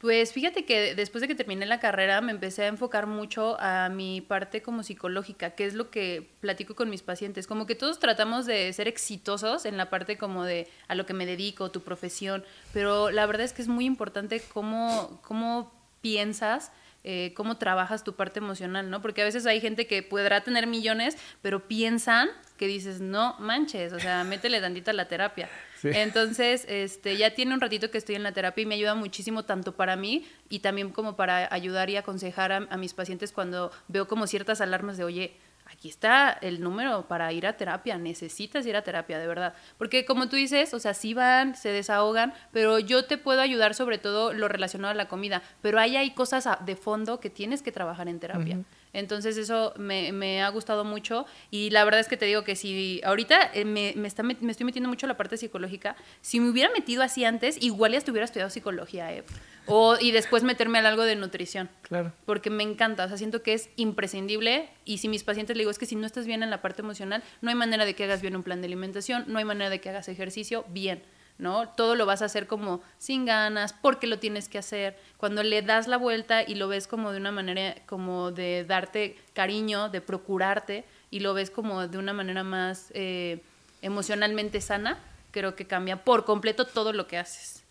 Pues 0.07 0.33
fíjate 0.33 0.65
que 0.65 0.95
después 0.95 1.21
de 1.21 1.27
que 1.27 1.35
terminé 1.35 1.67
la 1.67 1.81
carrera 1.81 2.21
me 2.21 2.31
empecé 2.31 2.63
a 2.63 2.69
enfocar 2.69 3.09
mucho 3.09 3.57
a 3.59 3.89
mi 3.89 4.21
parte 4.21 4.63
como 4.63 4.85
psicológica, 4.85 5.57
que 5.57 5.67
es 5.67 5.75
lo 5.75 5.91
que 5.91 6.31
platico 6.39 6.77
con 6.77 6.89
mis 6.89 7.03
pacientes. 7.03 7.49
Como 7.49 7.67
que 7.67 7.75
todos 7.75 7.99
tratamos 7.99 8.47
de 8.47 8.73
ser 8.73 8.87
exitosos 8.87 9.67
en 9.67 9.77
la 9.77 9.91
parte 9.91 10.17
como 10.17 10.45
de 10.45 10.69
a 10.87 10.95
lo 10.95 11.07
que 11.07 11.13
me 11.13 11.27
dedico, 11.27 11.73
tu 11.73 11.83
profesión, 11.83 12.45
pero 12.73 13.11
la 13.11 13.27
verdad 13.27 13.47
es 13.47 13.53
que 13.53 13.63
es 13.63 13.67
muy 13.67 13.85
importante 13.85 14.41
cómo, 14.55 15.21
cómo 15.25 15.73
piensas. 16.03 16.71
eh, 17.09 17.33
cómo 17.35 17.57
trabajas 17.57 18.03
tu 18.03 18.15
parte 18.17 18.41
emocional, 18.41 18.91
¿no? 18.91 19.01
Porque 19.01 19.23
a 19.23 19.25
veces 19.25 19.47
hay 19.47 19.61
gente 19.61 19.87
que 19.87 20.03
podrá 20.03 20.43
tener 20.43 20.67
millones, 20.67 21.17
pero 21.41 21.69
piensan 21.69 22.29
que 22.59 22.67
dices, 22.67 23.01
no 23.01 23.37
manches, 23.39 23.93
o 23.93 24.01
sea, 24.01 24.25
métele 24.25 24.61
tantito 24.61 24.91
a 24.91 24.95
la 24.95 25.07
terapia. 25.07 25.49
Sí. 25.77 25.91
Entonces, 25.93 26.65
este, 26.69 27.17
ya 27.17 27.35
tiene 27.35 27.55
un 27.55 27.61
ratito 27.61 27.91
que 27.91 27.99
estoy 27.99 28.15
en 28.15 28.23
la 28.23 28.33
terapia 28.33 28.63
y 28.63 28.67
me 28.67 28.75
ayuda 28.75 28.95
muchísimo 28.95 29.45
tanto 29.45 29.77
para 29.77 29.97
mí 29.97 30.27
y 30.49 30.61
también 30.61 30.91
como 30.91 31.17
para 31.17 31.53
ayudar 31.53 31.91
y 31.91 31.97
aconsejar 31.97 32.53
a, 32.53 32.57
a 32.69 32.77
mis 32.77 32.95
pacientes 32.95 33.33
cuando 33.33 33.71
veo 33.89 34.09
como 34.09 34.27
ciertas 34.27 34.61
alarmas 34.61 34.97
de, 34.97 35.05
oye, 35.05 35.37
aquí 35.67 35.89
está 35.89 36.31
el 36.31 36.61
número 36.61 37.07
para 37.09 37.33
ir 37.33 37.47
a 37.47 37.57
terapia, 37.57 37.99
necesitas 37.99 38.65
ir 38.67 38.77
a 38.77 38.83
terapia, 38.83 39.19
de 39.19 39.27
verdad. 39.27 39.55
Porque 39.79 40.05
como 40.05 40.29
tú 40.29 40.37
dices, 40.37 40.73
o 40.75 40.79
sea, 40.79 40.95
sí 40.95 41.13
van, 41.13 41.55
se 41.55 41.71
desahogan, 41.71 42.33
pero 42.53 42.79
yo 42.79 43.05
te 43.05 43.19
puedo 43.19 43.41
ayudar 43.41 43.75
sobre 43.75 43.99
todo 43.99 44.33
lo 44.33 44.49
relacionado 44.49 44.93
a 44.93 44.95
la 44.95 45.09
comida, 45.09 45.43
pero 45.63 45.79
ahí 45.79 45.97
hay 45.97 46.13
cosas 46.13 46.49
de 46.65 46.77
fondo 46.77 47.21
que 47.21 47.31
tienes 47.31 47.63
que 47.63 47.73
trabajar 47.73 48.09
en 48.09 48.21
terapia. 48.21 48.61
Entonces 48.97 49.37
eso 49.37 49.75
me, 49.77 50.11
me 50.13 50.43
ha 50.43 50.49
gustado 50.49 50.85
mucho 50.85 51.27
y 51.51 51.71
la 51.71 51.85
verdad 51.85 52.01
es 52.01 52.09
que 52.09 52.17
te 52.17 52.25
digo 52.25 52.45
que 52.45 52.57
si 52.57 53.01
ahorita 53.05 53.51
eh, 53.53 53.65
me, 53.65 53.93
me, 53.95 54.09
está 54.09 54.23
met- 54.23 54.41
me 54.41 54.51
estoy 54.51 54.65
metiendo 54.65 54.89
mucho 54.89 55.07
a 55.07 55.09
la 55.09 55.17
parte 55.17 55.37
psicológica, 55.37 55.97
si 56.23 56.41
me 56.41 56.49
hubiera 56.51 56.71
metido 56.73 57.03
así 57.03 57.25
antes, 57.25 57.63
igual 57.63 57.93
ya 57.93 57.99
estuviera 57.99 58.25
estudiado 58.25 58.51
psicología, 58.51 59.13
eh. 59.13 59.23
O, 59.69 59.97
y 60.01 60.13
después 60.13 60.45
meterme 60.45 60.79
al 60.79 60.87
algo 60.87 61.03
de 61.03 61.17
nutrición. 61.17 61.69
Claro. 61.83 62.13
Porque 62.25 62.51
me 62.51 62.63
encanta, 62.63 63.05
o 63.05 63.09
sea, 63.09 63.17
siento 63.19 63.43
que 63.43 63.53
es 63.53 63.69
imprescindible 63.77 64.69
y 64.85 64.99
si 64.99 65.09
mis 65.09 65.25
pacientes 65.25 65.57
le 65.57 65.63
digo, 65.63 65.71
es 65.73 65.79
que 65.79 65.87
si 65.87 65.97
no 65.97 66.07
estás 66.07 66.25
bien 66.27 66.43
en 66.43 66.51
la 66.51 66.63
parte 66.63 66.83
emocional, 66.83 67.23
no 67.41 67.51
hay 67.51 67.57
manera 67.57 67.85
de 67.85 67.95
que 67.95 68.05
hagas 68.05 68.23
bien 68.23 68.37
un 68.37 68.45
plan 68.45 68.61
de 68.61 68.67
alimentación, 68.69 69.25
no 69.27 69.39
hay 69.39 69.45
manera 69.45 69.69
de 69.69 69.81
que 69.81 69.89
hagas 69.91 70.09
ejercicio 70.09 70.65
bien, 70.69 71.03
¿no? 71.39 71.69
Todo 71.69 71.95
lo 71.95 72.07
vas 72.07 72.23
a 72.23 72.27
hacer 72.27 72.47
como 72.47 72.81
sin 72.99 73.25
ganas, 73.25 73.73
porque 73.73 74.07
lo 74.07 74.19
tienes 74.19 74.49
que 74.49 74.59
hacer. 74.59 74.99
Cuando 75.17 75.43
le 75.43 75.63
das 75.63 75.87
la 75.87 75.97
vuelta 75.97 76.43
y 76.43 76.55
lo 76.55 76.69
ves 76.69 76.87
como 76.87 77.13
de 77.13 77.19
una 77.19 77.33
manera, 77.33 77.75
como 77.87 78.33
de 78.33 78.65
darte 78.65 79.17
cariño, 79.35 79.89
de 79.89 80.01
procurarte, 80.01 80.85
y 81.11 81.21
lo 81.21 81.35
ves 81.35 81.51
como 81.51 81.87
de 81.87 81.99
una 81.99 82.13
manera 82.13 82.43
más 82.43 82.91
eh, 82.95 83.41
emocionalmente 83.83 84.61
sana, 84.61 84.99
creo 85.31 85.55
que 85.55 85.67
cambia 85.67 86.05
por 86.05 86.25
completo 86.25 86.67
todo 86.67 86.93
lo 86.93 87.07
que 87.07 87.19
haces. 87.19 87.63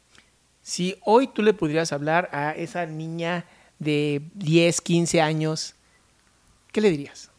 Si 0.62 0.98
hoy 1.04 1.28
tú 1.28 1.44
le 1.44 1.54
pudieras 1.54 1.92
hablar 1.92 2.30
a 2.32 2.52
esa 2.52 2.86
niña 2.86 3.46
de 3.80 4.22
10, 4.34 4.82
15 4.82 5.22
años, 5.22 5.76
¿qué 6.72 6.82
le 6.82 6.90
dirías? 6.90 7.30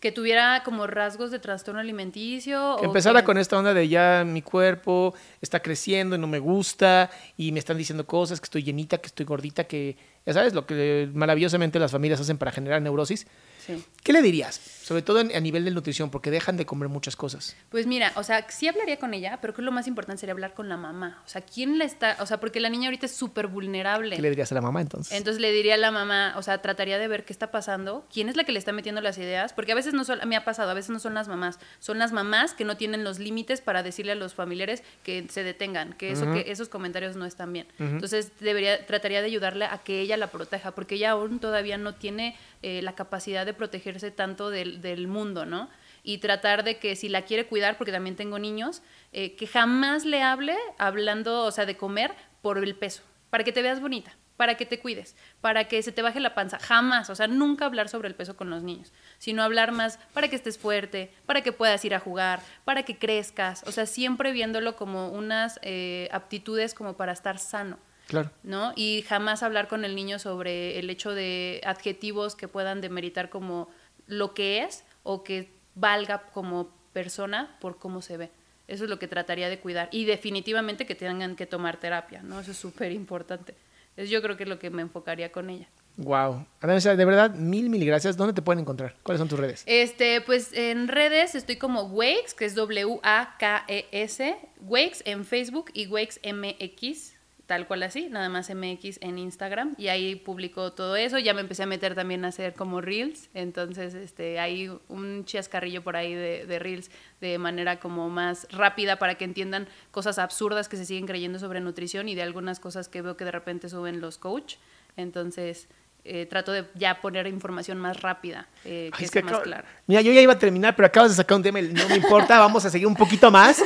Que 0.00 0.12
tuviera 0.12 0.62
como 0.64 0.86
rasgos 0.86 1.30
de 1.32 1.38
trastorno 1.40 1.80
alimenticio. 1.80 2.76
Que 2.78 2.84
o 2.86 2.88
empezara 2.88 3.20
que- 3.20 3.26
con 3.26 3.36
esta 3.38 3.58
onda 3.58 3.74
de 3.74 3.88
ya 3.88 4.22
mi 4.24 4.42
cuerpo 4.42 5.14
está 5.40 5.60
creciendo 5.60 6.14
y 6.14 6.18
no 6.18 6.26
me 6.28 6.38
gusta 6.38 7.10
y 7.36 7.50
me 7.52 7.58
están 7.58 7.76
diciendo 7.78 8.06
cosas, 8.06 8.40
que 8.40 8.44
estoy 8.44 8.62
llenita, 8.62 8.98
que 8.98 9.06
estoy 9.08 9.26
gordita, 9.26 9.64
que 9.64 9.96
ya 10.24 10.32
sabes, 10.34 10.54
lo 10.54 10.66
que 10.66 11.08
maravillosamente 11.12 11.78
las 11.80 11.90
familias 11.90 12.20
hacen 12.20 12.38
para 12.38 12.52
generar 12.52 12.80
neurosis. 12.80 13.26
Sí. 13.66 13.82
¿Qué 14.04 14.12
le 14.12 14.22
dirías? 14.22 14.60
Sobre 14.88 15.02
todo 15.02 15.20
en- 15.20 15.36
a 15.36 15.40
nivel 15.40 15.66
de 15.66 15.70
nutrición, 15.70 16.10
porque 16.10 16.30
dejan 16.30 16.56
de 16.56 16.64
comer 16.64 16.88
muchas 16.88 17.14
cosas. 17.14 17.54
Pues 17.68 17.86
mira, 17.86 18.10
o 18.16 18.22
sea, 18.22 18.46
sí 18.48 18.68
hablaría 18.68 18.98
con 18.98 19.12
ella, 19.12 19.38
pero 19.42 19.52
creo 19.52 19.62
que 19.64 19.66
lo 19.66 19.72
más 19.72 19.86
importante 19.86 20.20
sería 20.20 20.32
hablar 20.32 20.54
con 20.54 20.70
la 20.70 20.78
mamá. 20.78 21.22
O 21.26 21.28
sea, 21.28 21.42
¿quién 21.42 21.76
la 21.78 21.84
está? 21.84 22.16
O 22.20 22.24
sea, 22.26 22.40
porque 22.40 22.58
la 22.58 22.70
niña 22.70 22.86
ahorita 22.88 23.04
es 23.04 23.12
súper 23.14 23.48
vulnerable. 23.48 24.16
¿Qué 24.16 24.22
le 24.22 24.30
dirías 24.30 24.50
a 24.50 24.54
la 24.54 24.62
mamá 24.62 24.80
entonces? 24.80 25.12
Entonces 25.12 25.42
le 25.42 25.52
diría 25.52 25.74
a 25.74 25.76
la 25.76 25.90
mamá, 25.90 26.32
o 26.38 26.42
sea, 26.42 26.62
trataría 26.62 26.96
de 26.98 27.06
ver 27.06 27.26
qué 27.26 27.34
está 27.34 27.50
pasando, 27.50 28.06
quién 28.10 28.30
es 28.30 28.36
la 28.36 28.44
que 28.44 28.52
le 28.52 28.58
está 28.58 28.72
metiendo 28.72 29.02
las 29.02 29.18
ideas, 29.18 29.52
porque 29.52 29.72
a 29.72 29.74
veces 29.74 29.92
no 29.92 30.04
son, 30.04 30.20
me 30.26 30.36
ha 30.36 30.44
pasado, 30.46 30.70
a 30.70 30.74
veces 30.74 30.88
no 30.88 31.00
son 31.00 31.12
las 31.12 31.28
mamás, 31.28 31.58
son 31.80 31.98
las 31.98 32.12
mamás 32.12 32.54
que 32.54 32.64
no 32.64 32.78
tienen 32.78 33.04
los 33.04 33.18
límites 33.18 33.60
para 33.60 33.82
decirle 33.82 34.12
a 34.12 34.14
los 34.14 34.32
familiares 34.32 34.82
que 35.02 35.26
se 35.28 35.42
detengan, 35.42 35.92
que, 35.92 36.12
eso, 36.12 36.32
que 36.32 36.50
esos 36.50 36.70
comentarios 36.70 37.14
no 37.14 37.26
están 37.26 37.52
bien. 37.52 37.66
Entonces 37.78 38.32
debería, 38.40 38.86
trataría 38.86 39.20
de 39.20 39.26
ayudarle 39.26 39.66
a 39.66 39.76
que 39.78 40.00
ella 40.00 40.16
la 40.16 40.28
proteja, 40.28 40.70
porque 40.70 40.94
ella 40.94 41.10
aún 41.10 41.40
todavía 41.40 41.76
no 41.76 41.94
tiene 41.94 42.36
eh, 42.62 42.80
la 42.82 42.94
capacidad 42.94 43.44
de 43.44 43.52
protegerse 43.52 44.10
tanto 44.10 44.48
del, 44.50 44.77
del 44.80 45.08
mundo, 45.08 45.46
¿no? 45.46 45.68
Y 46.02 46.18
tratar 46.18 46.64
de 46.64 46.78
que 46.78 46.96
si 46.96 47.08
la 47.08 47.22
quiere 47.22 47.46
cuidar, 47.46 47.76
porque 47.76 47.92
también 47.92 48.16
tengo 48.16 48.38
niños, 48.38 48.82
eh, 49.12 49.36
que 49.36 49.46
jamás 49.46 50.04
le 50.04 50.22
hable 50.22 50.56
hablando, 50.78 51.44
o 51.44 51.50
sea, 51.50 51.66
de 51.66 51.76
comer 51.76 52.14
por 52.40 52.58
el 52.58 52.74
peso, 52.74 53.02
para 53.30 53.44
que 53.44 53.52
te 53.52 53.62
veas 53.62 53.80
bonita 53.80 54.16
para 54.38 54.54
que 54.54 54.64
te 54.64 54.78
cuides, 54.78 55.16
para 55.40 55.64
que 55.64 55.82
se 55.82 55.90
te 55.90 56.00
baje 56.00 56.20
la 56.20 56.34
panza. 56.34 56.60
Jamás, 56.60 57.10
o 57.10 57.16
sea, 57.16 57.26
nunca 57.26 57.66
hablar 57.66 57.88
sobre 57.88 58.06
el 58.06 58.14
peso 58.14 58.36
con 58.36 58.48
los 58.48 58.62
niños, 58.62 58.92
sino 59.18 59.42
hablar 59.42 59.72
más 59.72 59.98
para 60.14 60.28
que 60.28 60.36
estés 60.36 60.56
fuerte, 60.56 61.12
para 61.26 61.42
que 61.42 61.50
puedas 61.50 61.84
ir 61.84 61.92
a 61.92 61.98
jugar, 61.98 62.40
para 62.64 62.84
que 62.84 62.96
crezcas, 62.96 63.64
o 63.66 63.72
sea, 63.72 63.84
siempre 63.84 64.30
viéndolo 64.30 64.76
como 64.76 65.08
unas 65.08 65.58
eh, 65.62 66.08
aptitudes 66.12 66.72
como 66.72 66.96
para 66.96 67.12
estar 67.12 67.38
sano. 67.38 67.78
Claro. 68.06 68.30
¿no? 68.42 68.72
Y 68.74 69.04
jamás 69.06 69.42
hablar 69.42 69.68
con 69.68 69.84
el 69.84 69.94
niño 69.94 70.18
sobre 70.18 70.78
el 70.78 70.88
hecho 70.88 71.12
de 71.12 71.60
adjetivos 71.66 72.36
que 72.36 72.48
puedan 72.48 72.80
demeritar 72.80 73.28
como 73.28 73.68
lo 74.08 74.34
que 74.34 74.64
es 74.64 74.84
o 75.04 75.22
que 75.22 75.50
valga 75.74 76.24
como 76.32 76.70
persona 76.92 77.56
por 77.60 77.78
cómo 77.78 78.02
se 78.02 78.16
ve. 78.16 78.30
Eso 78.66 78.84
es 78.84 78.90
lo 78.90 78.98
que 78.98 79.08
trataría 79.08 79.48
de 79.48 79.60
cuidar. 79.60 79.88
Y 79.92 80.04
definitivamente 80.04 80.84
que 80.84 80.94
tengan 80.94 81.36
que 81.36 81.46
tomar 81.46 81.78
terapia, 81.78 82.22
¿no? 82.22 82.40
Eso 82.40 82.50
es 82.50 82.56
súper 82.56 82.92
importante. 82.92 83.54
Yo 83.96 84.20
creo 84.22 84.36
que 84.36 84.42
es 84.42 84.48
lo 84.48 84.58
que 84.58 84.70
me 84.70 84.82
enfocaría 84.82 85.32
con 85.32 85.50
ella. 85.50 85.68
Wow. 85.96 86.46
Además, 86.60 86.84
de 86.84 87.04
verdad, 87.04 87.34
mil, 87.34 87.68
mil 87.70 87.84
gracias. 87.84 88.16
¿Dónde 88.16 88.32
te 88.32 88.42
pueden 88.42 88.60
encontrar? 88.60 88.94
¿Cuáles 89.02 89.18
son 89.18 89.28
tus 89.28 89.38
redes? 89.38 89.64
Este, 89.66 90.20
pues 90.20 90.52
en 90.52 90.86
redes 90.86 91.34
estoy 91.34 91.56
como 91.56 91.82
Wakes, 91.84 92.34
que 92.34 92.44
es 92.44 92.54
W-A-K-E-S, 92.54 94.36
Wakes 94.60 95.02
en 95.04 95.24
Facebook 95.24 95.70
y 95.72 95.88
Wakes 95.88 96.20
MX, 96.22 97.14
tal 97.48 97.66
cual 97.66 97.82
así, 97.82 98.08
nada 98.10 98.28
más 98.28 98.48
MX 98.54 98.98
en 99.00 99.18
Instagram, 99.18 99.74
y 99.78 99.88
ahí 99.88 100.14
publico 100.16 100.72
todo 100.74 100.94
eso. 100.96 101.18
Ya 101.18 101.32
me 101.32 101.40
empecé 101.40 101.62
a 101.62 101.66
meter 101.66 101.94
también 101.94 102.24
a 102.24 102.28
hacer 102.28 102.52
como 102.52 102.80
Reels, 102.82 103.30
entonces 103.32 103.94
este, 103.94 104.38
hay 104.38 104.70
un 104.88 105.24
chascarrillo 105.24 105.82
por 105.82 105.96
ahí 105.96 106.14
de, 106.14 106.44
de 106.46 106.58
Reels 106.58 106.90
de 107.22 107.38
manera 107.38 107.80
como 107.80 108.10
más 108.10 108.46
rápida 108.50 108.96
para 108.98 109.14
que 109.16 109.24
entiendan 109.24 109.66
cosas 109.90 110.18
absurdas 110.18 110.68
que 110.68 110.76
se 110.76 110.84
siguen 110.84 111.06
creyendo 111.06 111.38
sobre 111.38 111.60
nutrición 111.60 112.08
y 112.10 112.14
de 112.14 112.22
algunas 112.22 112.60
cosas 112.60 112.88
que 112.88 113.00
veo 113.02 113.16
que 113.16 113.24
de 113.24 113.32
repente 113.32 113.68
suben 113.70 114.00
los 114.02 114.18
coach. 114.18 114.56
Entonces, 114.98 115.68
eh, 116.04 116.26
trato 116.26 116.52
de 116.52 116.64
ya 116.74 117.00
poner 117.00 117.26
información 117.26 117.78
más 117.78 118.02
rápida, 118.02 118.46
eh, 118.66 118.90
que 118.96 119.04
es 119.06 119.10
sea 119.10 119.22
más 119.22 119.40
clara. 119.40 119.64
Mira, 119.86 120.00
yo 120.02 120.12
ya 120.12 120.20
iba 120.20 120.34
a 120.34 120.38
terminar, 120.38 120.76
pero 120.76 120.86
acabas 120.86 121.10
de 121.12 121.16
sacar 121.16 121.36
un 121.36 121.42
tema 121.42 121.60
no 121.62 121.88
me 121.88 121.96
importa, 121.96 122.38
vamos 122.38 122.64
a 122.64 122.70
seguir 122.70 122.86
un 122.86 122.94
poquito 122.94 123.30
más. 123.30 123.62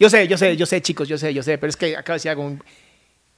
Yo 0.00 0.08
sé, 0.08 0.26
yo 0.26 0.38
sé, 0.38 0.56
yo 0.56 0.64
sé, 0.66 0.80
chicos, 0.80 1.06
yo 1.06 1.18
sé, 1.18 1.34
yo 1.34 1.42
sé, 1.42 1.58
pero 1.58 1.68
es 1.68 1.76
que 1.76 1.96
acabo 1.96 2.14
de 2.14 2.16
decir 2.16 2.30
algo. 2.30 2.44
muy- 2.44 2.58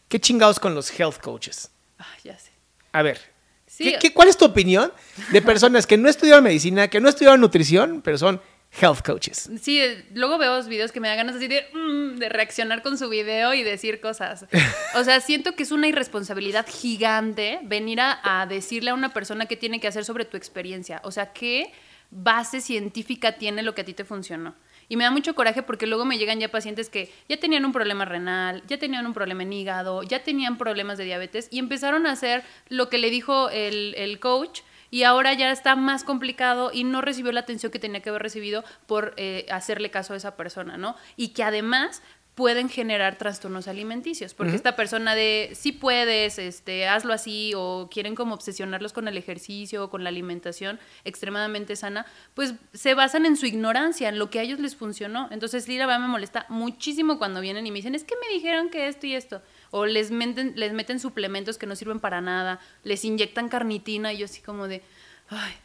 ¿Qué 0.09 0.18
chingados 0.21 0.59
con 0.59 0.75
los 0.75 0.90
health 0.99 1.18
coaches? 1.21 1.71
Ah, 1.99 2.07
ya 2.25 2.38
sé. 2.38 2.51
A 2.92 3.03
ver, 3.03 3.21
Sí. 3.66 3.85
¿qué- 3.85 3.99
qué- 3.99 4.14
cuál 4.14 4.29
es 4.29 4.37
tu 4.37 4.44
opinión 4.47 4.92
de 5.31 5.42
personas 5.42 5.87
que 5.87 5.97
no 5.99 6.09
estudiaron 6.09 6.42
medicina, 6.44 6.88
que 6.88 7.01
no 7.01 7.09
estudiaron 7.09 7.40
nutrición, 7.40 8.01
pero 8.03 8.16
son 8.16 8.40
health 8.81 9.03
coaches? 9.05 9.51
Sí, 9.61 9.79
eh, 9.81 10.07
luego 10.14 10.38
veo 10.38 10.62
videos 10.64 10.90
que 10.92 11.01
me 11.01 11.09
da 11.09 11.14
ganas 11.14 11.37
así 11.37 11.47
de, 11.49 11.66
mm, 11.75 12.16
de 12.18 12.29
reaccionar 12.31 12.83
con 12.83 12.97
su 12.97 13.09
video 13.11 13.53
y 13.53 13.62
decir 13.62 14.01
cosas. 14.01 14.47
O 14.94 15.05
sea, 15.05 15.21
siento 15.21 15.53
que 15.55 15.62
es 15.64 15.71
una 15.73 15.87
irresponsabilidad 15.88 16.66
gigante 16.66 17.61
venir 17.62 18.01
a, 18.01 18.18
a 18.40 18.47
decirle 18.47 18.90
a 18.90 18.94
una 18.94 19.12
persona 19.12 19.44
qué 19.47 19.57
tiene 19.57 19.79
que 19.81 19.88
hacer 19.88 20.05
sobre 20.07 20.25
tu 20.25 20.37
experiencia. 20.38 21.01
O 21.05 21.11
sea, 21.12 21.33
qué 21.35 21.71
base 22.11 22.62
científica 22.62 23.33
tiene 23.37 23.62
lo 23.62 23.75
que 23.75 23.83
a 23.83 23.85
ti 23.85 23.92
te 23.92 24.05
funcionó. 24.07 24.55
Y 24.88 24.96
me 24.96 25.05
da 25.05 25.11
mucho 25.11 25.35
coraje 25.35 25.62
porque 25.62 25.87
luego 25.87 26.05
me 26.05 26.18
llegan 26.18 26.40
ya 26.40 26.51
pacientes 26.51 26.88
que 26.88 27.12
ya 27.29 27.38
tenían 27.38 27.64
un 27.64 27.72
problema 27.72 28.05
renal, 28.05 28.62
ya 28.66 28.79
tenían 28.79 29.07
un 29.07 29.14
problema 29.14 29.42
en 29.42 29.53
hígado, 29.53 30.03
ya 30.03 30.22
tenían 30.22 30.59
problemas 30.59 30.98
de 30.98 31.05
diabetes 31.05 31.48
y 31.51 31.59
empezaron 31.59 32.07
a 32.07 32.12
hacer 32.12 32.42
lo 32.68 32.88
que 32.88 32.98
le 32.98 33.11
dijo 33.11 33.51
el, 33.51 33.94
el 33.96 34.18
coach 34.20 34.61
y 34.90 35.03
ahora 35.03 35.35
ya 35.35 35.51
está 35.51 35.77
más 35.77 36.05
complicado 36.05 36.70
y 36.72 36.85
no 36.85 37.01
recibió 37.01 37.33
la 37.33 37.40
atención 37.40 37.70
que 37.70 37.79
tenía 37.79 38.01
que 38.01 38.09
haber 38.09 38.22
recibido 38.22 38.64
por 38.87 39.14
eh, 39.16 39.46
hacerle 39.51 39.90
caso 39.90 40.14
a 40.14 40.16
esa 40.16 40.37
persona, 40.37 40.77
¿no? 40.77 40.96
Y 41.16 41.29
que 41.29 41.42
además 41.42 42.03
pueden 42.38 42.68
generar 42.68 43.18
trastornos 43.18 43.66
alimenticios, 43.66 44.33
porque 44.33 44.55
esta 44.55 44.77
persona 44.77 45.16
de 45.16 45.51
sí 45.55 45.72
puedes, 45.72 46.38
este, 46.38 46.87
hazlo 46.87 47.12
así, 47.12 47.53
o 47.57 47.88
quieren 47.92 48.14
como 48.14 48.33
obsesionarlos 48.33 48.92
con 48.92 49.09
el 49.09 49.16
ejercicio 49.16 49.83
o 49.83 49.90
con 49.90 50.05
la 50.05 50.11
alimentación 50.11 50.79
extremadamente 51.05 51.74
sana, 51.74 52.07
pues 52.35 52.55
se 52.72 52.94
basan 52.94 53.27
en 53.27 53.37
su 53.37 53.46
ignorancia, 53.46 54.09
en 54.09 54.20
lo 54.20 54.31
que 54.31 54.38
a 54.38 54.42
ellos 54.42 54.61
les 54.61 54.77
funcionó. 54.77 55.27
Entonces, 55.33 55.66
verdad 55.66 55.98
me 55.98 56.07
molesta 56.07 56.46
muchísimo 56.48 57.18
cuando 57.18 57.40
vienen 57.40 57.66
y 57.66 57.72
me 57.72 57.79
dicen, 57.79 57.96
es 57.96 58.05
que 58.05 58.14
me 58.14 58.33
dijeron 58.33 58.70
que 58.70 58.87
esto 58.87 59.09
y 59.09 59.14
esto, 59.14 59.42
o 59.72 59.87
les 59.87 60.12
meten, 60.12 60.53
les 60.55 60.72
meten 60.72 61.01
suplementos 61.01 61.59
que 61.59 61.66
no 61.66 61.74
sirven 61.74 61.98
para 61.98 62.20
nada, 62.20 62.61
les 62.85 63.05
inyectan 63.05 63.48
carnitina 63.48 64.12
y 64.12 64.18
yo 64.18 64.27
así 64.27 64.42
como 64.42 64.68
de... 64.68 64.81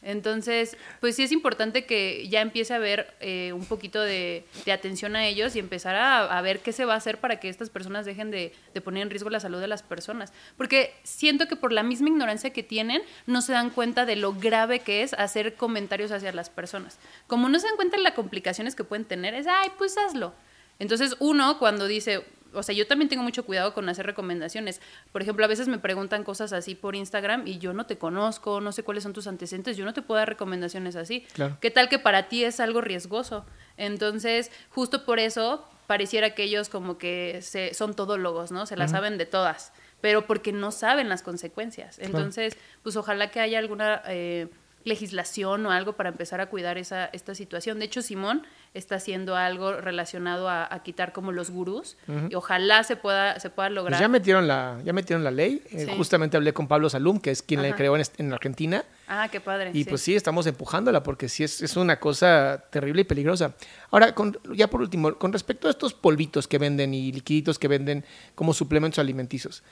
Entonces, 0.02 0.78
pues 1.00 1.16
sí 1.16 1.24
es 1.24 1.32
importante 1.32 1.86
que 1.86 2.28
ya 2.28 2.42
empiece 2.42 2.74
a 2.74 2.78
haber 2.78 3.16
eh, 3.22 3.54
un 3.54 3.66
poquito 3.66 4.02
de, 4.02 4.46
atención 4.72 5.16
a 5.16 5.26
ellos 5.26 5.56
y 5.56 5.60
empezar 5.60 5.96
a, 5.96 6.38
a 6.38 6.42
ver 6.42 6.60
qué 6.60 6.74
se 6.74 6.86
va 6.86 6.96
a 6.96 6.98
hacer 6.98 7.20
para 7.20 7.40
que 7.40 7.50
estas 7.50 7.70
personas 7.70 8.06
dejen 8.06 8.32
de, 8.32 8.54
de 8.74 8.82
poner 8.82 9.04
en 9.04 9.10
riesgo 9.10 9.30
la 9.30 9.40
salud 9.40 9.62
de 9.62 9.68
las 9.68 9.84
personas. 9.84 10.34
Porque 10.58 10.94
siento 11.04 11.48
que 11.48 11.56
por 11.56 11.72
la 11.72 11.84
misma 11.84 12.10
ignorancia 12.10 12.52
que 12.52 12.64
tienen, 12.64 13.02
no 13.26 13.42
se 13.42 13.54
dan 13.54 13.70
cuenta 13.70 14.06
de 14.06 14.16
lo 14.16 14.34
grave 14.34 14.80
que 14.80 15.04
es 15.04 15.14
hacer 15.14 15.56
comentarios 15.56 16.12
hacia 16.12 16.34
las 16.34 16.50
personas. 16.50 17.00
Como 17.28 17.48
no 17.50 17.60
se 17.60 17.68
dan 17.68 17.76
cuenta 17.76 17.98
de 17.98 18.04
las 18.04 18.14
complicaciones 18.14 18.76
que 18.76 18.84
pueden 18.84 19.06
tener, 19.06 19.34
es, 19.34 19.48
ay, 19.48 19.70
pues 19.78 19.98
hazlo. 19.98 20.34
Entonces 20.80 21.16
uno 21.20 21.60
cuando 21.60 21.88
dice, 21.88 22.24
o 22.54 22.64
sea, 22.64 22.76
yo 22.76 22.88
también 22.88 23.10
tengo 23.10 23.24
mucho 23.24 23.46
cuidado 23.46 23.74
con 23.74 23.88
hacer 23.90 24.06
recomendaciones. 24.06 24.82
Por 25.12 25.22
ejemplo, 25.22 25.46
a 25.46 25.48
veces 25.48 25.68
me 25.68 25.80
preguntan 25.80 26.24
cosas 26.24 26.54
así 26.54 26.76
por 26.76 26.96
Instagram 26.96 27.48
y 27.48 27.58
yo 27.58 27.74
no 27.74 27.86
te 27.86 27.98
conozco, 27.98 28.62
no 28.62 28.72
sé 28.72 28.84
cuáles 28.84 29.04
son 29.04 29.14
tus 29.14 29.28
antecedentes, 29.28 29.78
yo 29.78 29.86
no 29.86 29.94
te 29.94 30.02
puedo 30.02 30.20
dar 30.20 30.30
recomendaciones 30.30 30.96
así. 30.96 31.22
Claro. 31.34 31.58
¿Qué 31.60 31.72
tal 31.72 31.90
que 31.90 32.00
para 32.00 32.30
ti 32.30 32.44
es 32.44 32.60
algo 32.60 32.82
riesgoso? 32.82 33.46
Entonces, 33.78 34.52
justo 34.70 35.06
por 35.06 35.20
eso 35.20 35.68
pareciera 35.88 36.34
que 36.34 36.44
ellos 36.44 36.70
como 36.70 36.98
que 36.98 37.40
se, 37.42 37.74
son 37.74 37.96
todólogos, 37.96 38.52
¿no? 38.52 38.66
Se 38.66 38.78
la 38.78 38.88
saben 38.88 39.18
de 39.18 39.26
todas, 39.26 39.74
pero 40.02 40.26
porque 40.26 40.52
no 40.52 40.72
saben 40.72 41.10
las 41.10 41.24
consecuencias. 41.24 42.00
Entonces, 42.00 42.58
pues 42.82 42.96
ojalá 42.96 43.32
que 43.32 43.40
haya 43.40 43.60
alguna... 43.60 44.02
eh, 44.08 44.48
legislación 44.84 45.66
o 45.66 45.72
algo 45.72 45.94
para 45.94 46.10
empezar 46.10 46.42
a 46.42 46.48
cuidar 46.48 46.78
esa, 46.78 47.06
esta 47.14 47.36
situación. 47.36 47.80
De 47.80 47.86
hecho, 47.86 48.02
Simón 48.02 48.46
está 48.74 48.96
haciendo 48.96 49.36
algo 49.36 49.74
relacionado 49.74 50.50
a, 50.50 50.74
a 50.74 50.84
quitar 50.84 51.14
como 51.14 51.32
los 51.32 51.52
gurús 51.52 51.96
y 52.30 52.36
ojalá 52.36 52.84
se 52.84 52.96
pueda, 52.96 53.40
se 53.40 53.50
pueda 53.50 53.70
lograr. 53.70 53.94
Pues 53.94 54.02
ya 54.02 54.08
metieron 54.08 54.48
la, 54.48 54.82
ya 54.84 54.94
metieron 54.94 55.24
la 55.24 55.32
ley. 55.32 55.62
Eh, 55.72 55.94
justamente 55.96 56.38
hablé 56.38 56.54
con 56.54 56.68
Pablo 56.68 56.90
Salum, 56.90 57.20
que 57.20 57.32
es 57.32 57.42
quien 57.42 57.62
la 57.62 57.76
creó 57.76 57.96
en, 57.96 58.34
Argentina. 58.34 58.84
Ah, 59.08 59.28
qué 59.32 59.40
padre. 59.40 59.72
Y 59.74 59.84
sí. 59.84 59.90
pues 59.90 60.02
sí, 60.02 60.16
estamos 60.16 60.48
empujándola 60.48 61.04
porque 61.04 61.30
sí 61.30 61.44
es, 61.44 61.62
es 61.62 61.76
una 61.76 62.00
cosa 62.00 62.66
terrible 62.72 63.02
y 63.02 63.06
peligrosa. 63.06 63.54
Ahora, 63.92 64.16
con- 64.16 64.38
ya 64.54 64.70
por 64.70 64.82
último, 64.82 65.16
con 65.16 65.32
respecto 65.34 65.68
a 65.68 65.72
estos 65.72 65.94
polvitos 65.94 66.48
que 66.48 66.58
venden 66.58 66.94
y 66.94 67.12
liquiditos 67.12 67.60
que 67.60 67.68
venden 67.68 68.04
como 68.36 68.54
suplementos 68.54 69.00
alimenticios, 69.00 69.64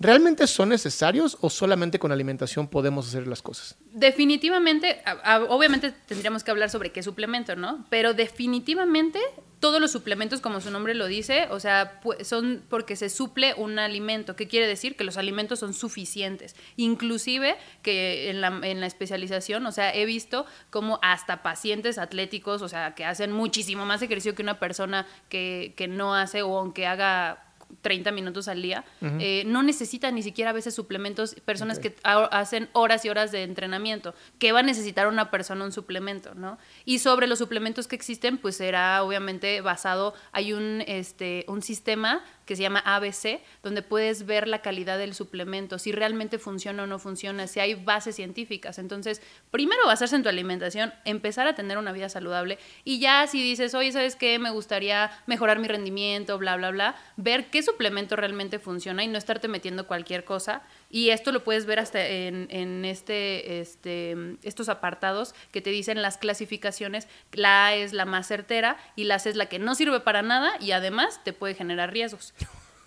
¿realmente 0.00 0.46
son 0.46 0.70
necesarios 0.70 1.38
o 1.40 1.50
solamente 1.50 1.98
con 1.98 2.10
alimentación 2.10 2.66
podemos 2.66 3.06
hacer 3.06 3.28
las 3.28 3.42
cosas? 3.42 3.76
Definitivamente, 3.92 5.02
obviamente 5.48 5.92
tendríamos 6.06 6.42
que 6.42 6.50
hablar 6.50 6.70
sobre 6.70 6.90
qué 6.90 7.02
suplemento, 7.02 7.54
¿no? 7.54 7.84
Pero 7.90 8.14
definitivamente 8.14 9.20
todos 9.60 9.78
los 9.78 9.92
suplementos, 9.92 10.40
como 10.40 10.60
su 10.62 10.70
nombre 10.70 10.94
lo 10.94 11.06
dice, 11.06 11.46
o 11.50 11.60
sea, 11.60 12.00
son 12.22 12.64
porque 12.70 12.96
se 12.96 13.10
suple 13.10 13.52
un 13.58 13.78
alimento. 13.78 14.34
¿Qué 14.34 14.48
quiere 14.48 14.66
decir? 14.66 14.96
Que 14.96 15.04
los 15.04 15.18
alimentos 15.18 15.58
son 15.58 15.74
suficientes. 15.74 16.56
Inclusive 16.76 17.58
que 17.82 18.30
en 18.30 18.40
la, 18.40 18.58
en 18.62 18.80
la 18.80 18.86
especialización, 18.86 19.66
o 19.66 19.72
sea, 19.72 19.94
he 19.94 20.06
visto 20.06 20.46
como 20.70 20.98
hasta 21.02 21.42
pacientes 21.42 21.98
atléticos, 21.98 22.62
o 22.62 22.68
sea, 22.68 22.94
que 22.94 23.04
hacen 23.04 23.32
muchísimo 23.32 23.84
más 23.84 24.00
ejercicio 24.00 24.34
que 24.34 24.42
una 24.42 24.58
persona 24.58 25.06
que, 25.28 25.74
que 25.76 25.88
no 25.88 26.14
hace 26.14 26.42
o 26.42 26.58
aunque 26.58 26.86
haga 26.86 27.49
30 27.82 28.12
minutos 28.12 28.48
al 28.48 28.62
día, 28.62 28.84
eh, 29.20 29.42
no 29.46 29.62
necesitan 29.62 30.14
ni 30.14 30.22
siquiera 30.22 30.50
a 30.50 30.52
veces 30.52 30.74
suplementos, 30.74 31.34
personas 31.44 31.78
que 31.78 31.96
ha- 32.02 32.24
hacen 32.26 32.68
horas 32.72 33.04
y 33.04 33.08
horas 33.08 33.32
de 33.32 33.42
entrenamiento, 33.42 34.14
que 34.38 34.52
va 34.52 34.60
a 34.60 34.62
necesitar 34.62 35.06
una 35.06 35.30
persona 35.30 35.64
un 35.64 35.72
suplemento, 35.72 36.34
¿no? 36.34 36.58
Y 36.84 36.98
sobre 36.98 37.26
los 37.26 37.38
suplementos 37.38 37.86
que 37.88 37.96
existen, 37.96 38.38
pues 38.38 38.56
será 38.56 39.02
obviamente 39.02 39.60
basado, 39.60 40.14
hay 40.32 40.52
un, 40.52 40.82
este, 40.86 41.44
un 41.48 41.62
sistema 41.62 42.22
que 42.50 42.56
se 42.56 42.62
llama 42.62 42.82
ABC, 42.84 43.38
donde 43.62 43.80
puedes 43.80 44.26
ver 44.26 44.48
la 44.48 44.60
calidad 44.60 44.98
del 44.98 45.14
suplemento, 45.14 45.78
si 45.78 45.92
realmente 45.92 46.36
funciona 46.36 46.82
o 46.82 46.86
no 46.88 46.98
funciona, 46.98 47.46
si 47.46 47.60
hay 47.60 47.74
bases 47.74 48.16
científicas. 48.16 48.80
Entonces, 48.80 49.22
primero 49.52 49.86
basarse 49.86 50.16
en 50.16 50.24
tu 50.24 50.28
alimentación, 50.28 50.92
empezar 51.04 51.46
a 51.46 51.54
tener 51.54 51.78
una 51.78 51.92
vida 51.92 52.08
saludable 52.08 52.58
y 52.82 52.98
ya 52.98 53.24
si 53.28 53.40
dices, 53.40 53.72
oye, 53.76 53.92
¿sabes 53.92 54.16
qué? 54.16 54.40
Me 54.40 54.50
gustaría 54.50 55.12
mejorar 55.28 55.60
mi 55.60 55.68
rendimiento, 55.68 56.38
bla, 56.38 56.56
bla, 56.56 56.72
bla, 56.72 56.96
ver 57.16 57.50
qué 57.50 57.62
suplemento 57.62 58.16
realmente 58.16 58.58
funciona 58.58 59.04
y 59.04 59.06
no 59.06 59.16
estarte 59.16 59.46
metiendo 59.46 59.86
cualquier 59.86 60.24
cosa. 60.24 60.62
Y 60.90 61.10
esto 61.10 61.30
lo 61.30 61.44
puedes 61.44 61.66
ver 61.66 61.78
hasta 61.78 62.04
en, 62.04 62.48
en 62.50 62.84
este, 62.84 63.60
este, 63.60 64.16
estos 64.42 64.68
apartados 64.68 65.34
que 65.52 65.60
te 65.60 65.70
dicen 65.70 66.02
las 66.02 66.18
clasificaciones. 66.18 67.06
La 67.32 67.66
A 67.66 67.74
es 67.74 67.92
la 67.92 68.04
más 68.04 68.26
certera 68.26 68.76
y 68.96 69.04
la 69.04 69.20
C 69.20 69.30
es 69.30 69.36
la 69.36 69.46
que 69.46 69.60
no 69.60 69.74
sirve 69.76 70.00
para 70.00 70.22
nada 70.22 70.52
y 70.60 70.72
además 70.72 71.22
te 71.22 71.32
puede 71.32 71.54
generar 71.54 71.92
riesgos. 71.92 72.34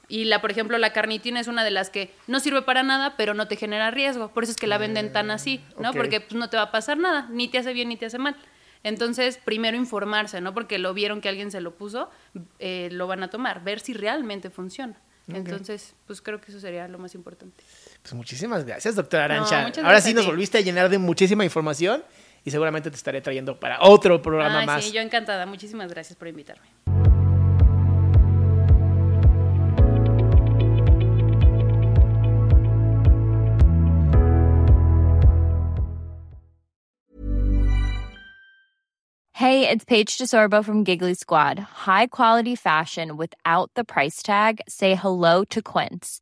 Y 0.10 0.26
la, 0.26 0.42
por 0.42 0.52
ejemplo, 0.52 0.78
la 0.78 0.92
carnitina 0.92 1.40
es 1.40 1.48
una 1.48 1.64
de 1.64 1.72
las 1.72 1.90
que 1.90 2.14
no 2.28 2.40
sirve 2.42 2.62
para 2.62 2.84
nada, 2.84 3.16
pero 3.16 3.34
no 3.34 3.48
te 3.48 3.56
genera 3.56 3.90
riesgo. 3.90 4.32
Por 4.34 4.44
eso 4.44 4.52
es 4.52 4.58
que 4.58 4.68
la 4.68 4.78
venden 4.78 5.14
tan 5.14 5.32
así, 5.32 5.64
¿no? 5.80 5.94
Porque 5.94 6.20
pues, 6.20 6.34
no 6.34 6.50
te 6.50 6.58
va 6.58 6.64
a 6.64 6.72
pasar 6.72 6.98
nada, 6.98 7.28
ni 7.32 7.48
te 7.48 7.58
hace 7.58 7.74
bien 7.74 7.90
ni 7.90 7.96
te 7.96 8.08
hace 8.08 8.20
mal. 8.20 8.36
Entonces, 8.84 9.40
primero 9.44 9.78
informarse, 9.78 10.42
¿no? 10.42 10.54
Porque 10.54 10.78
lo 10.78 10.94
vieron 10.94 11.22
que 11.22 11.30
alguien 11.30 11.52
se 11.52 11.62
lo 11.62 11.76
puso, 11.76 12.10
eh, 12.60 12.90
lo 12.92 13.08
van 13.08 13.24
a 13.24 13.30
tomar, 13.30 13.64
ver 13.64 13.80
si 13.80 13.94
realmente 13.94 14.50
funciona. 14.50 15.00
Entonces, 15.30 15.96
pues 16.06 16.22
creo 16.22 16.42
que 16.42 16.52
eso 16.52 16.60
sería 16.60 16.88
lo 16.90 17.00
más 17.00 17.16
importante. 17.16 17.64
Pues 18.04 18.14
muchísimas 18.14 18.66
gracias, 18.66 18.96
doctora 18.96 19.24
Arancha. 19.26 19.72
Ahora 19.82 20.02
sí 20.02 20.14
nos 20.14 20.26
volviste 20.26 20.58
a 20.58 20.62
llenar 20.62 20.90
de 20.90 20.98
muchísima 20.98 21.46
información 21.46 22.04
y 22.44 22.52
seguramente 22.52 22.92
te 22.92 22.98
estaré 22.98 23.22
trayendo 23.22 23.58
para 23.58 23.82
otro 23.82 24.22
programa 24.22 24.60
Ay, 24.60 24.66
más. 24.66 24.84
sí, 24.84 24.92
yo 24.92 25.02
encantada. 25.02 25.46
Muchísimas 25.46 25.90
gracias 25.90 26.18
por 26.18 26.28
invitarme. 26.28 26.68
Hey, 39.36 39.68
it's 39.68 39.84
Paige 39.84 40.18
DeSorbo 40.18 40.64
from 40.64 40.84
Giggly 40.86 41.16
Squad. 41.16 41.58
High 41.60 42.08
quality 42.08 42.56
fashion 42.56 43.18
without 43.18 43.72
the 43.76 43.84
price 43.84 44.22
tag. 44.22 44.62
Say 44.68 44.96
hello 44.96 45.44
to 45.46 45.62
Quince. 45.62 46.22